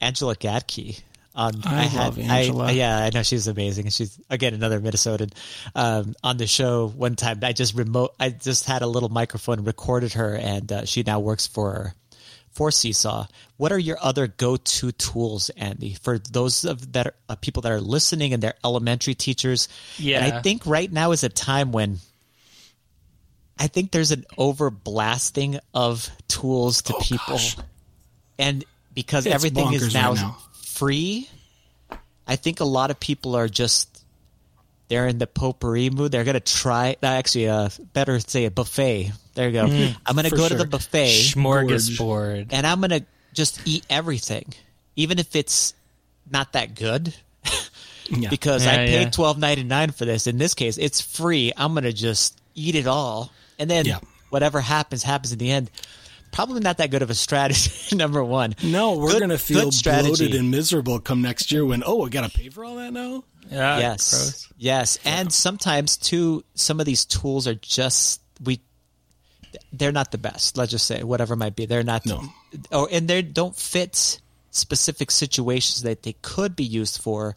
Angela 0.00 0.34
Gadtke 0.34 1.00
on. 1.34 1.52
I 1.64 1.82
had, 1.82 2.16
love 2.16 2.18
Angela. 2.18 2.64
I, 2.66 2.70
yeah, 2.72 2.98
I 2.98 3.10
know 3.10 3.22
she's 3.22 3.46
amazing. 3.46 3.88
She's 3.90 4.18
again 4.30 4.54
another 4.54 4.80
Minnesotan 4.80 5.32
um, 5.74 6.14
on 6.22 6.36
the 6.36 6.46
show. 6.46 6.88
One 6.88 7.16
time, 7.16 7.40
I 7.42 7.52
just 7.52 7.74
remote. 7.74 8.14
I 8.18 8.30
just 8.30 8.64
had 8.66 8.82
a 8.82 8.86
little 8.86 9.08
microphone, 9.08 9.64
recorded 9.64 10.14
her, 10.14 10.34
and 10.34 10.70
uh, 10.72 10.84
she 10.84 11.02
now 11.02 11.20
works 11.20 11.46
for 11.46 11.94
for 12.54 12.70
Seesaw. 12.70 13.26
What 13.56 13.72
are 13.72 13.78
your 13.78 13.98
other 14.00 14.26
go-to 14.26 14.92
tools, 14.92 15.50
Andy, 15.50 15.94
for 15.94 16.18
those 16.18 16.64
of 16.64 16.92
that 16.92 17.08
are, 17.08 17.14
uh, 17.28 17.34
people 17.36 17.62
that 17.62 17.72
are 17.72 17.80
listening 17.80 18.32
and 18.32 18.42
they're 18.42 18.54
elementary 18.64 19.14
teachers? 19.14 19.68
Yeah. 19.98 20.24
and 20.24 20.32
I 20.34 20.40
think 20.40 20.64
right 20.66 20.90
now 20.90 21.12
is 21.12 21.24
a 21.24 21.28
time 21.28 21.72
when. 21.72 21.98
I 23.56 23.68
think 23.68 23.92
there's 23.92 24.10
an 24.10 24.24
overblasting 24.36 25.60
of 25.72 26.08
tools 26.26 26.82
to 26.82 26.94
people, 27.00 27.34
gosh. 27.36 27.56
and 28.36 28.64
because 28.94 29.26
It's 29.26 29.34
everything 29.34 29.72
is 29.72 29.94
now, 29.94 30.10
right 30.10 30.16
now. 30.20 30.36
free, 30.54 31.28
I 32.26 32.34
think 32.34 32.58
a 32.58 32.64
lot 32.64 32.90
of 32.90 32.98
people 32.98 33.36
are 33.36 33.46
just 33.48 34.04
they're 34.88 35.06
in 35.06 35.18
the 35.18 35.28
potpourri 35.28 35.88
mood. 35.90 36.10
They're 36.10 36.24
gonna 36.24 36.40
try. 36.40 36.96
Actually, 37.00 37.48
uh, 37.48 37.68
better 37.92 38.18
say 38.18 38.44
a 38.46 38.50
buffet. 38.50 39.12
There 39.34 39.48
you 39.48 39.52
go. 39.52 39.66
Mm, 39.66 39.96
I'm 40.06 40.14
gonna 40.16 40.30
for 40.30 40.36
go 40.36 40.48
to 40.48 40.54
the 40.54 40.64
buffet 40.66 41.08
Smorgasbord. 41.34 42.48
and 42.50 42.66
I'm 42.66 42.80
gonna 42.80 43.02
just 43.32 43.60
eat 43.66 43.84
everything, 43.90 44.52
even 44.96 45.18
if 45.18 45.34
it's 45.36 45.74
not 46.30 46.52
that 46.52 46.74
good. 46.74 47.14
Yeah. 48.10 48.28
because 48.28 48.66
Yeah, 48.66 48.72
I 48.72 48.76
paid 48.76 49.02
yeah. 49.04 49.10
twelve 49.10 49.38
ninety 49.38 49.64
nine 49.64 49.90
for 49.90 50.04
this. 50.04 50.26
In 50.26 50.36
this 50.36 50.52
case, 50.52 50.76
it's 50.76 51.00
free. 51.00 51.52
I'm 51.56 51.72
gonna 51.72 51.90
just 51.90 52.38
eat 52.54 52.74
it 52.74 52.86
all, 52.86 53.32
and 53.58 53.70
then 53.70 53.86
Yeah. 53.86 54.00
whatever 54.28 54.60
happens, 54.60 55.02
happens 55.02 55.32
in 55.32 55.38
the 55.38 55.50
end. 55.50 55.70
Probably 56.30 56.60
not 56.60 56.76
that 56.78 56.90
good 56.90 57.00
of 57.00 57.08
a 57.08 57.14
strategy. 57.14 57.70
number 57.96 58.22
one. 58.22 58.56
No, 58.62 58.98
we're 58.98 59.12
Good- 59.12 59.18
going 59.20 59.30
to 59.30 59.38
feel 59.38 59.70
bloated 59.82 60.34
and 60.34 60.50
miserable 60.50 60.98
come 61.00 61.22
next 61.22 61.50
year 61.50 61.64
when, 61.64 61.82
oh, 61.86 62.04
I 62.04 62.08
got 62.10 62.30
to 62.30 62.38
pay 62.38 62.50
for 62.50 62.62
all 62.64 62.74
that 62.76 62.92
now? 62.92 63.24
Yeah, 63.50 63.78
yes 63.78 64.10
gross. 64.10 64.48
yes 64.58 64.98
and 65.06 65.32
sometimes 65.32 65.96
too 65.96 66.44
some 66.54 66.80
of 66.80 66.86
these 66.86 67.04
tools 67.06 67.46
are 67.48 67.54
just 67.54 68.20
we 68.42 68.60
they're 69.72 69.92
not 69.92 70.10
the 70.12 70.18
best. 70.18 70.56
Let's 70.56 70.70
just 70.70 70.86
say 70.86 71.02
whatever 71.02 71.34
it 71.34 71.38
might 71.38 71.56
be. 71.56 71.66
They're 71.66 71.82
not 71.82 72.04
No. 72.06 72.22
or 72.70 72.88
and 72.90 73.08
they 73.08 73.22
don't 73.22 73.56
fit 73.56 74.20
specific 74.50 75.10
situations 75.10 75.82
that 75.82 76.02
they 76.02 76.14
could 76.22 76.54
be 76.56 76.64
used 76.64 77.00
for 77.00 77.34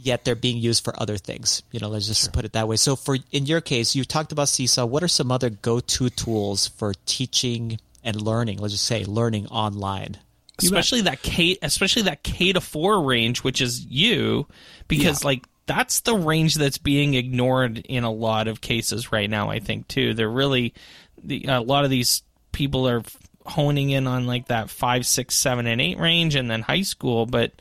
yet 0.00 0.24
they're 0.24 0.34
being 0.36 0.58
used 0.58 0.84
for 0.84 1.00
other 1.00 1.16
things. 1.16 1.62
You 1.72 1.80
know 1.80 1.88
let's 1.88 2.06
just 2.06 2.32
put 2.32 2.44
it 2.44 2.52
that 2.52 2.68
way. 2.68 2.76
So 2.76 2.94
for 2.96 3.16
in 3.32 3.46
your 3.46 3.60
case 3.60 3.94
you 3.96 4.04
talked 4.04 4.32
about 4.32 4.48
seesaw. 4.48 4.86
What 4.86 5.02
are 5.02 5.08
some 5.08 5.32
other 5.32 5.50
go-to 5.50 6.10
tools 6.10 6.68
for 6.68 6.92
teaching 7.06 7.78
and 8.04 8.20
learning? 8.20 8.58
Let's 8.58 8.74
just 8.74 8.84
say 8.86 9.04
learning 9.04 9.46
online. 9.48 10.18
Especially 10.60 11.02
that 11.02 11.22
K, 11.22 11.56
especially 11.62 12.02
that 12.02 12.24
K 12.24 12.52
to 12.52 12.60
four 12.60 13.02
range, 13.04 13.44
which 13.44 13.60
is 13.60 13.84
you, 13.86 14.46
because 14.88 15.24
like 15.24 15.44
that's 15.68 16.00
the 16.00 16.16
range 16.16 16.56
that's 16.56 16.78
being 16.78 17.14
ignored 17.14 17.78
in 17.78 18.02
a 18.02 18.10
lot 18.10 18.48
of 18.48 18.60
cases 18.60 19.12
right 19.12 19.30
now. 19.30 19.50
I 19.50 19.60
think 19.60 19.86
too. 19.86 20.14
They're 20.14 20.28
really 20.28 20.74
the, 21.22 21.44
a 21.48 21.60
lot 21.60 21.84
of 21.84 21.90
these 21.90 22.22
people 22.50 22.88
are 22.88 23.02
honing 23.46 23.90
in 23.90 24.06
on 24.08 24.26
like 24.26 24.48
that 24.48 24.70
five, 24.70 25.06
six, 25.06 25.36
seven, 25.36 25.66
and 25.66 25.80
eight 25.80 25.98
range, 25.98 26.34
and 26.34 26.50
then 26.50 26.62
high 26.62 26.82
school. 26.82 27.24
But 27.26 27.52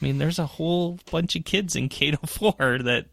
I 0.00 0.04
mean, 0.04 0.18
there's 0.18 0.38
a 0.38 0.46
whole 0.46 0.98
bunch 1.10 1.36
of 1.36 1.44
kids 1.44 1.76
in 1.76 1.88
K 1.88 2.10
to 2.10 2.26
four 2.26 2.54
that 2.58 3.06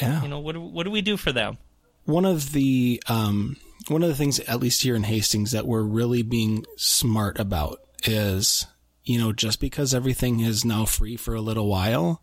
Yeah. 0.00 0.22
you 0.22 0.28
know 0.28 0.40
what 0.40 0.52
do, 0.56 0.60
what 0.60 0.84
do 0.84 0.90
we 0.90 1.02
do 1.02 1.16
for 1.16 1.30
them? 1.32 1.58
one 2.06 2.24
of 2.24 2.52
the 2.52 3.00
um, 3.08 3.56
one 3.88 4.02
of 4.02 4.08
the 4.08 4.14
things, 4.16 4.40
at 4.40 4.58
least 4.60 4.82
here 4.82 4.96
in 4.96 5.04
Hastings, 5.04 5.52
that 5.52 5.66
we're 5.66 5.82
really 5.82 6.22
being 6.22 6.64
smart 6.76 7.38
about 7.38 7.80
is, 8.04 8.66
you 9.04 9.18
know, 9.18 9.32
just 9.32 9.60
because 9.60 9.94
everything 9.94 10.40
is 10.40 10.64
now 10.64 10.84
free 10.86 11.16
for 11.16 11.34
a 11.34 11.40
little 11.40 11.68
while, 11.68 12.22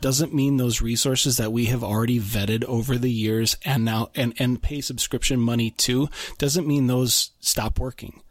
doesn't 0.00 0.34
mean 0.34 0.56
those 0.56 0.80
resources 0.80 1.36
that 1.36 1.52
we 1.52 1.66
have 1.66 1.82
already 1.82 2.20
vetted 2.20 2.64
over 2.64 2.96
the 2.96 3.10
years 3.10 3.56
and 3.64 3.84
now 3.84 4.10
and 4.14 4.34
and 4.38 4.62
pay 4.62 4.80
subscription 4.80 5.40
money 5.40 5.70
to 5.70 6.08
doesn't 6.38 6.66
mean 6.66 6.86
those 6.86 7.32
stop 7.40 7.78
working. 7.78 8.22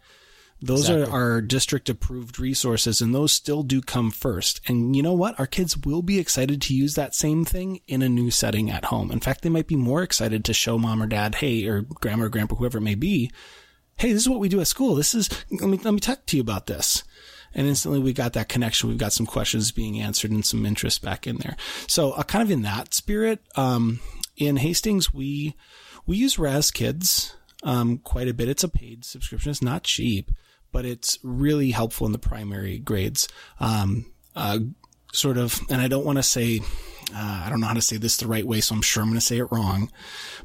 Those 0.59 0.89
are 0.89 1.07
our 1.11 1.39
district 1.39 1.87
approved 1.87 2.39
resources 2.39 2.99
and 2.99 3.13
those 3.13 3.31
still 3.31 3.61
do 3.61 3.79
come 3.79 4.09
first. 4.09 4.59
And 4.67 4.95
you 4.95 5.03
know 5.03 5.13
what? 5.13 5.39
Our 5.39 5.45
kids 5.45 5.77
will 5.77 6.01
be 6.01 6.17
excited 6.17 6.63
to 6.63 6.73
use 6.73 6.95
that 6.95 7.13
same 7.13 7.45
thing 7.45 7.81
in 7.87 8.01
a 8.01 8.09
new 8.09 8.31
setting 8.31 8.71
at 8.71 8.85
home. 8.85 9.11
In 9.11 9.19
fact, 9.19 9.43
they 9.43 9.49
might 9.49 9.67
be 9.67 9.75
more 9.75 10.01
excited 10.01 10.43
to 10.45 10.53
show 10.55 10.79
mom 10.79 11.03
or 11.03 11.05
dad, 11.05 11.35
hey, 11.35 11.65
or 11.67 11.81
grandma 11.81 12.25
or 12.25 12.29
grandpa, 12.29 12.55
whoever 12.55 12.79
it 12.79 12.81
may 12.81 12.95
be, 12.95 13.29
hey, 13.97 14.13
this 14.13 14.23
is 14.23 14.29
what 14.29 14.39
we 14.39 14.49
do 14.49 14.59
at 14.59 14.67
school. 14.67 14.95
This 14.95 15.13
is, 15.13 15.29
let 15.51 15.69
me, 15.69 15.79
let 15.83 15.93
me 15.93 15.99
talk 15.99 16.25
to 16.25 16.37
you 16.37 16.41
about 16.41 16.65
this. 16.65 17.03
And 17.57 17.67
instantly 17.67 17.99
we 17.99 18.13
got 18.13 18.33
that 18.33 18.47
connection. 18.47 18.87
We've 18.87 18.97
got 18.97 19.11
some 19.11 19.25
questions 19.25 19.71
being 19.71 19.99
answered 19.99 20.31
and 20.31 20.45
some 20.45 20.65
interest 20.65 21.01
back 21.01 21.27
in 21.27 21.37
there. 21.37 21.57
So 21.87 22.11
uh, 22.11 22.23
kind 22.23 22.43
of 22.43 22.51
in 22.51 22.61
that 22.61 22.93
spirit, 22.93 23.41
um, 23.55 23.99
in 24.37 24.57
Hastings, 24.57 25.13
we, 25.13 25.55
we 26.05 26.15
use 26.17 26.37
Raz 26.39 26.71
Kids, 26.71 27.35
um, 27.63 27.97
quite 27.97 28.27
a 28.27 28.33
bit. 28.33 28.47
It's 28.47 28.63
a 28.63 28.69
paid 28.69 29.03
subscription. 29.03 29.49
It's 29.49 29.61
not 29.61 29.83
cheap, 29.83 30.31
but 30.71 30.85
it's 30.85 31.17
really 31.23 31.71
helpful 31.71 32.05
in 32.05 32.13
the 32.13 32.19
primary 32.19 32.77
grades. 32.77 33.27
Um, 33.59 34.13
uh, 34.35 34.59
sort 35.11 35.37
of, 35.37 35.59
and 35.71 35.81
I 35.81 35.87
don't 35.87 36.05
want 36.05 36.19
to 36.19 36.23
say, 36.23 36.59
uh, 37.11 37.43
I 37.45 37.49
don't 37.49 37.59
know 37.59 37.67
how 37.67 37.73
to 37.73 37.81
say 37.81 37.97
this 37.97 38.17
the 38.17 38.27
right 38.27 38.45
way, 38.45 38.61
so 38.61 38.75
I'm 38.75 38.83
sure 38.83 39.01
I'm 39.01 39.09
going 39.09 39.19
to 39.19 39.25
say 39.25 39.39
it 39.39 39.51
wrong, 39.51 39.91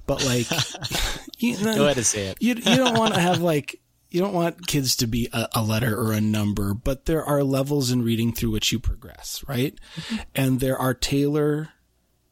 but 0.06 0.24
like, 0.24 0.46
you 1.38 1.62
know, 1.62 1.74
Go 1.74 1.84
ahead 1.84 1.98
and 1.98 2.06
say 2.06 2.28
it. 2.28 2.38
you, 2.40 2.54
you 2.54 2.76
don't 2.76 2.96
want 2.96 3.12
to 3.14 3.20
have 3.20 3.42
like 3.42 3.81
you 4.12 4.20
don't 4.20 4.34
want 4.34 4.66
kids 4.66 4.96
to 4.96 5.06
be 5.06 5.28
a, 5.32 5.48
a 5.54 5.62
letter 5.62 5.98
or 5.98 6.12
a 6.12 6.20
number 6.20 6.74
but 6.74 7.06
there 7.06 7.24
are 7.24 7.42
levels 7.42 7.90
in 7.90 8.02
reading 8.02 8.32
through 8.32 8.50
which 8.50 8.72
you 8.72 8.78
progress 8.78 9.44
right? 9.48 9.78
Mm-hmm. 9.96 10.16
And 10.34 10.60
there 10.60 10.78
are 10.78 10.94
tailor 10.94 11.70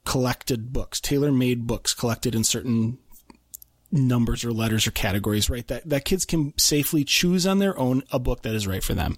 collected 0.04 0.72
books 0.72 1.00
tailor 1.00 1.32
made 1.32 1.66
books 1.66 1.94
collected 1.94 2.34
in 2.34 2.44
certain 2.44 2.98
numbers 3.92 4.44
or 4.44 4.52
letters 4.52 4.86
or 4.86 4.90
categories, 4.92 5.50
right? 5.50 5.66
That, 5.68 5.88
that 5.88 6.04
kids 6.04 6.24
can 6.24 6.56
safely 6.58 7.04
choose 7.04 7.46
on 7.46 7.58
their 7.58 7.78
own 7.78 8.02
a 8.10 8.18
book 8.18 8.42
that 8.42 8.54
is 8.54 8.66
right 8.66 8.82
for 8.82 8.94
them. 8.94 9.16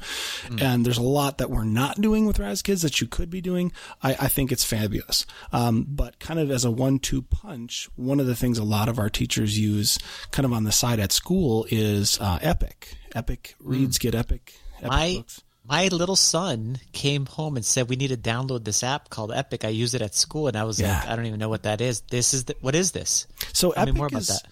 And 0.61 0.85
there's 0.87 0.99
a 0.99 1.03
lot 1.03 1.39
that 1.39 1.51
we're 1.51 1.65
not 1.65 2.01
doing 2.01 2.27
with 2.27 2.39
Raz 2.39 2.63
Kids 2.63 2.83
that 2.83 3.01
you 3.01 3.07
could 3.07 3.31
be 3.31 3.41
doing. 3.41 3.73
I, 4.03 4.13
I 4.13 4.29
think 4.29 4.53
it's 4.53 4.65
fabulous. 4.65 5.27
Um, 5.53 5.87
but 5.89 6.19
kind 6.19 6.41
of 6.41 6.51
as 6.51 6.65
a 6.65 6.71
one-two 6.71 7.23
punch, 7.23 7.89
one 7.97 8.21
of 8.21 8.27
the 8.27 8.37
things 8.37 8.59
a 8.59 8.65
lot 8.65 8.89
of 8.89 8.99
our 8.99 9.11
teachers 9.11 9.59
use 9.59 9.99
kind 10.31 10.47
of 10.47 10.53
on 10.53 10.65
the 10.65 10.73
side 10.73 11.01
at 11.01 11.13
school 11.13 11.67
is, 11.71 12.19
uh, 12.21 12.39
Epic. 12.41 12.95
Epic 13.15 13.55
reads 13.61 13.99
get 13.99 14.15
Epic. 14.15 14.55
Epic 14.79 14.89
My 14.89 15.15
books. 15.19 15.43
My 15.65 15.89
little 15.89 16.17
son 16.17 16.79
came 16.93 17.27
home 17.27 17.57
and 17.57 17.65
said 17.65 17.89
we 17.89 17.97
need 17.97 18.09
to 18.09 18.17
download 18.17 18.65
this 18.65 18.83
app 18.83 19.11
called 19.11 19.33
Epic. 19.33 19.65
I 19.65 19.69
use 19.69 19.95
it 19.95 20.03
at 20.03 20.15
school, 20.15 20.49
and 20.49 20.57
I 20.57 20.65
was 20.65 20.81
like, 20.81 21.07
I 21.07 21.15
don't 21.17 21.27
even 21.27 21.39
know 21.39 21.49
what 21.49 21.63
that 21.65 21.81
is. 21.81 22.01
This 22.03 22.35
is 22.35 22.45
the, 22.45 22.57
what 22.61 22.75
is 22.75 22.93
this? 22.93 23.27
So 23.53 23.73
Tell 23.73 23.85
me 23.85 23.91
Epic 23.91 23.99
more 23.99 24.07
about 24.07 24.23
is, 24.23 24.29
that. 24.29 24.43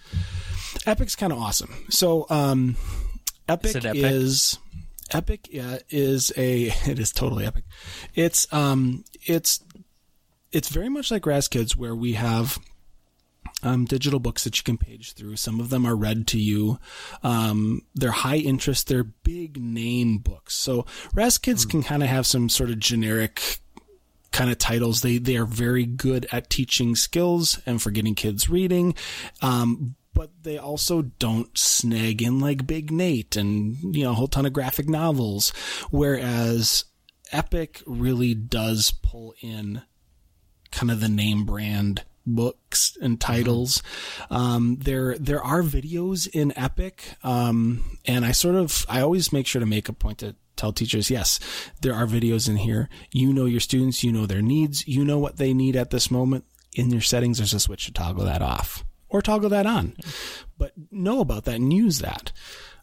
Epic's 0.86 1.16
kind 1.16 1.32
of 1.32 1.38
awesome. 1.38 1.74
So, 1.90 2.26
um, 2.30 2.76
Epic, 3.48 3.74
it 3.74 3.84
Epic? 3.84 4.02
is 4.02 4.58
Epic. 5.10 5.48
Yeah, 5.50 5.78
is 5.88 6.32
a 6.36 6.66
it 6.86 6.98
is 6.98 7.12
totally 7.12 7.44
epic. 7.46 7.64
It's 8.14 8.52
um, 8.52 9.04
it's 9.26 9.60
it's 10.52 10.68
very 10.68 10.88
much 10.88 11.10
like 11.10 11.26
Raz 11.26 11.48
Kids, 11.48 11.76
where 11.76 11.94
we 11.94 12.14
have 12.14 12.58
um, 13.62 13.84
digital 13.84 14.20
books 14.20 14.44
that 14.44 14.58
you 14.58 14.64
can 14.64 14.78
page 14.78 15.12
through. 15.12 15.36
Some 15.36 15.60
of 15.60 15.70
them 15.70 15.86
are 15.86 15.96
read 15.96 16.26
to 16.28 16.38
you. 16.38 16.78
Um, 17.22 17.82
they're 17.94 18.10
high 18.10 18.36
interest. 18.36 18.88
They're 18.88 19.04
big 19.04 19.60
name 19.60 20.18
books. 20.18 20.54
So 20.54 20.86
Raz 21.14 21.38
Kids 21.38 21.64
can 21.64 21.82
kind 21.82 22.02
of 22.02 22.08
have 22.08 22.26
some 22.26 22.48
sort 22.48 22.70
of 22.70 22.78
generic 22.78 23.60
kind 24.32 24.50
of 24.50 24.58
titles. 24.58 25.02
They 25.02 25.18
they 25.18 25.36
are 25.36 25.46
very 25.46 25.86
good 25.86 26.26
at 26.32 26.50
teaching 26.50 26.94
skills 26.94 27.60
and 27.66 27.82
for 27.82 27.90
getting 27.90 28.14
kids 28.14 28.48
reading. 28.48 28.94
Um, 29.42 29.96
but 30.12 30.30
they 30.42 30.58
also 30.58 31.02
don't 31.02 31.56
snag 31.56 32.22
in 32.22 32.40
like 32.40 32.66
Big 32.66 32.90
Nate 32.90 33.36
and 33.36 33.96
you 33.96 34.04
know 34.04 34.10
a 34.10 34.14
whole 34.14 34.28
ton 34.28 34.46
of 34.46 34.52
graphic 34.52 34.88
novels. 34.88 35.50
Whereas 35.90 36.84
Epic 37.32 37.82
really 37.86 38.34
does 38.34 38.90
pull 38.90 39.34
in 39.40 39.82
kind 40.70 40.90
of 40.90 41.00
the 41.00 41.08
name 41.08 41.44
brand 41.44 42.04
books 42.34 42.96
and 43.00 43.20
titles. 43.20 43.82
Um, 44.30 44.78
there 44.80 45.16
there 45.18 45.42
are 45.42 45.62
videos 45.62 46.28
in 46.28 46.56
Epic, 46.56 47.16
um, 47.22 47.98
and 48.06 48.24
I 48.24 48.32
sort 48.32 48.54
of 48.54 48.84
I 48.88 49.00
always 49.00 49.32
make 49.32 49.46
sure 49.46 49.60
to 49.60 49.66
make 49.66 49.88
a 49.88 49.92
point 49.92 50.18
to 50.18 50.36
tell 50.56 50.72
teachers, 50.72 51.10
yes, 51.10 51.40
there 51.80 51.94
are 51.94 52.06
videos 52.06 52.48
in 52.48 52.56
here. 52.56 52.88
You 53.10 53.32
know 53.32 53.46
your 53.46 53.60
students, 53.60 54.04
you 54.04 54.12
know 54.12 54.26
their 54.26 54.42
needs, 54.42 54.86
you 54.86 55.04
know 55.04 55.18
what 55.18 55.38
they 55.38 55.54
need 55.54 55.74
at 55.74 55.90
this 55.90 56.10
moment. 56.10 56.44
In 56.74 56.90
your 56.90 57.00
settings, 57.00 57.38
there's 57.38 57.54
a 57.54 57.60
switch 57.60 57.86
to 57.86 57.92
toggle 57.92 58.24
that 58.26 58.42
off 58.42 58.84
or 59.08 59.20
toggle 59.22 59.50
that 59.50 59.66
on. 59.66 59.96
But 60.56 60.72
know 60.90 61.20
about 61.20 61.44
that 61.44 61.56
and 61.56 61.72
use 61.72 61.98
that. 61.98 62.32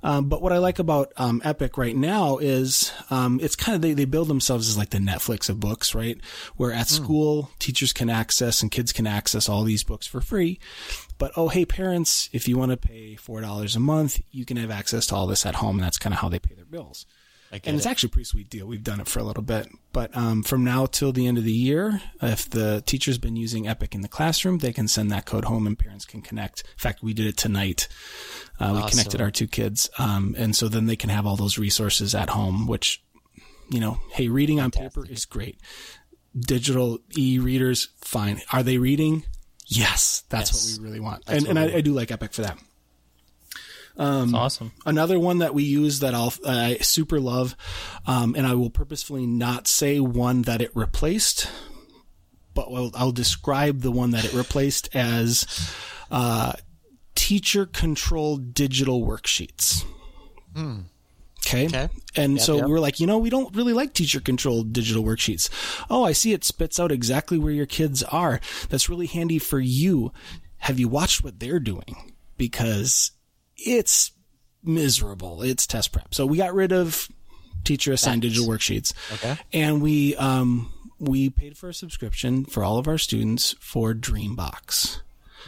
Um, 0.04 0.30
but 0.30 0.42
what 0.42 0.54
I 0.54 0.60
like 0.60 0.80
about 0.80 1.12
um, 1.18 1.42
Epic 1.44 1.78
right 1.78 1.96
now 1.96 2.38
is 2.38 2.92
um, 3.10 3.40
it's 3.42 3.56
kind 3.56 3.76
of 3.76 3.82
they, 3.82 3.94
they 3.94 4.06
build 4.06 4.28
themselves 4.28 4.70
as 4.70 4.78
like 4.78 4.92
the 4.92 5.00
Netflix 5.00 5.50
of 5.50 5.60
books, 5.60 5.96
right? 5.96 6.20
Where 6.56 6.72
at 6.72 6.88
school 6.88 7.50
teachers 7.60 7.94
can 7.94 8.10
access 8.10 8.62
and 8.62 8.72
kids 8.72 8.92
can 8.92 9.08
access 9.08 9.50
all 9.50 9.64
these 9.64 9.84
books 9.84 10.08
for 10.08 10.22
free. 10.22 10.60
But 11.18 11.32
oh 11.36 11.50
hey 11.50 11.66
parents, 11.66 12.30
if 12.32 12.48
you 12.48 12.58
want 12.58 12.72
to 12.72 12.78
pay 12.78 13.16
four 13.16 13.42
dollars 13.42 13.76
a 13.76 13.80
month, 13.80 14.22
you 14.32 14.46
can 14.46 14.58
have 14.58 14.72
access 14.72 15.08
to 15.08 15.16
all 15.16 15.28
this 15.28 15.46
at 15.46 15.56
home, 15.56 15.78
and 15.78 15.84
that's 15.84 15.98
kind 15.98 16.14
of 16.14 16.20
how 16.20 16.30
they 16.30 16.40
pay 16.40 16.54
their 16.54 16.66
bills. 16.66 17.06
And 17.52 17.76
it's 17.78 17.86
it. 17.86 17.90
actually 17.90 18.08
a 18.08 18.12
pretty 18.12 18.26
sweet 18.26 18.50
deal. 18.50 18.66
We've 18.68 18.84
done 18.84 19.00
it 19.00 19.08
for 19.08 19.20
a 19.20 19.24
little 19.24 19.44
bit, 19.44 19.68
but 19.94 20.16
um, 20.16 20.44
from 20.44 20.64
now 20.64 20.86
till 20.86 21.12
the 21.14 21.28
end 21.28 21.38
of 21.38 21.44
the 21.44 21.52
year, 21.52 22.02
if 22.22 22.50
the 22.50 22.84
teacher's 22.86 23.18
been 23.18 23.36
using 23.36 23.68
Epic 23.68 23.96
in 23.96 24.02
the 24.02 24.08
classroom, 24.08 24.58
they 24.58 24.74
can 24.74 24.88
send 24.88 25.12
that 25.12 25.26
code 25.26 25.46
home, 25.46 25.66
and 25.66 25.80
parents 25.80 26.06
can 26.06 26.22
connect. 26.22 26.62
In 26.62 26.78
fact, 26.78 27.02
we 27.02 27.14
did 27.14 27.26
it 27.26 27.38
tonight. 27.38 27.88
Uh, 28.60 28.82
we 28.84 28.90
connected 28.90 29.22
our 29.22 29.32
two 29.32 29.48
kids, 29.48 29.90
um, 29.98 30.36
and 30.38 30.56
so 30.56 30.68
then 30.68 30.88
they 30.88 30.96
can 30.96 31.10
have 31.10 31.26
all 31.26 31.36
those 31.38 31.58
resources 31.58 32.14
at 32.14 32.30
home. 32.32 32.68
Which, 32.68 33.02
you 33.70 33.80
know, 33.80 34.00
hey, 34.12 34.28
reading 34.28 34.60
on 34.60 34.72
paper 34.72 35.06
is 35.06 35.26
great. 35.26 35.60
Digital 36.38 37.00
e-readers, 37.18 37.90
fine. 38.02 38.42
Are 38.52 38.62
they 38.64 38.78
reading? 38.78 39.24
Yes, 39.66 40.24
that's 40.30 40.52
Yes. 40.52 40.74
what 40.74 40.82
we 40.82 40.88
really 40.88 41.00
want, 41.00 41.26
That's 41.26 41.40
and, 41.46 41.58
and 41.58 41.60
I, 41.60 41.78
I 41.78 41.82
do 41.82 41.94
like 41.94 42.12
Epic 42.12 42.34
for 42.34 42.44
that. 42.44 42.58
It's 44.00 44.34
awesome. 44.34 44.72
Another 44.86 45.20
one 45.20 45.40
that 45.40 45.54
we 45.54 45.64
use 45.64 46.00
that 46.00 46.14
I'll 46.14 46.34
I 46.46 46.78
super 46.82 47.20
love, 47.20 47.56
um, 48.06 48.36
and 48.36 48.46
I 48.46 48.54
will 48.54 48.70
purposefully 48.70 49.26
not 49.26 49.68
say 49.68 50.00
one 50.00 50.44
that 50.44 50.62
it 50.62 50.72
replaced, 50.76 51.50
but 52.54 52.68
I'll, 52.72 52.92
I'll 52.96 53.12
describe 53.12 53.82
the 53.82 53.92
one 53.92 54.12
that 54.12 54.26
it 54.26 54.34
replaced 54.34 54.96
as 54.96 55.74
uh, 56.12 56.54
teacher 57.16 57.66
controlled 57.66 58.54
digital 58.54 59.06
worksheets. 59.06 59.84
Okay. 61.46 61.66
Okay. 61.68 61.90
And 62.16 62.34
Yep, 62.34 62.42
so 62.42 62.58
yep. 62.58 62.68
we're 62.68 62.80
like, 62.80 63.00
you 63.00 63.08
know, 63.08 63.18
we 63.20 63.30
don't 63.30 63.56
really 63.56 63.74
like 63.74 63.94
teacher 63.94 64.20
controlled 64.20 64.74
digital 64.74 65.04
worksheets. 65.04 65.50
Oh, 65.90 66.04
I 66.04 66.12
see 66.12 66.34
it 66.34 66.44
spits 66.44 66.80
out 66.80 66.92
exactly 66.92 67.38
where 67.38 67.54
your 67.54 67.66
kids 67.66 68.04
are. 68.04 68.40
That's 68.70 68.90
really 68.90 69.06
handy 69.06 69.40
for 69.40 69.60
you. 69.60 70.12
Have 70.58 70.80
you 70.80 70.88
watched 70.88 71.24
what 71.24 71.40
they're 71.40 71.60
doing? 71.60 72.14
Because 72.38 73.12
it's 73.58 74.12
miserable. 74.64 75.42
It's 75.42 75.66
test 75.68 75.92
prep. 75.92 76.14
So 76.14 76.26
we 76.26 76.38
got 76.38 76.54
rid 76.54 76.72
of 76.72 77.08
teacher 77.64 77.92
assigned 77.94 78.22
digital 78.22 78.48
worksheets. 78.48 78.94
Okay. 79.14 79.38
And 79.54 79.82
we, 79.82 80.16
um, 80.16 80.72
we 81.00 81.30
paid 81.30 81.58
for 81.58 81.70
a 81.70 81.74
subscription 81.74 82.46
for 82.46 82.64
all 82.64 82.78
of 82.78 82.88
our 82.88 82.98
students 82.98 83.56
for 83.60 83.94
Dreambox. 83.94 85.00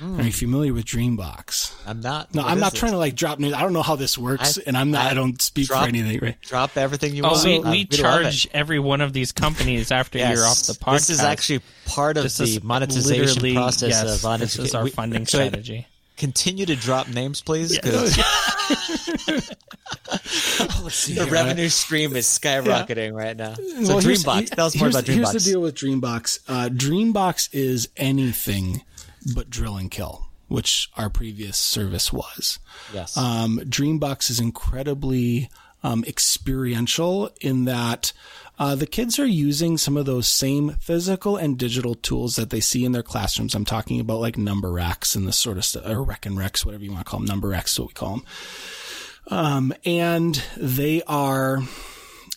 Are 0.02 0.22
you 0.24 0.32
familiar 0.32 0.72
with 0.74 0.86
Dreambox? 0.86 1.74
I'm 1.86 2.00
not. 2.00 2.34
No, 2.34 2.44
I'm 2.44 2.56
is 2.58 2.62
not 2.62 2.74
it? 2.74 2.78
trying 2.78 2.94
to 2.94 2.98
like 2.98 3.16
drop 3.16 3.38
news. 3.38 3.52
I 3.52 3.62
don't 3.64 3.74
know 3.74 3.82
how 3.82 3.98
this 3.98 4.18
works, 4.18 4.58
I- 4.58 4.62
and 4.66 4.78
I'm 4.78 4.92
not. 4.92 5.08
I, 5.08 5.10
I- 5.10 5.14
don't 5.14 5.42
speak 5.42 5.68
drop- 5.68 5.82
for 5.84 5.90
anything. 5.90 6.20
Right? 6.22 6.42
drop 6.42 6.78
everything 6.78 7.16
you 7.18 7.24
Oh, 7.24 7.32
want. 7.32 7.44
we, 7.44 7.58
Uh, 7.60 7.72
we 7.72 7.80
love 7.80 7.90
charge 7.90 8.48
every 8.54 8.80
one 8.80 9.02
of 9.02 9.12
these 9.12 9.34
companies 9.34 9.92
after 9.92 10.18
Yes. 10.18 10.38
you're 10.38 10.46
off 10.46 10.62
the 10.68 10.74
podcast. 10.74 10.94
This 10.94 11.10
is 11.10 11.20
actually 11.20 11.60
part 11.86 12.16
of 12.16 12.24
This 12.24 12.38
the 12.38 12.62
monetization 12.64 13.54
process 13.56 13.90
yes, 13.90 14.24
of 14.24 14.40
This 14.40 14.58
is 14.58 14.74
our 14.74 14.86
we- 14.86 14.90
funding 14.90 15.26
so 15.26 15.40
I- 15.42 15.48
strategy. 15.48 15.86
Continue 16.20 16.66
to 16.68 16.76
drop 16.76 17.08
names, 17.08 17.42
please, 17.42 17.76
because 17.80 18.16
the 21.08 21.28
revenue 21.32 21.70
stream 21.70 22.16
is 22.16 22.28
skyrocketing 22.28 23.14
right 23.14 23.36
now. 23.38 23.56
So 23.56 23.64
Well, 23.64 24.00
here's- 24.00 24.24
Dreambox. 24.24 24.50
Tell 24.52 24.66
us 24.68 24.76
more 24.76 24.90
here's- 24.90 24.96
about 24.96 25.08
Here's 25.08 25.32
the 25.32 25.40
Dreambox. 25.40 25.46
deal 25.46 25.62
with 25.62 25.76
Dreambox. 25.76 26.40
Uh, 26.48 26.70
Dreambox 26.70 27.50
is 27.54 27.90
anything 27.98 28.84
but 29.34 29.50
drill 29.50 29.78
and 29.78 29.90
kill, 29.90 30.28
which 30.48 30.90
our 30.98 31.10
previous 31.10 31.58
service 31.58 32.12
was. 32.14 32.60
Yes. 32.94 33.16
Um, 33.18 33.60
Dreambox 33.64 34.30
is 34.30 34.40
incredibly 34.40 35.50
um, 35.84 36.04
experiential 36.06 37.30
in 37.42 37.66
that 37.66 38.12
uh, 38.60 38.76
the 38.76 38.86
kids 38.86 39.18
are 39.18 39.26
using 39.26 39.78
some 39.78 39.96
of 39.96 40.06
those 40.06 40.28
same 40.28 40.76
physical 40.82 41.38
and 41.38 41.58
digital 41.58 41.96
tools 41.96 42.36
that 42.36 42.50
they 42.50 42.60
see 42.60 42.84
in 42.84 42.92
their 42.92 43.02
classrooms. 43.02 43.56
I'm 43.56 43.64
talking 43.64 44.02
about 44.02 44.20
like 44.20 44.38
number 44.38 44.70
racks 44.70 45.16
and 45.16 45.26
this 45.26 45.38
sort 45.38 45.58
of 45.58 45.64
stuff, 45.64 45.86
or 45.88 46.02
and 46.24 46.38
whatever 46.38 46.84
you 46.84 46.92
want 46.92 47.06
to 47.06 47.10
call 47.10 47.22
them. 47.22 47.28
Number 47.28 47.48
racks 47.48 47.72
is 47.72 47.80
what 47.80 47.88
we 47.88 47.94
call 47.94 48.18
them. 48.18 48.26
Um, 49.28 49.74
and 49.86 50.44
they 50.58 51.02
are 51.04 51.60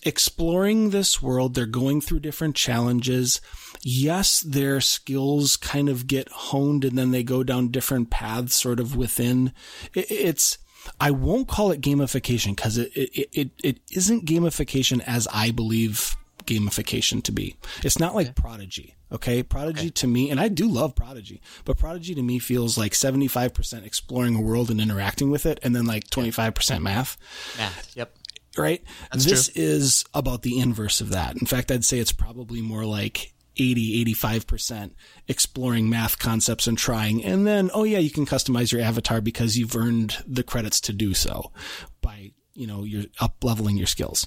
exploring 0.05 0.91
this 0.91 1.21
world. 1.21 1.55
They're 1.55 1.67
going 1.67 2.01
through 2.01 2.21
different 2.21 2.55
challenges. 2.55 3.41
Yes, 3.83 4.41
their 4.41 4.81
skills 4.81 5.57
kind 5.57 5.89
of 5.89 6.07
get 6.07 6.29
honed 6.29 6.85
and 6.85 6.97
then 6.97 7.11
they 7.11 7.25
go 7.25 7.43
down 7.43 7.69
different 7.69 8.11
paths 8.11 8.55
sort 8.55 8.79
of 8.79 8.95
within. 8.95 9.53
It, 9.95 10.11
it's, 10.11 10.59
I 11.01 11.11
won't 11.11 11.49
call 11.49 11.71
it 11.71 11.81
gamification 11.81 12.57
because 12.57 12.79
it, 12.79 12.93
it, 12.95 13.29
it, 13.33 13.51
it 13.63 13.81
isn't 13.91 14.27
gamification 14.27 15.03
as 15.07 15.29
I 15.33 15.51
believe 15.51 16.17
gamification 16.45 17.23
to 17.25 17.33
be. 17.33 17.57
It's 17.85 17.99
not 17.99 18.15
like 18.15 18.35
Prodigy. 18.35 18.97
Okay. 19.11 19.43
Prodigy 19.43 19.91
to 19.91 20.07
me, 20.07 20.31
and 20.31 20.41
I 20.41 20.49
do 20.49 20.67
love 20.67 20.95
Prodigy, 20.95 21.41
but 21.65 21.79
Prodigy 21.79 22.15
to 22.15 22.23
me 22.23 22.39
feels 22.39 22.79
like 22.79 22.93
75% 22.93 23.85
exploring 23.85 24.35
a 24.35 24.41
world 24.41 24.71
and 24.71 24.81
interacting 24.81 25.31
with 25.31 25.47
it 25.47 25.61
and 25.63 25.77
then 25.77 25.85
like 25.85 26.09
25% 26.09 26.83
math 26.83 27.17
Math. 27.59 27.97
Yep. 27.97 28.17
right? 28.57 28.83
this 29.13 29.49
is 29.51 30.05
about 30.15 30.43
the 30.43 30.59
inverse 30.59 31.01
of 31.01 31.11
that. 31.11 31.37
In 31.37 31.47
fact, 31.47 31.71
I'd 31.71 31.85
say 31.85 31.99
it's 31.99 32.13
probably 32.13 32.63
more 32.63 32.85
like 32.85 33.33
80, 33.57 34.05
85% 34.15 34.93
exploring 35.29 35.89
math 35.89 36.19
concepts 36.19 36.67
and 36.67 36.77
trying. 36.79 37.25
And 37.25 37.47
then, 37.47 37.71
oh 37.75 37.85
yeah, 37.85 37.99
you 37.99 38.11
can 38.11 38.27
customize 38.27 38.73
your 38.73 38.81
avatar 38.81 39.21
because 39.21 39.57
you've 39.59 39.77
earned 39.77 40.17
the 40.27 40.43
credits 40.43 40.81
to 40.83 40.93
do 40.93 41.15
so 41.15 41.53
by, 42.01 42.33
you 42.55 42.67
know, 42.67 42.85
you're 42.85 43.05
up 43.21 43.43
leveling 43.43 43.77
your 43.77 43.87
skills. 43.87 44.27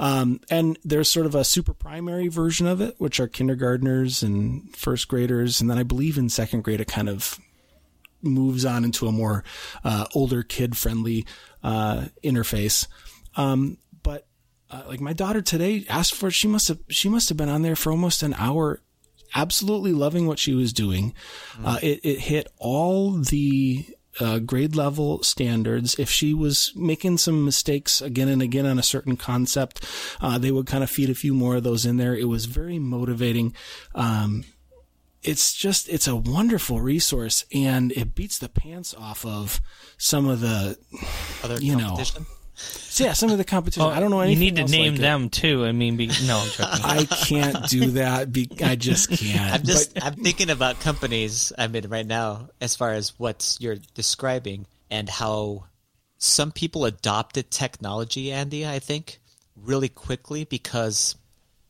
Um, 0.00 0.40
and 0.50 0.78
there's 0.84 1.08
sort 1.08 1.26
of 1.26 1.34
a 1.34 1.44
super 1.44 1.74
primary 1.74 2.28
version 2.28 2.66
of 2.66 2.80
it, 2.80 2.94
which 2.98 3.20
are 3.20 3.28
kindergartners 3.28 4.22
and 4.22 4.74
first 4.76 5.08
graders. 5.08 5.60
And 5.60 5.70
then 5.70 5.78
I 5.78 5.82
believe 5.82 6.18
in 6.18 6.28
second 6.28 6.62
grade, 6.62 6.80
it 6.80 6.88
kind 6.88 7.08
of 7.08 7.38
moves 8.22 8.64
on 8.64 8.84
into 8.84 9.06
a 9.06 9.12
more 9.12 9.44
uh, 9.84 10.06
older 10.14 10.42
kid 10.42 10.76
friendly 10.76 11.26
uh, 11.62 12.06
interface. 12.22 12.86
Um, 13.34 13.78
uh, 14.72 14.82
like 14.88 15.00
my 15.00 15.12
daughter 15.12 15.42
today 15.42 15.84
asked 15.88 16.14
for. 16.14 16.30
She 16.30 16.48
must 16.48 16.68
have 16.68 16.78
she 16.88 17.08
must 17.08 17.28
have 17.28 17.36
been 17.36 17.48
on 17.48 17.62
there 17.62 17.76
for 17.76 17.90
almost 17.90 18.22
an 18.22 18.34
hour, 18.34 18.80
absolutely 19.34 19.92
loving 19.92 20.26
what 20.26 20.38
she 20.38 20.54
was 20.54 20.72
doing. 20.72 21.14
Uh, 21.62 21.78
it 21.82 22.00
it 22.02 22.18
hit 22.20 22.48
all 22.58 23.12
the 23.12 23.86
uh, 24.18 24.38
grade 24.38 24.74
level 24.74 25.22
standards. 25.22 25.98
If 25.98 26.10
she 26.10 26.34
was 26.34 26.72
making 26.74 27.18
some 27.18 27.44
mistakes 27.44 28.00
again 28.00 28.28
and 28.28 28.42
again 28.42 28.66
on 28.66 28.78
a 28.78 28.82
certain 28.82 29.16
concept, 29.16 29.84
uh, 30.20 30.38
they 30.38 30.50
would 30.50 30.66
kind 30.66 30.82
of 30.82 30.90
feed 30.90 31.10
a 31.10 31.14
few 31.14 31.34
more 31.34 31.56
of 31.56 31.62
those 31.62 31.86
in 31.86 31.98
there. 31.98 32.16
It 32.16 32.28
was 32.28 32.46
very 32.46 32.78
motivating. 32.78 33.54
Um, 33.94 34.44
it's 35.22 35.54
just 35.54 35.88
it's 35.88 36.08
a 36.08 36.16
wonderful 36.16 36.80
resource 36.80 37.44
and 37.54 37.92
it 37.92 38.14
beats 38.14 38.38
the 38.38 38.48
pants 38.48 38.92
off 38.94 39.24
of 39.24 39.60
some 39.96 40.26
of 40.26 40.40
the 40.40 40.76
Other 41.44 41.58
You 41.60 41.76
know. 41.76 41.96
Competition. 42.98 43.06
yeah 43.06 43.12
some 43.12 43.30
of 43.30 43.38
the 43.38 43.44
competition. 43.44 43.82
Oh, 43.82 43.88
I 43.88 44.00
don't 44.00 44.10
know 44.10 44.18
You 44.18 44.24
anything. 44.24 44.40
need 44.40 44.56
to 44.56 44.62
else 44.62 44.70
name 44.70 44.92
like 44.92 44.98
it. 44.98 45.02
them 45.02 45.30
too. 45.30 45.64
I 45.64 45.72
mean, 45.72 45.96
be, 45.96 46.08
no, 46.26 46.38
I'm 46.38 46.48
joking. 46.50 46.84
I 46.84 47.04
can't 47.04 47.68
do 47.68 47.86
that. 47.92 48.32
Be, 48.32 48.48
I 48.64 48.76
just 48.76 49.10
can't. 49.10 49.54
I'm 49.54 49.62
just 49.62 49.94
But 49.94 50.04
I'm 50.04 50.14
thinking 50.14 50.50
about 50.50 50.80
companies 50.80 51.52
I 51.56 51.66
mean, 51.68 51.88
right 51.88 52.06
now 52.06 52.48
as 52.60 52.76
far 52.76 52.92
as 52.92 53.18
what 53.18 53.56
you're 53.60 53.78
describing, 53.94 54.66
and 54.92 55.08
how 55.08 55.64
some 56.18 56.52
people 56.52 56.84
adopted 56.84 57.50
technology, 57.50 58.30
Andy, 58.30 58.66
I 58.66 58.78
think, 58.78 59.20
really 59.56 59.88
quickly 59.88 60.44
because 60.44 61.16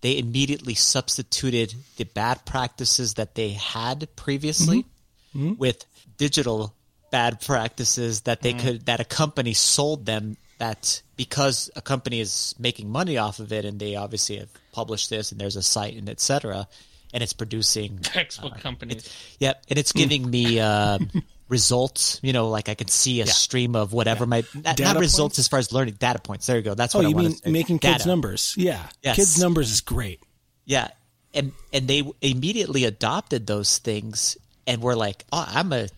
they 0.01 0.19
immediately 0.19 0.75
substituted 0.75 1.73
the 1.97 2.05
bad 2.05 2.45
practices 2.45 3.15
that 3.15 3.37
they 3.37 3.51
had 3.51 4.09
previously 4.17 4.83
mm-hmm. 4.83 5.47
Mm-hmm. 5.47 5.59
with 5.61 5.87
digital 6.19 6.75
bad 7.13 7.41
practices 7.41 8.23
that 8.23 8.43
they 8.43 8.55
mm. 8.55 8.61
could 8.61 8.87
that 8.87 8.99
a 8.99 9.05
company 9.05 9.53
sold 9.53 10.05
them 10.05 10.37
that 10.63 11.03
because 11.17 11.71
a 11.77 11.83
company 11.83 12.21
is 12.21 12.55
making 12.59 12.89
money 12.89 13.19
off 13.19 13.41
of 13.41 13.53
it 13.53 13.65
and 13.65 13.81
they 13.81 13.97
obviously 13.97 14.37
have 14.39 14.49
published 14.73 15.11
this 15.11 15.33
and 15.33 15.41
there's 15.41 15.57
a 15.57 15.63
site 15.63 15.97
and 15.97 16.09
etc 16.09 16.69
and 17.13 17.23
it's 17.23 17.33
producing 17.35 17.99
Textbook 18.03 18.59
companies. 18.61 19.05
Yep, 19.39 19.65
and 19.69 19.79
it's 19.79 19.93
giving 19.93 20.31
me 20.31 20.59
uh, 20.61 20.99
results. 21.49 22.19
You 22.23 22.33
know, 22.33 22.49
like 22.49 22.71
I 22.71 22.75
can 22.75 22.89
see 22.89 23.21
a 23.21 23.27
stream 23.27 23.77
of 23.77 23.93
whatever 23.93 24.25
my 24.25 24.45
not, 24.55 24.77
Data 24.77 24.95
not 24.95 24.97
results 25.01 25.39
as 25.39 25.47
far 25.49 25.59
as 25.59 25.73
learning 25.73 25.97
data 26.01 26.21
points. 26.21 26.47
There 26.47 26.57
you 26.57 26.63
go. 26.63 26.75
That's 26.75 26.95
Oh, 26.95 26.99
what 27.01 27.05
I 27.07 27.09
you 27.11 27.15
want 27.15 27.27
mean 27.27 27.37
to 27.37 27.43
say. 27.43 27.51
making 27.51 27.79
kids 27.81 28.07
numbers? 28.07 28.55
Yeah, 28.57 28.81
Yes. 29.03 29.17
kids 29.17 29.39
numbers 29.41 29.71
is 29.71 29.83
great. 29.83 30.21
Yeah, 30.65 30.89
and 31.35 31.53
and 31.73 31.87
they 31.87 32.03
immediately 32.23 32.85
adopted 32.87 33.47
those 33.47 33.77
things 33.79 34.39
and 34.67 34.81
were 34.81 34.97
like, 34.97 35.25
"Oh, 35.33 35.45
I'm 35.47 35.73
a 35.75 35.89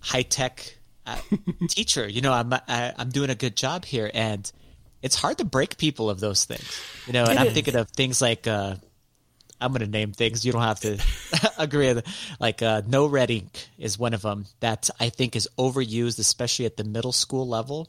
high 0.00 0.22
tech 0.22 0.74
uh, 1.08 1.36
teacher. 1.68 2.06
You 2.08 2.20
know, 2.20 2.32
I'm 2.32 2.52
I, 2.52 2.92
I'm 2.96 3.10
doing 3.10 3.30
a 3.30 3.34
good 3.34 3.56
job 3.56 3.84
here." 3.84 4.10
And 4.12 4.50
it's 5.02 5.16
hard 5.16 5.38
to 5.38 5.44
break 5.44 5.76
people 5.78 6.10
of 6.10 6.20
those 6.20 6.44
things. 6.44 6.80
You 7.06 7.12
know, 7.14 7.24
and 7.24 7.32
It 7.32 7.40
I'm 7.40 7.46
is. 7.48 7.54
thinking 7.54 7.76
of 7.76 7.90
things 7.90 8.20
like. 8.20 8.46
Uh, 8.46 8.76
I'm 9.60 9.72
going 9.72 9.80
to 9.80 9.90
name 9.90 10.12
things. 10.12 10.44
You 10.46 10.52
don't 10.52 10.62
have 10.62 10.78
to 10.80 11.00
agree. 11.58 11.92
with 11.92 12.06
Like 12.38 12.62
uh, 12.62 12.82
NoRedInk 12.82 13.48
is 13.76 13.98
one 13.98 14.14
of 14.14 14.22
them 14.22 14.46
that 14.60 14.88
I 15.00 15.08
think 15.08 15.34
is 15.34 15.48
overused, 15.58 16.20
especially 16.20 16.64
at 16.66 16.76
the 16.76 16.84
middle 16.84 17.10
school 17.10 17.48
level. 17.48 17.88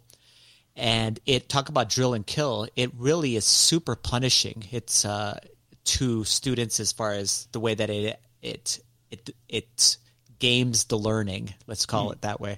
And 0.76 1.20
it 1.28 1.48
talk 1.48 1.70
about 1.70 1.90
drill 1.90 2.16
and 2.16 2.26
kill. 2.26 2.68
It 2.76 2.92
really 2.98 3.36
is 3.36 3.46
super 3.46 3.96
punishing. 3.96 4.64
It's 4.72 5.06
uh, 5.06 5.38
to 5.84 6.24
students 6.24 6.80
as 6.80 6.92
far 6.92 7.12
as 7.12 7.48
the 7.52 7.60
way 7.60 7.76
that 7.76 7.90
it 7.92 8.20
it 8.42 8.80
it 9.12 9.30
it 9.48 9.98
games 10.40 10.86
the 10.86 10.98
learning. 10.98 11.54
Let's 11.68 11.86
call 11.86 12.12
it 12.12 12.22
that 12.22 12.40
way. 12.42 12.58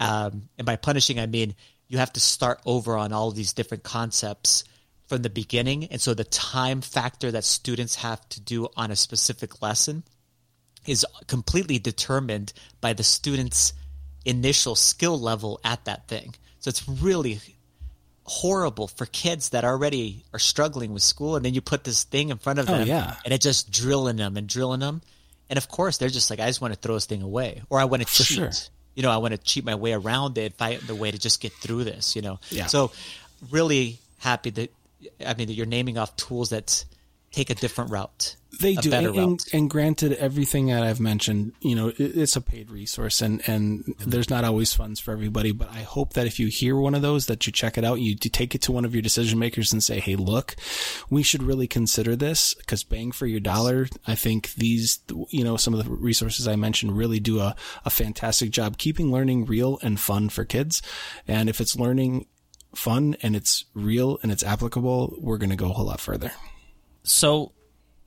Um, 0.00 0.48
and 0.58 0.66
by 0.66 0.76
punishing, 0.76 1.18
I 1.18 1.26
mean 1.26 1.54
you 1.88 1.98
have 1.98 2.12
to 2.14 2.20
start 2.20 2.60
over 2.64 2.96
on 2.96 3.12
all 3.12 3.28
of 3.28 3.34
these 3.34 3.52
different 3.52 3.82
concepts 3.84 4.64
from 5.08 5.22
the 5.22 5.30
beginning. 5.30 5.84
And 5.86 6.00
so 6.00 6.14
the 6.14 6.24
time 6.24 6.80
factor 6.80 7.30
that 7.30 7.44
students 7.44 7.96
have 7.96 8.26
to 8.30 8.40
do 8.40 8.68
on 8.76 8.90
a 8.90 8.96
specific 8.96 9.60
lesson 9.60 10.04
is 10.86 11.04
completely 11.26 11.78
determined 11.78 12.52
by 12.80 12.92
the 12.94 13.04
student's 13.04 13.72
initial 14.24 14.74
skill 14.74 15.20
level 15.20 15.60
at 15.64 15.84
that 15.84 16.08
thing. 16.08 16.34
So 16.60 16.68
it's 16.70 16.88
really 16.88 17.40
horrible 18.24 18.86
for 18.88 19.04
kids 19.06 19.50
that 19.50 19.64
already 19.64 20.24
are 20.32 20.38
struggling 20.38 20.92
with 20.92 21.02
school 21.02 21.34
and 21.36 21.44
then 21.44 21.54
you 21.54 21.60
put 21.60 21.84
this 21.84 22.04
thing 22.04 22.30
in 22.30 22.38
front 22.38 22.58
of 22.60 22.70
Oh, 22.70 22.78
them 22.78 22.86
yeah. 22.86 23.16
and 23.24 23.34
it's 23.34 23.42
just 23.44 23.70
drilling 23.72 24.16
them 24.16 24.36
and 24.36 24.48
drilling 24.48 24.78
them 24.80 25.02
and 25.52 25.58
of 25.58 25.68
course 25.68 25.98
they're 25.98 26.08
just 26.08 26.30
like 26.30 26.40
i 26.40 26.46
just 26.46 26.62
want 26.62 26.72
to 26.72 26.80
throw 26.80 26.94
this 26.94 27.04
thing 27.04 27.20
away 27.20 27.60
or 27.68 27.78
i 27.78 27.84
want 27.84 28.00
to 28.02 28.08
cheat 28.08 28.26
sure. 28.38 28.50
you 28.94 29.02
know 29.02 29.10
i 29.10 29.18
want 29.18 29.32
to 29.32 29.38
cheat 29.38 29.64
my 29.66 29.74
way 29.74 29.92
around 29.92 30.38
it 30.38 30.54
find 30.54 30.80
the 30.82 30.94
way 30.94 31.10
to 31.10 31.18
just 31.18 31.42
get 31.42 31.52
through 31.52 31.84
this 31.84 32.16
you 32.16 32.22
know 32.22 32.40
Yeah. 32.50 32.66
so 32.66 32.90
really 33.50 33.98
happy 34.18 34.48
that 34.48 34.72
i 35.26 35.34
mean 35.34 35.48
that 35.48 35.52
you're 35.52 35.66
naming 35.66 35.98
off 35.98 36.16
tools 36.16 36.48
that 36.50 36.84
take 37.32 37.50
a 37.50 37.54
different 37.54 37.90
route 37.90 38.36
They 38.60 38.74
do, 38.74 38.92
and, 38.92 39.16
route. 39.16 39.44
and 39.52 39.68
granted, 39.68 40.12
everything 40.12 40.66
that 40.66 40.82
I've 40.82 41.00
mentioned, 41.00 41.52
you 41.60 41.74
know, 41.74 41.88
it, 41.88 41.98
it's 41.98 42.36
a 42.36 42.40
paid 42.40 42.70
resource, 42.70 43.22
and 43.22 43.42
and 43.48 43.94
there's 43.98 44.28
not 44.28 44.44
always 44.44 44.74
funds 44.74 45.00
for 45.00 45.10
everybody. 45.12 45.50
But 45.52 45.70
I 45.70 45.80
hope 45.80 46.12
that 46.12 46.26
if 46.26 46.38
you 46.38 46.48
hear 46.48 46.76
one 46.76 46.94
of 46.94 47.02
those, 47.02 47.26
that 47.26 47.46
you 47.46 47.52
check 47.52 47.78
it 47.78 47.84
out, 47.84 48.00
you, 48.00 48.10
you 48.10 48.30
take 48.30 48.54
it 48.54 48.62
to 48.62 48.72
one 48.72 48.84
of 48.84 48.94
your 48.94 49.02
decision 49.02 49.38
makers 49.38 49.72
and 49.72 49.82
say, 49.82 49.98
"Hey, 49.98 50.16
look, 50.16 50.54
we 51.08 51.22
should 51.22 51.42
really 51.42 51.66
consider 51.66 52.14
this 52.14 52.54
because 52.54 52.84
bang 52.84 53.10
for 53.10 53.26
your 53.26 53.40
dollar." 53.40 53.88
I 54.06 54.14
think 54.14 54.52
these, 54.54 55.00
you 55.30 55.42
know, 55.42 55.56
some 55.56 55.74
of 55.74 55.82
the 55.82 55.90
resources 55.90 56.46
I 56.46 56.56
mentioned 56.56 56.96
really 56.96 57.20
do 57.20 57.40
a 57.40 57.56
a 57.84 57.90
fantastic 57.90 58.50
job 58.50 58.76
keeping 58.76 59.10
learning 59.10 59.46
real 59.46 59.78
and 59.82 59.98
fun 59.98 60.28
for 60.28 60.44
kids. 60.44 60.82
And 61.26 61.48
if 61.48 61.60
it's 61.60 61.74
learning 61.76 62.26
fun 62.74 63.16
and 63.22 63.34
it's 63.34 63.64
real 63.74 64.18
and 64.22 64.30
it's 64.30 64.44
applicable, 64.44 65.16
we're 65.18 65.38
going 65.38 65.50
to 65.50 65.56
go 65.56 65.70
a 65.70 65.72
whole 65.72 65.86
lot 65.86 66.00
further. 66.00 66.32
So, 67.02 67.52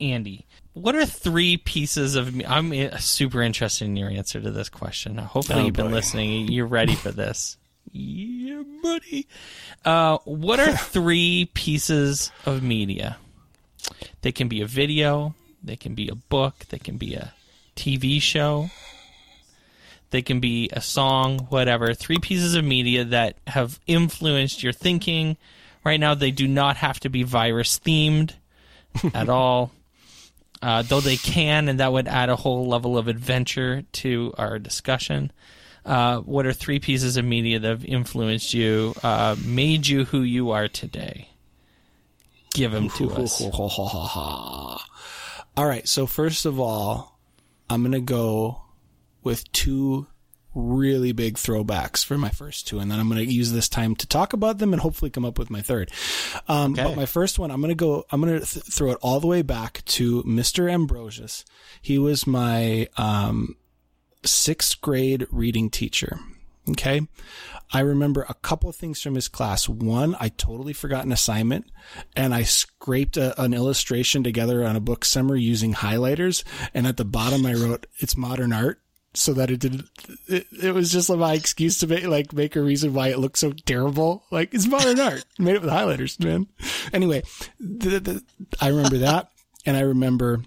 Andy, 0.00 0.46
what 0.72 0.94
are 0.94 1.06
three 1.06 1.56
pieces 1.56 2.16
of? 2.16 2.34
me- 2.34 2.46
I'm 2.46 2.72
uh, 2.72 2.96
super 2.98 3.42
interested 3.42 3.84
in 3.86 3.96
your 3.96 4.10
answer 4.10 4.40
to 4.40 4.50
this 4.50 4.68
question. 4.68 5.16
Hopefully, 5.18 5.60
Oh, 5.62 5.64
you've 5.66 5.74
been 5.74 5.86
boy. 5.88 5.92
listening. 5.94 6.48
You're 6.48 6.66
ready 6.66 6.94
for 6.94 7.10
this. 7.12 7.56
yeah, 7.92 8.62
buddy. 8.82 9.26
Uh, 9.84 10.18
what 10.24 10.60
are 10.60 10.72
three 10.76 11.50
pieces 11.54 12.30
of 12.44 12.62
media? 12.62 13.16
They 14.22 14.32
can 14.32 14.48
be 14.48 14.60
a 14.60 14.66
video. 14.66 15.34
They 15.62 15.76
can 15.76 15.94
be 15.94 16.08
a 16.08 16.14
book. 16.14 16.66
They 16.70 16.78
can 16.78 16.96
be 16.96 17.14
a 17.14 17.32
TV 17.76 18.20
show. 18.20 18.70
They 20.10 20.22
can 20.22 20.40
be 20.40 20.70
a 20.72 20.80
song, 20.80 21.46
whatever. 21.50 21.92
Three 21.94 22.18
pieces 22.18 22.54
of 22.54 22.64
media 22.64 23.04
that 23.04 23.36
have 23.48 23.80
influenced 23.86 24.62
your 24.62 24.72
thinking. 24.72 25.36
Right 25.84 26.00
now, 26.00 26.14
they 26.14 26.30
do 26.30 26.46
not 26.48 26.76
have 26.78 27.00
to 27.00 27.08
be 27.08 27.22
virus 27.22 27.78
themed 27.78 28.32
at 29.14 29.28
all. 29.28 29.72
Uh, 30.62 30.82
though 30.82 31.00
they 31.00 31.16
can, 31.16 31.68
and 31.68 31.80
that 31.80 31.92
would 31.92 32.08
add 32.08 32.30
a 32.30 32.36
whole 32.36 32.66
level 32.66 32.96
of 32.96 33.08
adventure 33.08 33.82
to 33.92 34.32
our 34.38 34.58
discussion. 34.58 35.30
Uh, 35.84 36.18
what 36.20 36.46
are 36.46 36.52
three 36.52 36.80
pieces 36.80 37.16
of 37.16 37.24
media 37.24 37.58
that 37.58 37.68
have 37.68 37.84
influenced 37.84 38.54
you, 38.54 38.94
uh, 39.02 39.36
made 39.44 39.86
you 39.86 40.04
who 40.06 40.22
you 40.22 40.50
are 40.50 40.66
today? 40.66 41.28
Give 42.54 42.72
them 42.72 42.88
to 42.90 43.12
us. 43.12 43.40
All 45.56 45.66
right. 45.66 45.86
So 45.86 46.06
first 46.06 46.46
of 46.46 46.58
all, 46.58 47.18
I'm 47.68 47.82
going 47.82 47.92
to 47.92 48.00
go 48.00 48.62
with 49.22 49.50
two 49.52 50.06
really 50.56 51.12
big 51.12 51.34
throwbacks 51.36 52.04
for 52.04 52.18
my 52.18 52.30
first 52.30 52.66
two, 52.66 52.78
and 52.80 52.90
then 52.90 52.98
I'm 52.98 53.08
going 53.08 53.24
to 53.24 53.32
use 53.32 53.52
this 53.52 53.68
time 53.68 53.94
to 53.96 54.06
talk 54.06 54.32
about 54.32 54.58
them 54.58 54.72
and 54.72 54.82
hopefully 54.82 55.10
come 55.10 55.24
up 55.24 55.38
with 55.38 55.50
my 55.50 55.60
third. 55.62 55.90
Um, 56.48 56.72
Okay. 56.72 56.82
But 56.82 56.96
my 56.96 57.06
first 57.06 57.38
one, 57.38 57.50
I'm 57.50 57.60
going 57.60 57.70
to 57.70 57.74
go. 57.74 58.04
I'm 58.10 58.20
going 58.20 58.40
to 58.40 58.46
th- 58.46 58.64
throw 58.64 58.90
it 58.90 58.98
all 59.02 59.20
the 59.20 59.26
way 59.26 59.42
back 59.42 59.84
to 59.84 60.22
Mr. 60.24 60.70
Ambrosius. 60.70 61.44
He 61.80 61.98
was 61.98 62.26
my 62.26 62.88
um, 62.96 63.56
sixth 64.24 64.80
grade 64.80 65.26
reading 65.30 65.70
teacher. 65.70 66.18
Okay. 66.70 67.02
I 67.72 67.80
remember 67.80 68.24
a 68.28 68.34
couple 68.34 68.68
of 68.68 68.76
things 68.76 69.00
from 69.00 69.14
his 69.14 69.28
class. 69.28 69.68
One, 69.68 70.16
I 70.18 70.28
totally 70.28 70.72
forgot 70.72 71.04
an 71.04 71.12
assignment 71.12 71.66
and 72.14 72.34
I 72.34 72.42
scraped 72.42 73.16
a, 73.16 73.40
an 73.40 73.54
illustration 73.54 74.22
together 74.24 74.64
on 74.64 74.76
a 74.76 74.80
book 74.80 75.04
summary 75.04 75.42
using 75.42 75.74
highlighters. 75.74 76.42
And 76.74 76.86
at 76.86 76.96
the 76.96 77.04
bottom, 77.04 77.44
I 77.46 77.54
wrote, 77.54 77.86
it's 77.98 78.16
modern 78.16 78.52
art. 78.52 78.80
So 79.16 79.32
that 79.34 79.50
it 79.50 79.60
didn't, 79.60 79.88
it, 80.28 80.46
it 80.62 80.74
was 80.74 80.92
just 80.92 81.08
like 81.08 81.18
my 81.18 81.32
excuse 81.32 81.78
to 81.78 81.86
make, 81.86 82.04
like, 82.04 82.32
make 82.32 82.54
a 82.54 82.60
reason 82.60 82.92
why 82.92 83.08
it 83.08 83.18
looked 83.18 83.38
so 83.38 83.52
terrible. 83.52 84.24
Like, 84.30 84.52
it's 84.52 84.66
modern 84.66 85.00
art. 85.00 85.24
Made 85.38 85.56
it 85.56 85.62
with 85.62 85.70
highlighters, 85.70 86.22
man. 86.22 86.48
Anyway, 86.92 87.22
the, 87.58 87.98
the, 87.98 88.22
I 88.60 88.68
remember 88.68 88.98
that. 88.98 89.30
And 89.64 89.76
I 89.76 89.80
remember, 89.80 90.42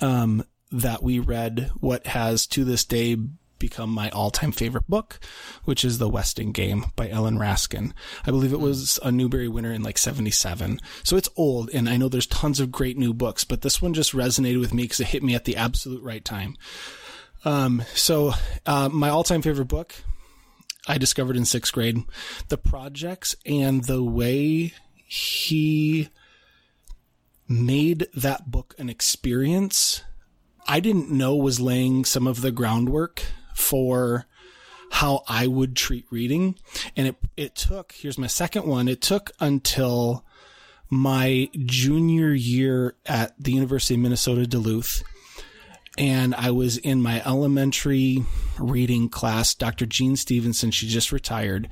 um, 0.00 0.44
that 0.70 1.02
we 1.02 1.18
read 1.18 1.70
what 1.80 2.06
has 2.06 2.46
to 2.48 2.64
this 2.64 2.84
day 2.84 3.16
become 3.58 3.90
my 3.90 4.10
all-time 4.10 4.50
favorite 4.50 4.88
book, 4.88 5.20
which 5.64 5.84
is 5.84 5.98
The 5.98 6.08
Westing 6.08 6.50
Game 6.50 6.86
by 6.96 7.08
Ellen 7.08 7.38
Raskin. 7.38 7.92
I 8.26 8.32
believe 8.32 8.52
it 8.52 8.58
was 8.58 8.98
a 9.04 9.12
Newbery 9.12 9.46
winner 9.46 9.72
in 9.72 9.84
like 9.84 9.98
77. 9.98 10.80
So 11.04 11.16
it's 11.16 11.28
old 11.36 11.70
and 11.72 11.88
I 11.88 11.96
know 11.96 12.08
there's 12.08 12.26
tons 12.26 12.58
of 12.58 12.72
great 12.72 12.98
new 12.98 13.14
books, 13.14 13.44
but 13.44 13.60
this 13.60 13.80
one 13.80 13.94
just 13.94 14.14
resonated 14.14 14.58
with 14.58 14.74
me 14.74 14.82
because 14.82 14.98
it 14.98 15.06
hit 15.08 15.22
me 15.22 15.36
at 15.36 15.44
the 15.44 15.56
absolute 15.56 16.02
right 16.02 16.24
time. 16.24 16.56
Um, 17.44 17.82
so, 17.94 18.32
uh, 18.66 18.88
my 18.88 19.08
all-time 19.08 19.42
favorite 19.42 19.66
book 19.66 19.94
I 20.86 20.98
discovered 20.98 21.36
in 21.36 21.44
sixth 21.44 21.72
grade, 21.72 21.98
the 22.48 22.58
projects 22.58 23.36
and 23.44 23.84
the 23.84 24.02
way 24.02 24.74
he 24.94 26.08
made 27.48 28.06
that 28.14 28.50
book 28.50 28.74
an 28.78 28.88
experience 28.88 30.02
I 30.66 30.80
didn't 30.80 31.10
know 31.10 31.34
was 31.36 31.60
laying 31.60 32.04
some 32.04 32.26
of 32.26 32.40
the 32.40 32.52
groundwork 32.52 33.22
for 33.54 34.26
how 34.90 35.22
I 35.28 35.46
would 35.46 35.74
treat 35.74 36.06
reading. 36.10 36.56
And 36.96 37.08
it, 37.08 37.16
it 37.36 37.56
took, 37.56 37.92
here's 37.92 38.18
my 38.18 38.26
second 38.26 38.66
one. 38.66 38.88
It 38.88 39.00
took 39.00 39.30
until 39.40 40.24
my 40.90 41.48
junior 41.64 42.32
year 42.32 42.96
at 43.06 43.34
the 43.42 43.52
University 43.52 43.94
of 43.94 44.00
Minnesota 44.00 44.46
Duluth. 44.46 45.02
And 45.98 46.34
I 46.34 46.50
was 46.52 46.78
in 46.78 47.02
my 47.02 47.22
elementary 47.26 48.24
reading 48.58 49.08
class. 49.08 49.54
Dr. 49.54 49.86
Jean 49.86 50.16
Stevenson, 50.16 50.70
she 50.70 50.88
just 50.88 51.12
retired. 51.12 51.68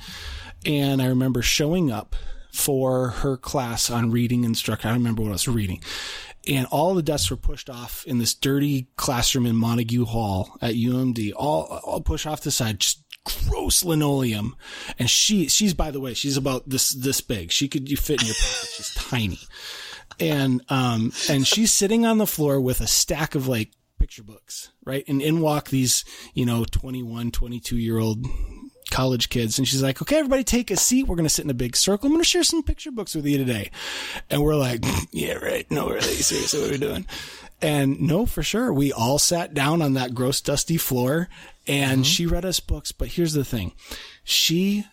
And 0.66 1.00
I 1.00 1.06
remember 1.06 1.40
showing 1.40 1.90
up 1.90 2.14
for 2.52 3.08
her 3.08 3.36
class 3.36 3.90
on 3.90 4.10
reading 4.10 4.44
instruction. 4.44 4.90
I 4.90 4.92
don't 4.92 5.00
remember 5.00 5.22
what 5.22 5.30
I 5.30 5.32
was 5.32 5.48
reading 5.48 5.80
and 6.48 6.66
all 6.66 6.94
the 6.94 7.02
desks 7.02 7.30
were 7.30 7.36
pushed 7.36 7.68
off 7.68 8.04
in 8.06 8.18
this 8.18 8.34
dirty 8.34 8.88
classroom 8.96 9.46
in 9.46 9.56
Montague 9.56 10.04
Hall 10.06 10.56
at 10.62 10.74
UMD, 10.74 11.32
all, 11.36 11.80
all 11.84 12.00
pushed 12.00 12.26
off 12.26 12.40
the 12.40 12.50
side, 12.50 12.80
just 12.80 13.04
gross 13.24 13.84
linoleum. 13.84 14.56
And 14.98 15.10
she, 15.10 15.48
she's, 15.48 15.74
by 15.74 15.90
the 15.90 16.00
way, 16.00 16.14
she's 16.14 16.36
about 16.36 16.68
this, 16.68 16.90
this 16.90 17.20
big. 17.20 17.52
She 17.52 17.68
could, 17.68 17.90
you 17.90 17.96
fit 17.96 18.22
in 18.22 18.28
your 18.28 18.34
pocket. 18.34 18.68
She's 18.74 18.94
tiny. 18.94 19.38
And, 20.18 20.62
um, 20.68 21.12
and 21.28 21.46
she's 21.46 21.72
sitting 21.72 22.06
on 22.06 22.18
the 22.18 22.26
floor 22.26 22.60
with 22.60 22.80
a 22.80 22.86
stack 22.86 23.34
of 23.34 23.46
like 23.46 23.70
picture 24.01 24.22
books, 24.24 24.70
right? 24.84 25.05
And 25.07 25.22
in 25.22 25.40
walk 25.40 25.68
these, 25.68 26.05
you 26.34 26.44
know, 26.44 26.64
21, 26.64 27.30
22 27.30 27.76
year 27.76 27.98
old 27.98 28.26
college 28.90 29.28
kids. 29.28 29.59
And 29.59 29.68
she's 29.68 29.82
like, 29.82 30.03
okay, 30.03 30.18
everybody 30.18 30.42
take 30.42 30.70
a 30.70 30.76
seat. 30.76 31.07
We're 31.07 31.16
going 31.16 31.24
to 31.24 31.30
sit 31.30 31.44
in 31.44 31.51
a 31.51 31.55
big 31.55 31.76
circle. 31.76 32.07
I'm 32.07 32.12
going 32.12 32.22
to 32.22 32.28
share 32.28 32.42
some 32.42 32.62
picture 32.62 32.90
books 32.90 33.14
with 33.14 33.26
you 33.26 33.38
today. 33.38 33.70
And 34.28 34.42
we're 34.42 34.57
like, 34.57 34.84
yeah, 35.12 35.34
right. 35.34 35.70
No, 35.70 35.88
really, 35.88 36.01
seriously, 36.01 36.61
what 36.61 36.68
are 36.68 36.72
we 36.72 36.78
doing? 36.78 37.07
And 37.62 38.01
no, 38.01 38.26
for 38.26 38.42
sure. 38.42 38.72
We 38.72 38.92
all 38.92 39.18
sat 39.18 39.55
down 39.55 39.82
on 39.82 39.92
that 39.94 40.14
gross, 40.14 40.40
dusty 40.40 40.78
floor 40.78 41.28
and 41.66 42.01
mm-hmm. 42.01 42.03
she 42.03 42.26
read 42.26 42.44
us 42.44 42.59
books. 42.59 42.90
But 42.90 43.09
here's 43.09 43.34
the 43.34 43.44
thing. 43.44 43.72
She 44.24 44.86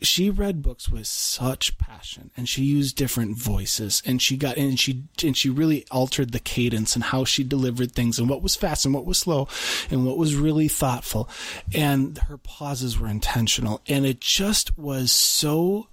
she 0.00 0.30
read 0.30 0.62
books 0.62 0.88
with 0.88 1.06
such 1.06 1.76
passion 1.76 2.30
and 2.36 2.48
she 2.48 2.62
used 2.62 2.96
different 2.96 3.36
voices 3.36 4.02
and 4.06 4.22
she 4.22 4.36
got 4.36 4.56
and 4.56 4.78
she 4.78 5.04
and 5.22 5.36
she 5.36 5.50
really 5.50 5.84
altered 5.90 6.30
the 6.30 6.38
cadence 6.38 6.94
and 6.94 7.04
how 7.04 7.24
she 7.24 7.42
delivered 7.42 7.92
things 7.92 8.18
and 8.18 8.28
what 8.28 8.42
was 8.42 8.54
fast 8.54 8.84
and 8.84 8.94
what 8.94 9.06
was 9.06 9.18
slow 9.18 9.48
and 9.90 10.06
what 10.06 10.16
was 10.16 10.36
really 10.36 10.68
thoughtful 10.68 11.28
and 11.74 12.18
her 12.28 12.36
pauses 12.38 12.98
were 12.98 13.08
intentional 13.08 13.80
and 13.88 14.06
it 14.06 14.20
just 14.20 14.78
was 14.78 15.10
so 15.10 15.88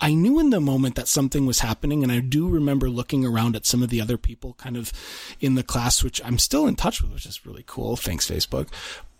I 0.00 0.12
knew 0.12 0.40
in 0.40 0.50
the 0.50 0.60
moment 0.60 0.96
that 0.96 1.08
something 1.08 1.46
was 1.46 1.60
happening, 1.60 2.02
and 2.02 2.12
I 2.12 2.18
do 2.18 2.48
remember 2.48 2.90
looking 2.90 3.24
around 3.24 3.56
at 3.56 3.64
some 3.64 3.82
of 3.82 3.88
the 3.88 4.02
other 4.02 4.18
people 4.18 4.52
kind 4.54 4.76
of 4.76 4.92
in 5.40 5.54
the 5.54 5.62
class, 5.62 6.02
which 6.02 6.22
I'm 6.22 6.38
still 6.38 6.66
in 6.66 6.74
touch 6.74 7.00
with, 7.00 7.12
which 7.12 7.24
is 7.24 7.46
really 7.46 7.64
cool. 7.66 7.96
Thanks, 7.96 8.28
Facebook. 8.28 8.68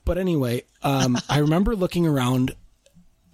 But 0.05 0.19
anyway, 0.19 0.65
um, 0.83 1.17
I 1.29 1.39
remember 1.39 1.75
looking 1.75 2.07
around 2.07 2.55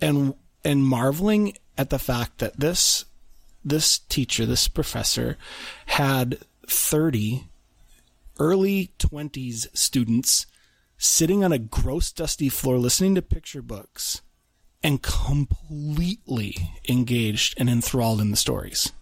and 0.01 0.35
and 0.65 0.85
marveling 0.85 1.55
at 1.77 1.91
the 1.91 1.99
fact 1.99 2.39
that 2.39 2.61
this 2.61 3.05
this 3.65 3.99
teacher, 3.99 4.47
this 4.47 4.69
professor, 4.69 5.37
had 5.87 6.39
30 6.67 7.45
early 8.39 8.91
20s 8.99 9.67
students 9.77 10.47
sitting 10.97 11.45
on 11.45 11.53
a 11.53 11.59
gross, 11.59 12.11
dusty 12.11 12.49
floor 12.49 12.79
listening 12.79 13.15
to 13.15 13.23
picture 13.23 13.63
books 13.63 14.23
and 14.83 15.03
completely 15.03 16.57
engaged 16.89 17.55
and 17.59 17.69
enthralled 17.69 18.21
in 18.21 18.31
the 18.31 18.37
stories. 18.37 18.93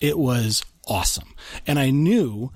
It 0.00 0.18
was 0.18 0.64
awesome. 0.86 1.34
And 1.66 1.78
I 1.78 1.90
knew, 1.90 2.50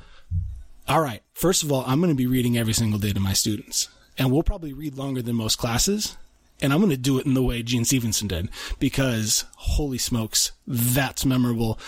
all 0.89 1.01
right, 1.01 1.23
first 1.33 1.63
of 1.63 1.71
all, 1.71 1.85
I'm 1.87 2.01
going 2.01 2.13
to 2.13 2.17
be 2.17 2.27
reading 2.27 2.57
every 2.57 2.73
single 2.73 2.99
day 2.99 3.13
to 3.13 3.21
my 3.21 3.35
students. 3.35 3.89
And 4.19 4.31
we'll 4.31 4.43
probably 4.43 4.73
read 4.73 4.97
longer 4.97 5.23
than 5.23 5.37
most 5.37 5.57
classes. 5.57 6.17
And 6.63 6.73
I'm 6.73 6.81
going 6.81 6.91
to 6.91 6.97
do 6.97 7.19
it 7.19 7.27
in 7.27 7.35
the 7.35 7.43
way 7.43 7.63
Jean 7.63 7.85
Stevenson 7.85 8.29
did 8.29 8.49
because 8.79 9.45
holy 9.57 9.99
smokes, 9.99 10.53
that's 10.67 11.25
memorable. 11.25 11.79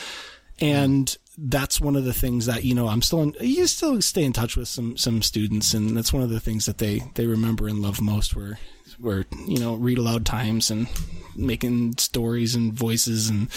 And 0.61 1.14
that's 1.37 1.81
one 1.81 1.97
of 1.97 2.05
the 2.05 2.12
things 2.12 2.47
that, 2.47 2.64
you 2.64 2.75
know, 2.75 2.89
I'm 2.89 3.03
still 3.03 3.23
in, 3.23 3.35
you 3.41 3.66
still 3.66 4.01
stay 4.03 4.23
in 4.23 4.33
touch 4.33 4.57
with 4.57 4.68
some, 4.68 4.97
some 4.97 5.23
students. 5.23 5.75
And 5.75 5.97
that's 5.97 6.12
one 6.12 6.23
of 6.23 6.31
the 6.31 6.41
things 6.41 6.66
that 6.66 6.79
they, 6.79 7.03
they 7.14 7.27
remember 7.27 7.68
and 7.68 7.83
love 7.83 8.01
most 8.01 8.37
where, 8.37 8.59
where, 8.99 9.25
you 9.47 9.59
know, 9.59 9.75
read 9.75 9.99
aloud 9.99 10.25
times 10.25 10.70
and 10.70 10.87
making 11.35 11.97
stories 11.99 12.55
and 12.55 12.73
voices 12.73 13.29
and 13.29 13.49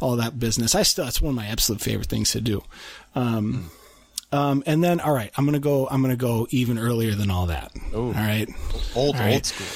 all 0.00 0.16
that 0.16 0.38
business. 0.38 0.74
I 0.74 0.82
still, 0.82 1.04
that's 1.04 1.20
one 1.20 1.30
of 1.30 1.36
my 1.36 1.46
absolute 1.46 1.80
favorite 1.80 2.08
things 2.08 2.32
to 2.32 2.40
do. 2.40 2.62
Um, 3.14 3.70
um, 4.30 4.62
and 4.66 4.82
then, 4.82 5.00
all 5.00 5.12
right, 5.12 5.30
I'm 5.36 5.44
going 5.44 5.54
to 5.54 5.60
go, 5.60 5.88
I'm 5.90 6.00
going 6.00 6.12
to 6.12 6.16
go 6.16 6.46
even 6.50 6.78
earlier 6.78 7.14
than 7.14 7.30
all 7.30 7.46
that. 7.46 7.72
All 7.94 8.12
right. 8.12 8.48
Old, 8.94 9.16
All 9.16 9.22
right. 9.22 9.34
old 9.34 9.46
school. 9.46 9.66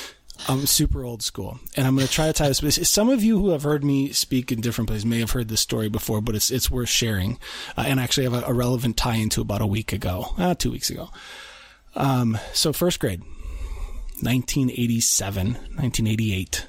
I'm 0.49 0.67
super 0.67 1.05
old 1.05 1.23
school, 1.23 1.59
and 1.77 1.87
I'm 1.87 1.97
going 1.97 2.07
to 2.07 2.13
try 2.13 2.27
to 2.27 2.33
tie 2.33 2.49
this. 2.49 2.61
but 2.61 2.73
Some 2.73 3.09
of 3.09 3.25
you 3.25 3.39
who 3.39 3.51
have 3.51 3.63
heard 3.63 3.83
me 3.85 4.13
speak 4.13 4.53
in 4.53 4.61
different 4.61 4.89
places 4.89 5.07
may 5.07 5.21
have 5.21 5.33
heard 5.33 5.49
this 5.49 5.61
story 5.61 5.89
before, 5.89 6.21
but 6.21 6.35
it's 6.35 6.51
it's 6.51 6.71
worth 6.71 6.89
sharing. 6.89 7.39
Uh, 7.77 7.85
and 7.87 7.99
actually, 7.99 8.25
have 8.25 8.35
a, 8.35 8.43
a 8.47 8.53
relevant 8.53 8.97
tie 8.97 9.17
into 9.17 9.41
about 9.41 9.61
a 9.61 9.67
week 9.67 9.93
ago, 9.93 10.35
uh, 10.39 10.55
two 10.55 10.71
weeks 10.71 10.91
ago. 10.91 11.11
Um, 11.95 12.39
so 12.53 12.73
first 12.73 13.01
grade, 13.01 13.21
1987, 14.21 15.47
1988. 15.55 16.69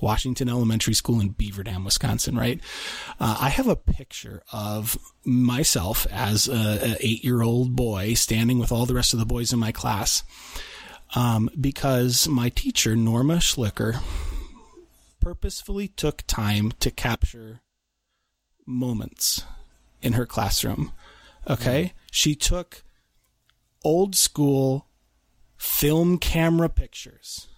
Washington 0.00 0.48
Elementary 0.48 0.94
School 0.94 1.20
in 1.20 1.30
Beaver 1.30 1.64
Dam, 1.64 1.84
Wisconsin, 1.84 2.36
right? 2.36 2.60
Uh, 3.18 3.36
I 3.40 3.48
have 3.48 3.66
a 3.66 3.74
picture 3.74 4.44
of 4.52 4.96
myself 5.24 6.06
as 6.10 6.46
a, 6.46 6.52
a 6.52 6.96
eight 7.00 7.24
year 7.24 7.42
old 7.42 7.74
boy 7.74 8.14
standing 8.14 8.60
with 8.60 8.70
all 8.70 8.86
the 8.86 8.94
rest 8.94 9.12
of 9.12 9.18
the 9.18 9.26
boys 9.26 9.52
in 9.52 9.58
my 9.58 9.72
class 9.72 10.22
um, 11.14 11.50
because 11.58 12.28
my 12.28 12.48
teacher, 12.48 12.96
Norma 12.96 13.36
Schlicker, 13.36 14.00
purposefully 15.20 15.88
took 15.88 16.22
time 16.26 16.72
to 16.80 16.90
capture 16.90 17.60
moments 18.66 19.44
in 20.02 20.14
her 20.14 20.26
classroom. 20.26 20.92
Okay? 21.48 21.92
She 22.10 22.34
took 22.34 22.82
old 23.84 24.14
school 24.14 24.86
film 25.56 26.18
camera 26.18 26.68
pictures. 26.68 27.48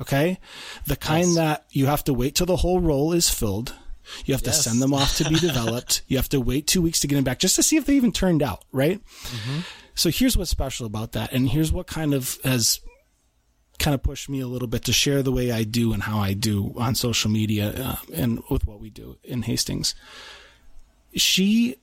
Okay? 0.00 0.38
The 0.86 0.96
kind 0.96 1.36
that 1.36 1.64
you 1.70 1.86
have 1.86 2.04
to 2.04 2.14
wait 2.14 2.34
till 2.34 2.46
the 2.46 2.56
whole 2.56 2.80
roll 2.80 3.12
is 3.12 3.30
filled. 3.30 3.74
You 4.24 4.32
have 4.32 4.42
to 4.44 4.52
send 4.52 4.80
them 4.80 4.94
off 4.94 5.16
to 5.16 5.28
be 5.28 5.34
developed. 5.40 6.02
you 6.06 6.16
have 6.16 6.28
to 6.30 6.40
wait 6.40 6.66
two 6.66 6.80
weeks 6.80 7.00
to 7.00 7.06
get 7.06 7.16
them 7.16 7.24
back 7.24 7.38
just 7.38 7.56
to 7.56 7.62
see 7.62 7.76
if 7.76 7.84
they 7.86 7.94
even 7.94 8.12
turned 8.12 8.42
out, 8.42 8.64
right? 8.72 9.00
So 9.98 10.10
here's 10.10 10.36
what's 10.36 10.48
special 10.48 10.86
about 10.86 11.10
that, 11.12 11.32
and 11.32 11.48
here's 11.48 11.72
what 11.72 11.88
kind 11.88 12.14
of 12.14 12.38
has 12.44 12.78
kind 13.80 13.96
of 13.96 14.02
pushed 14.04 14.28
me 14.28 14.38
a 14.38 14.46
little 14.46 14.68
bit 14.68 14.84
to 14.84 14.92
share 14.92 15.24
the 15.24 15.32
way 15.32 15.50
I 15.50 15.64
do 15.64 15.92
and 15.92 16.00
how 16.00 16.20
I 16.20 16.34
do 16.34 16.72
on 16.76 16.94
social 16.94 17.32
media 17.32 17.72
uh, 17.76 17.96
and 18.14 18.40
with 18.48 18.64
what 18.64 18.78
we 18.78 18.90
do 18.90 19.18
in 19.24 19.42
Hastings. 19.42 19.96
She 21.14 21.78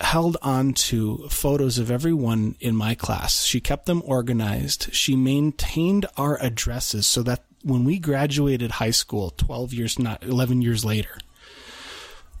held 0.00 0.38
on 0.42 0.72
to 0.72 1.28
photos 1.28 1.78
of 1.78 1.88
everyone 1.88 2.56
in 2.58 2.74
my 2.74 2.96
class. 2.96 3.44
She 3.44 3.60
kept 3.60 3.86
them 3.86 4.02
organized. 4.04 4.92
She 4.92 5.14
maintained 5.14 6.06
our 6.16 6.36
addresses 6.42 7.06
so 7.06 7.22
that 7.22 7.44
when 7.62 7.84
we 7.84 8.00
graduated 8.00 8.72
high 8.72 8.90
school 8.90 9.30
12 9.36 9.72
years, 9.72 9.98
not 10.00 10.24
11 10.24 10.62
years 10.62 10.84
later, 10.84 11.16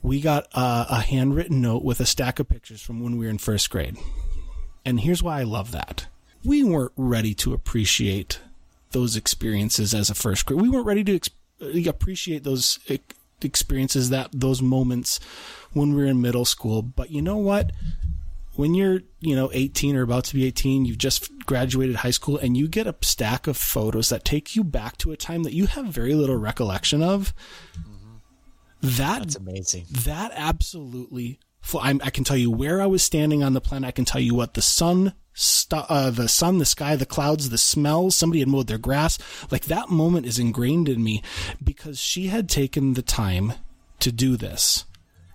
we 0.02 0.20
got 0.20 0.48
a, 0.52 0.86
a 0.90 1.00
handwritten 1.00 1.60
note 1.60 1.84
with 1.84 2.00
a 2.00 2.06
stack 2.06 2.40
of 2.40 2.48
pictures 2.48 2.82
from 2.82 3.00
when 3.00 3.18
we 3.18 3.26
were 3.26 3.30
in 3.30 3.38
first 3.38 3.70
grade. 3.70 3.96
And 4.84 5.00
here's 5.00 5.22
why 5.22 5.40
I 5.40 5.44
love 5.44 5.72
that. 5.72 6.06
We 6.44 6.64
weren't 6.64 6.92
ready 6.96 7.34
to 7.34 7.52
appreciate 7.52 8.40
those 8.92 9.16
experiences 9.16 9.94
as 9.94 10.10
a 10.10 10.14
first 10.14 10.46
grade. 10.46 10.60
We 10.60 10.68
weren't 10.68 10.86
ready 10.86 11.04
to 11.04 11.16
ex- 11.16 11.30
uh, 11.62 11.88
appreciate 11.88 12.44
those 12.44 12.78
experiences, 13.42 14.10
that 14.10 14.30
those 14.32 14.62
moments 14.62 15.20
when 15.72 15.90
we 15.94 16.02
were 16.02 16.08
in 16.08 16.20
middle 16.20 16.44
school. 16.44 16.82
But 16.82 17.10
you 17.10 17.22
know 17.22 17.36
what? 17.36 17.72
When 18.56 18.74
you're, 18.74 19.00
you 19.20 19.36
know, 19.36 19.50
18 19.52 19.96
or 19.96 20.02
about 20.02 20.24
to 20.24 20.34
be 20.34 20.44
18, 20.46 20.84
you've 20.84 20.98
just 20.98 21.30
graduated 21.46 21.96
high 21.96 22.10
school 22.10 22.36
and 22.36 22.56
you 22.56 22.68
get 22.68 22.86
a 22.86 22.94
stack 23.00 23.46
of 23.46 23.56
photos 23.56 24.08
that 24.08 24.24
take 24.24 24.56
you 24.56 24.64
back 24.64 24.98
to 24.98 25.12
a 25.12 25.16
time 25.16 25.44
that 25.44 25.54
you 25.54 25.66
have 25.66 25.86
very 25.86 26.14
little 26.14 26.36
recollection 26.36 27.02
of. 27.02 27.32
Mm-hmm. 27.78 28.16
That 28.82 29.20
That's 29.20 29.36
amazing. 29.36 29.86
that 29.90 30.32
absolutely. 30.34 31.38
I'm, 31.78 32.00
I 32.02 32.10
can 32.10 32.24
tell 32.24 32.36
you 32.36 32.50
where 32.50 32.80
I 32.80 32.86
was 32.86 33.02
standing 33.02 33.42
on 33.42 33.52
the 33.52 33.60
planet. 33.60 33.88
I 33.88 33.92
can 33.92 34.04
tell 34.04 34.20
you 34.20 34.34
what 34.34 34.54
the 34.54 34.62
sun, 34.62 35.14
st- 35.34 35.84
uh, 35.88 36.10
the 36.10 36.28
sun, 36.28 36.58
the 36.58 36.64
sky, 36.64 36.96
the 36.96 37.06
clouds, 37.06 37.50
the 37.50 37.58
smells. 37.58 38.16
Somebody 38.16 38.40
had 38.40 38.48
mowed 38.48 38.66
their 38.66 38.78
grass. 38.78 39.18
Like 39.50 39.66
that 39.66 39.90
moment 39.90 40.26
is 40.26 40.38
ingrained 40.38 40.88
in 40.88 41.02
me 41.02 41.22
because 41.62 41.98
she 41.98 42.28
had 42.28 42.48
taken 42.48 42.94
the 42.94 43.02
time 43.02 43.52
to 44.00 44.10
do 44.10 44.36
this. 44.36 44.84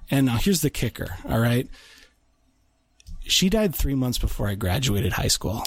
And 0.10 0.26
now 0.26 0.38
here's 0.38 0.62
the 0.62 0.70
kicker. 0.70 1.18
All 1.28 1.40
right. 1.40 1.68
She 3.22 3.50
died 3.50 3.74
three 3.74 3.96
months 3.96 4.18
before 4.18 4.48
I 4.48 4.56
graduated 4.56 5.14
high 5.14 5.28
school. 5.28 5.64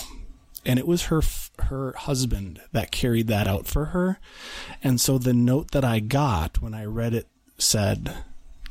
And 0.65 0.79
it 0.79 0.87
was 0.87 1.05
her 1.05 1.23
her 1.65 1.95
husband 1.97 2.61
that 2.73 2.91
carried 2.91 3.27
that 3.29 3.47
out 3.47 3.67
for 3.67 3.87
her. 3.87 4.19
And 4.83 5.01
so 5.01 5.19
the 5.19 5.33
note 5.33 5.71
that 5.71 5.85
I 5.85 6.01
got 6.01 6.61
when 6.61 6.75
I 6.75 6.85
read 6.85 7.15
it 7.15 7.27
said, 7.59 8.15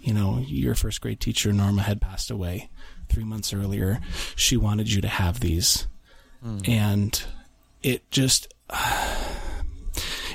you 0.02 0.14
know, 0.14 0.40
your 0.46 0.76
first 0.76 1.02
grade 1.02 1.20
teacher, 1.20 1.52
Norma, 1.52 1.84
had 1.84 2.02
passed 2.02 2.32
away 2.32 2.70
three 3.10 3.24
months 3.24 3.54
earlier. 3.54 4.00
She 4.36 4.58
wanted 4.58 4.92
you 4.92 5.02
to 5.02 5.08
have 5.08 5.40
these. 5.40 5.88
Hmm. 6.42 6.60
And 6.66 7.24
it 7.84 8.10
just, 8.12 8.54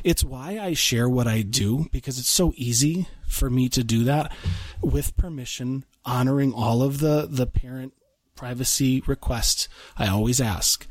it's 0.04 0.24
why 0.24 0.58
I 0.58 0.74
share 0.74 1.08
what 1.08 1.26
I 1.26 1.42
do 1.42 1.86
because 1.92 2.18
it's 2.18 2.28
so 2.28 2.52
easy 2.56 3.06
for 3.28 3.48
me 3.48 3.68
to 3.70 3.82
do 3.82 4.04
that 4.04 4.32
with 4.82 5.16
permission, 5.16 5.84
honoring 6.04 6.52
all 6.52 6.82
of 6.82 6.98
the, 6.98 7.26
the 7.30 7.46
parent 7.46 7.94
privacy 8.34 9.02
requests 9.06 9.68
I 9.96 10.08
always 10.08 10.40
ask 10.40 10.88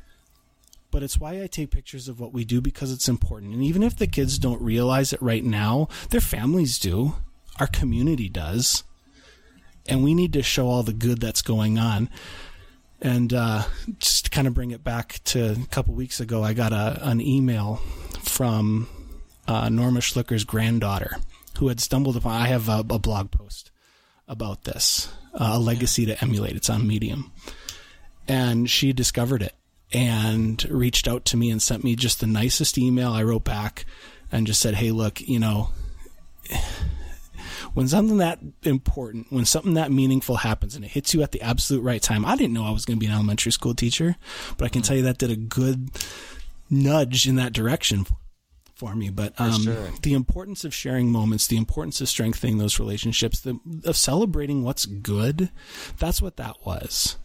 but 0.91 1.03
it's 1.03 1.17
why 1.17 1.41
I 1.41 1.47
take 1.47 1.71
pictures 1.71 2.07
of 2.07 2.19
what 2.19 2.33
we 2.33 2.43
do 2.43 2.61
because 2.61 2.91
it's 2.91 3.07
important. 3.07 3.53
And 3.53 3.63
even 3.63 3.81
if 3.81 3.95
the 3.97 4.07
kids 4.07 4.37
don't 4.37 4.61
realize 4.61 5.13
it 5.13 5.21
right 5.21 5.43
now, 5.43 5.87
their 6.09 6.21
families 6.21 6.77
do. 6.77 7.15
Our 7.61 7.67
community 7.67 8.27
does. 8.27 8.83
And 9.87 10.03
we 10.03 10.15
need 10.15 10.33
to 10.33 10.41
show 10.41 10.67
all 10.67 10.81
the 10.81 10.93
good 10.93 11.21
that's 11.21 11.43
going 11.43 11.77
on. 11.77 12.09
And 12.99 13.31
uh, 13.31 13.65
just 13.99 14.31
kind 14.31 14.47
of 14.47 14.55
bring 14.55 14.71
it 14.71 14.83
back 14.83 15.19
to 15.25 15.51
a 15.51 15.67
couple 15.67 15.93
weeks 15.93 16.19
ago, 16.19 16.43
I 16.43 16.53
got 16.53 16.73
a, 16.73 16.97
an 17.07 17.21
email 17.21 17.75
from 18.23 18.89
uh, 19.47 19.69
Norma 19.69 19.99
Schlicker's 19.99 20.43
granddaughter 20.43 21.17
who 21.59 21.67
had 21.67 21.79
stumbled 21.79 22.17
upon. 22.17 22.41
I 22.41 22.47
have 22.47 22.67
a, 22.67 22.79
a 22.79 22.97
blog 22.97 23.29
post 23.29 23.69
about 24.27 24.63
this, 24.63 25.13
uh, 25.35 25.51
a 25.53 25.59
legacy 25.59 26.07
to 26.07 26.19
emulate. 26.19 26.55
It's 26.55 26.69
on 26.69 26.87
Medium, 26.87 27.31
and 28.27 28.71
she 28.71 28.91
discovered 28.91 29.43
it 29.43 29.53
and 29.93 30.63
reached 30.67 31.07
out 31.07 31.25
to 31.25 31.37
me 31.37 31.51
and 31.51 31.61
sent 31.61 31.83
me 31.83 31.95
just 31.95 32.21
the 32.21 32.27
nicest 32.27 32.79
email. 32.79 33.11
I 33.11 33.21
wrote 33.21 33.43
back 33.43 33.85
and 34.31 34.47
just 34.47 34.61
said, 34.61 34.75
"Hey, 34.75 34.89
look, 34.89 35.21
you 35.21 35.37
know." 35.37 35.69
When 37.73 37.87
something 37.87 38.17
that 38.17 38.39
important, 38.63 39.27
when 39.31 39.45
something 39.45 39.75
that 39.75 39.91
meaningful 39.91 40.37
happens 40.37 40.75
and 40.75 40.83
it 40.83 40.91
hits 40.91 41.13
you 41.13 41.21
at 41.21 41.31
the 41.31 41.41
absolute 41.41 41.81
right 41.81 42.01
time, 42.01 42.25
I 42.25 42.35
didn't 42.35 42.53
know 42.53 42.65
I 42.65 42.71
was 42.71 42.85
going 42.85 42.97
to 42.97 42.99
be 42.99 43.07
an 43.07 43.13
elementary 43.13 43.51
school 43.51 43.73
teacher, 43.73 44.15
but 44.57 44.65
I 44.65 44.69
can 44.69 44.81
tell 44.81 44.95
you 44.95 45.03
that 45.03 45.17
did 45.17 45.31
a 45.31 45.35
good 45.35 45.89
nudge 46.69 47.27
in 47.27 47.35
that 47.35 47.53
direction 47.53 48.05
for 48.75 48.95
me. 48.95 49.09
But 49.09 49.39
um, 49.39 49.61
sure. 49.61 49.89
the 50.01 50.13
importance 50.13 50.63
of 50.65 50.73
sharing 50.73 51.11
moments, 51.11 51.47
the 51.47 51.57
importance 51.57 52.01
of 52.01 52.09
strengthening 52.09 52.57
those 52.57 52.79
relationships, 52.79 53.39
the, 53.41 53.59
of 53.85 53.95
celebrating 53.95 54.63
what's 54.63 54.85
good, 54.85 55.51
that's 55.99 56.21
what 56.21 56.37
that 56.37 56.55
was. 56.65 57.17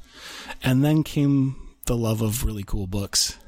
And 0.62 0.84
then 0.84 1.02
came 1.02 1.56
the 1.86 1.96
love 1.96 2.20
of 2.20 2.44
really 2.44 2.64
cool 2.64 2.86
books 2.86 3.38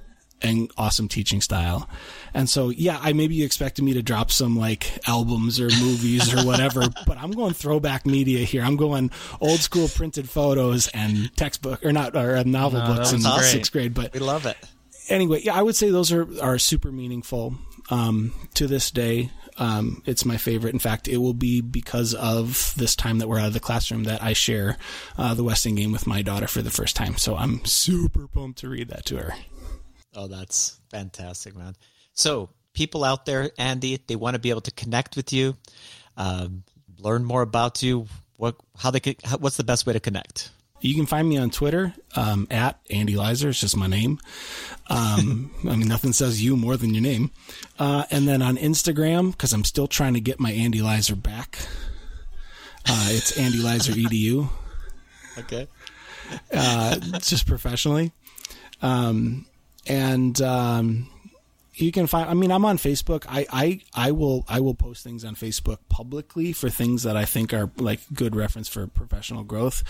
and 0.42 0.70
awesome 0.78 1.08
teaching 1.08 1.40
style. 1.40 1.88
And 2.34 2.48
so, 2.48 2.68
yeah, 2.70 2.98
I 3.02 3.12
maybe 3.12 3.34
you 3.34 3.44
expected 3.44 3.84
me 3.84 3.94
to 3.94 4.02
drop 4.02 4.30
some 4.30 4.56
like 4.56 4.98
albums 5.08 5.60
or 5.60 5.64
movies 5.80 6.32
or 6.34 6.44
whatever, 6.46 6.82
but 7.06 7.18
I'm 7.18 7.30
going 7.32 7.54
throwback 7.54 8.06
media 8.06 8.40
here. 8.44 8.62
I'm 8.62 8.76
going 8.76 9.10
old 9.40 9.60
school 9.60 9.88
printed 9.88 10.28
photos 10.28 10.88
and 10.88 11.34
textbook 11.36 11.84
or 11.84 11.92
not 11.92 12.14
or 12.16 12.36
uh, 12.36 12.42
novel 12.44 12.80
No, 12.80 12.94
books 12.94 13.12
in 13.12 13.22
was 13.22 13.38
great. 13.38 13.44
sixth 13.50 13.72
grade. 13.72 13.94
But 13.94 14.12
We 14.14 14.20
love 14.20 14.46
it. 14.46 14.56
anyway, 15.08 15.40
yeah, 15.42 15.54
I 15.54 15.62
would 15.62 15.74
say 15.76 15.90
those 15.90 16.12
are 16.12 16.26
are 16.42 16.58
super 16.58 16.92
meaningful 16.92 17.54
um, 17.90 18.32
to 18.54 18.66
this 18.66 18.90
day. 18.90 19.30
Um, 19.60 20.02
it's 20.06 20.24
my 20.24 20.36
favorite. 20.36 20.72
In 20.72 20.78
fact, 20.78 21.08
it 21.08 21.16
will 21.16 21.34
be 21.34 21.60
because 21.60 22.14
of 22.14 22.72
this 22.76 22.94
time 22.94 23.18
that 23.18 23.26
we're 23.28 23.40
out 23.40 23.48
of 23.48 23.54
the 23.54 23.58
classroom 23.60 24.04
that 24.04 24.22
I 24.22 24.32
share 24.32 24.76
uh, 25.16 25.34
the 25.34 25.42
Westing 25.42 25.74
game 25.74 25.90
with 25.90 26.06
my 26.06 26.22
daughter 26.22 26.46
for 26.46 26.62
the 26.62 26.70
first 26.70 26.94
time. 26.94 27.16
So 27.16 27.34
I'm 27.34 27.64
super 27.64 28.28
pumped 28.28 28.60
to 28.60 28.68
read 28.68 28.88
that 28.90 29.04
to 29.06 29.16
her. 29.16 29.34
Oh, 30.14 30.26
that's 30.26 30.78
fantastic, 30.90 31.56
man. 31.56 31.74
So, 32.14 32.50
people 32.74 33.04
out 33.04 33.26
there, 33.26 33.50
Andy, 33.58 33.98
they 34.06 34.16
want 34.16 34.34
to 34.34 34.38
be 34.40 34.50
able 34.50 34.62
to 34.62 34.70
connect 34.72 35.16
with 35.16 35.32
you, 35.32 35.56
um, 36.16 36.64
learn 36.98 37.24
more 37.24 37.42
about 37.42 37.82
you. 37.82 38.06
What, 38.36 38.56
how 38.76 38.90
they 38.90 39.00
could, 39.00 39.16
how, 39.24 39.36
what's 39.38 39.56
the 39.56 39.64
best 39.64 39.86
way 39.86 39.92
to 39.92 40.00
connect? 40.00 40.50
You 40.80 40.94
can 40.94 41.06
find 41.06 41.28
me 41.28 41.36
on 41.38 41.50
Twitter 41.50 41.92
um, 42.14 42.46
at 42.52 42.78
Andy 42.88 43.16
Lizer. 43.16 43.48
It's 43.48 43.60
just 43.60 43.76
my 43.76 43.88
name. 43.88 44.20
Um, 44.88 45.50
I 45.68 45.74
mean, 45.74 45.88
nothing 45.88 46.12
says 46.12 46.40
you 46.42 46.56
more 46.56 46.76
than 46.76 46.94
your 46.94 47.02
name. 47.02 47.32
Uh, 47.80 48.04
and 48.12 48.28
then 48.28 48.42
on 48.42 48.56
Instagram, 48.56 49.32
because 49.32 49.52
I'm 49.52 49.64
still 49.64 49.88
trying 49.88 50.14
to 50.14 50.20
get 50.20 50.38
my 50.38 50.52
Andy 50.52 50.80
Lizer 50.80 51.16
back. 51.16 51.58
Uh, 52.86 53.08
it's 53.10 53.36
Andy 53.36 53.58
Lizer 53.58 53.92
edu, 53.92 54.48
Okay. 55.38 55.66
uh, 56.54 56.96
just 57.18 57.46
professionally. 57.46 58.12
Um, 58.80 59.46
and 59.86 60.40
um, 60.42 61.08
you 61.80 61.92
can 61.92 62.06
find. 62.06 62.28
I 62.28 62.34
mean, 62.34 62.50
I'm 62.50 62.64
on 62.64 62.78
Facebook. 62.78 63.24
I, 63.28 63.46
I 63.52 63.80
I 63.94 64.10
will 64.12 64.44
I 64.48 64.60
will 64.60 64.74
post 64.74 65.04
things 65.04 65.24
on 65.24 65.34
Facebook 65.34 65.78
publicly 65.88 66.52
for 66.52 66.68
things 66.68 67.02
that 67.04 67.16
I 67.16 67.24
think 67.24 67.54
are 67.54 67.70
like 67.76 68.00
good 68.12 68.34
reference 68.34 68.68
for 68.68 68.86
professional 68.86 69.44
growth. 69.44 69.82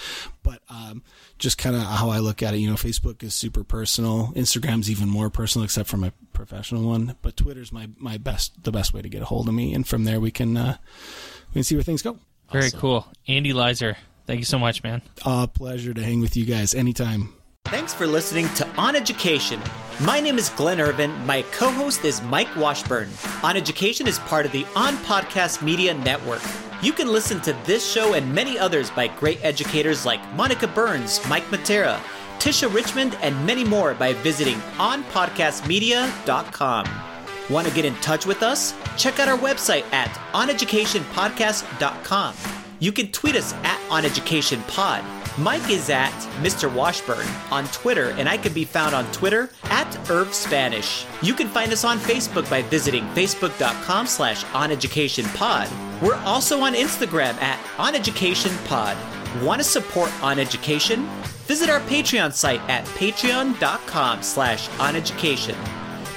But 0.43 0.61
um, 0.69 1.03
just 1.39 1.59
kind 1.59 1.77
of 1.77 1.83
how 1.83 2.11
I 2.11 2.19
look 2.19 2.43
at 2.43 2.55
it, 2.55 2.59
you 2.59 2.69
know, 2.69 2.77
Facebook 2.77 3.23
is 3.23 3.35
super 3.35 3.65
personal. 3.65 4.33
Instagram's 4.37 4.91
even 4.91 5.09
more 5.09 5.31
personal, 5.31 5.65
except 5.65 5.89
for 5.89 5.97
my 5.97 6.13
professional 6.33 6.87
one. 6.87 7.17
But 7.23 7.37
Twitter's 7.37 7.73
my 7.73 7.89
my 7.97 8.19
best 8.19 8.63
the 8.65 8.73
best 8.73 8.93
way 8.93 9.03
to 9.03 9.09
get 9.09 9.23
a 9.23 9.27
hold 9.27 9.49
of 9.49 9.55
me, 9.55 9.75
and 9.75 9.87
from 9.87 10.05
there 10.05 10.21
we 10.21 10.31
can 10.31 10.57
uh, 10.57 10.77
we 11.51 11.55
can 11.55 11.65
see 11.65 11.75
where 11.75 11.85
things 11.85 12.03
go. 12.03 12.19
Very 12.53 12.71
cool. 12.71 13.07
Andy 13.27 13.53
Lizer, 13.53 13.97
thank 14.27 14.39
you 14.39 14.47
so 14.47 14.59
much, 14.59 14.83
man. 14.83 15.03
Uh, 15.23 15.47
pleasure 15.47 15.93
to 15.93 16.03
hang 16.03 16.21
with 16.21 16.37
you 16.37 16.47
guys 16.47 16.75
anytime. 16.75 17.35
Thanks 17.71 17.93
for 17.93 18.07
listening 18.07 18.49
to 18.55 18.67
On 18.79 18.97
Education. 18.97 19.61
My 20.01 20.21
name 20.21 20.39
is 20.39 20.49
Glenn 20.49 20.81
Irvin. 20.81 21.11
My 21.27 21.43
co 21.53 21.71
host 21.71 22.03
is 22.03 22.23
Mike 22.23 22.49
Washburn. 22.57 23.11
On 23.43 23.59
Education 23.59 24.07
is 24.07 24.19
part 24.21 24.47
of 24.47 24.53
the 24.53 24.65
On 24.75 24.95
Podcast 24.99 25.61
Media 25.61 25.93
Network. 25.93 26.41
You 26.81 26.95
can 26.95 27.09
listen 27.09 27.43
to 27.43 27.53
this 27.67 27.87
show 27.87 28.15
and 28.15 28.35
many 28.35 28.59
others 28.59 28.91
by 28.91 29.09
great 29.09 29.45
educators 29.45 30.07
like 30.07 30.33
Monica 30.33 30.67
Burns, 30.67 31.21
Mike 31.29 31.45
Matera, 31.49 31.99
Tisha 32.39 32.73
Richmond, 32.73 33.19
and 33.21 33.45
many 33.45 33.65
more 33.65 33.93
by 33.93 34.15
visiting 34.15 34.57
onpodcastmedia.com. 34.79 36.87
Want 37.51 37.69
to 37.69 37.75
get 37.75 37.85
in 37.85 37.95
touch 37.97 38.25
with 38.25 38.43
us? 38.43 38.73
Check 38.97 39.21
out 39.21 39.29
our 39.29 39.37
website 39.37 39.85
at 39.93 40.09
oneducationpodcast.com. 40.33 42.35
You 42.81 42.93
can 42.93 43.13
tweet 43.13 43.37
us 43.37 43.53
at 43.53 43.79
oneducationpod. 43.91 45.18
Mike 45.39 45.71
is 45.71 45.89
at 45.89 46.11
Mr. 46.43 46.73
Washburn 46.73 47.27
on 47.53 47.65
Twitter, 47.69 48.11
and 48.19 48.29
I 48.29 48.37
can 48.37 48.53
be 48.53 48.65
found 48.65 48.93
on 48.93 49.11
Twitter 49.13 49.51
at 49.65 50.11
Irv 50.11 50.35
Spanish. 50.35 51.07
You 51.23 51.33
can 51.33 51.47
find 51.47 51.73
us 51.73 51.85
on 51.85 51.99
Facebook 51.99 52.51
by 52.51 52.63
visiting 52.63 53.05
facebook.com 53.11 54.09
slash 54.09 54.45
oneducationpod. 54.47 56.03
We're 56.03 56.17
also 56.25 56.59
on 56.61 56.75
Instagram 56.75 57.41
at 57.41 57.59
oneducationpod. 57.77 59.45
Want 59.45 59.61
to 59.61 59.65
support 59.65 60.11
On 60.25 60.41
Education? 60.41 61.07
Visit 61.47 61.71
our 61.71 61.81
Patreon 61.81 62.33
site 62.33 62.61
at 62.69 62.85
patreon.com 62.87 64.23
slash 64.23 64.69
oneducation. 64.71 65.55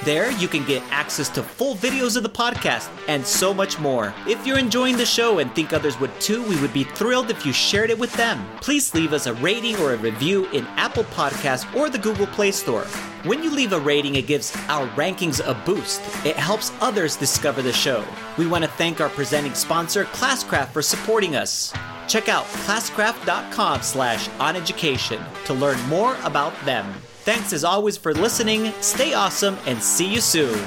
There, 0.04 0.32
you 0.32 0.48
can 0.48 0.64
get 0.64 0.82
access 0.90 1.28
to 1.28 1.44
full 1.44 1.76
videos 1.76 2.16
of 2.16 2.24
the 2.24 2.28
podcast 2.28 2.90
and 3.06 3.24
so 3.24 3.54
much 3.54 3.78
more. 3.78 4.12
If 4.26 4.44
you're 4.44 4.58
enjoying 4.58 4.96
the 4.96 5.06
show 5.06 5.38
and 5.38 5.54
think 5.54 5.72
others 5.72 6.00
would 6.00 6.10
too, 6.20 6.42
we 6.48 6.60
would 6.60 6.72
be 6.72 6.82
thrilled 6.82 7.30
if 7.30 7.46
you 7.46 7.52
shared 7.52 7.88
it 7.88 7.98
with 8.00 8.12
them. 8.14 8.44
Please 8.60 8.92
leave 8.94 9.12
us 9.12 9.28
a 9.28 9.34
rating 9.34 9.76
or 9.76 9.92
a 9.92 9.96
review 9.96 10.46
in 10.46 10.66
Apple 10.76 11.04
Podcasts 11.04 11.72
or 11.76 11.88
the 11.88 11.98
Google 11.98 12.26
Play 12.26 12.50
Store. 12.50 12.82
When 13.22 13.44
you 13.44 13.50
leave 13.50 13.72
a 13.72 13.78
rating, 13.78 14.16
it 14.16 14.26
gives 14.26 14.56
our 14.68 14.88
rankings 14.96 15.40
a 15.46 15.54
boost. 15.64 16.00
It 16.26 16.34
helps 16.34 16.72
others 16.80 17.14
discover 17.14 17.62
the 17.62 17.72
show. 17.72 18.04
We 18.36 18.48
want 18.48 18.64
to 18.64 18.70
thank 18.70 19.00
our 19.00 19.10
presenting 19.10 19.54
sponsor, 19.54 20.06
Classcraft, 20.06 20.72
for 20.72 20.82
supporting 20.82 21.36
us. 21.36 21.72
Check 22.08 22.28
out 22.28 22.46
classcraft.com 22.66 23.82
slash 23.82 24.28
oneducation 24.30 25.24
to 25.44 25.54
learn 25.54 25.80
more 25.88 26.16
about 26.24 26.52
them. 26.64 26.92
Thanks 27.24 27.52
as 27.52 27.62
always 27.62 27.96
for 27.96 28.12
listening, 28.12 28.72
stay 28.80 29.14
awesome, 29.14 29.56
and 29.66 29.80
see 29.80 30.12
you 30.12 30.20
soon. 30.20 30.58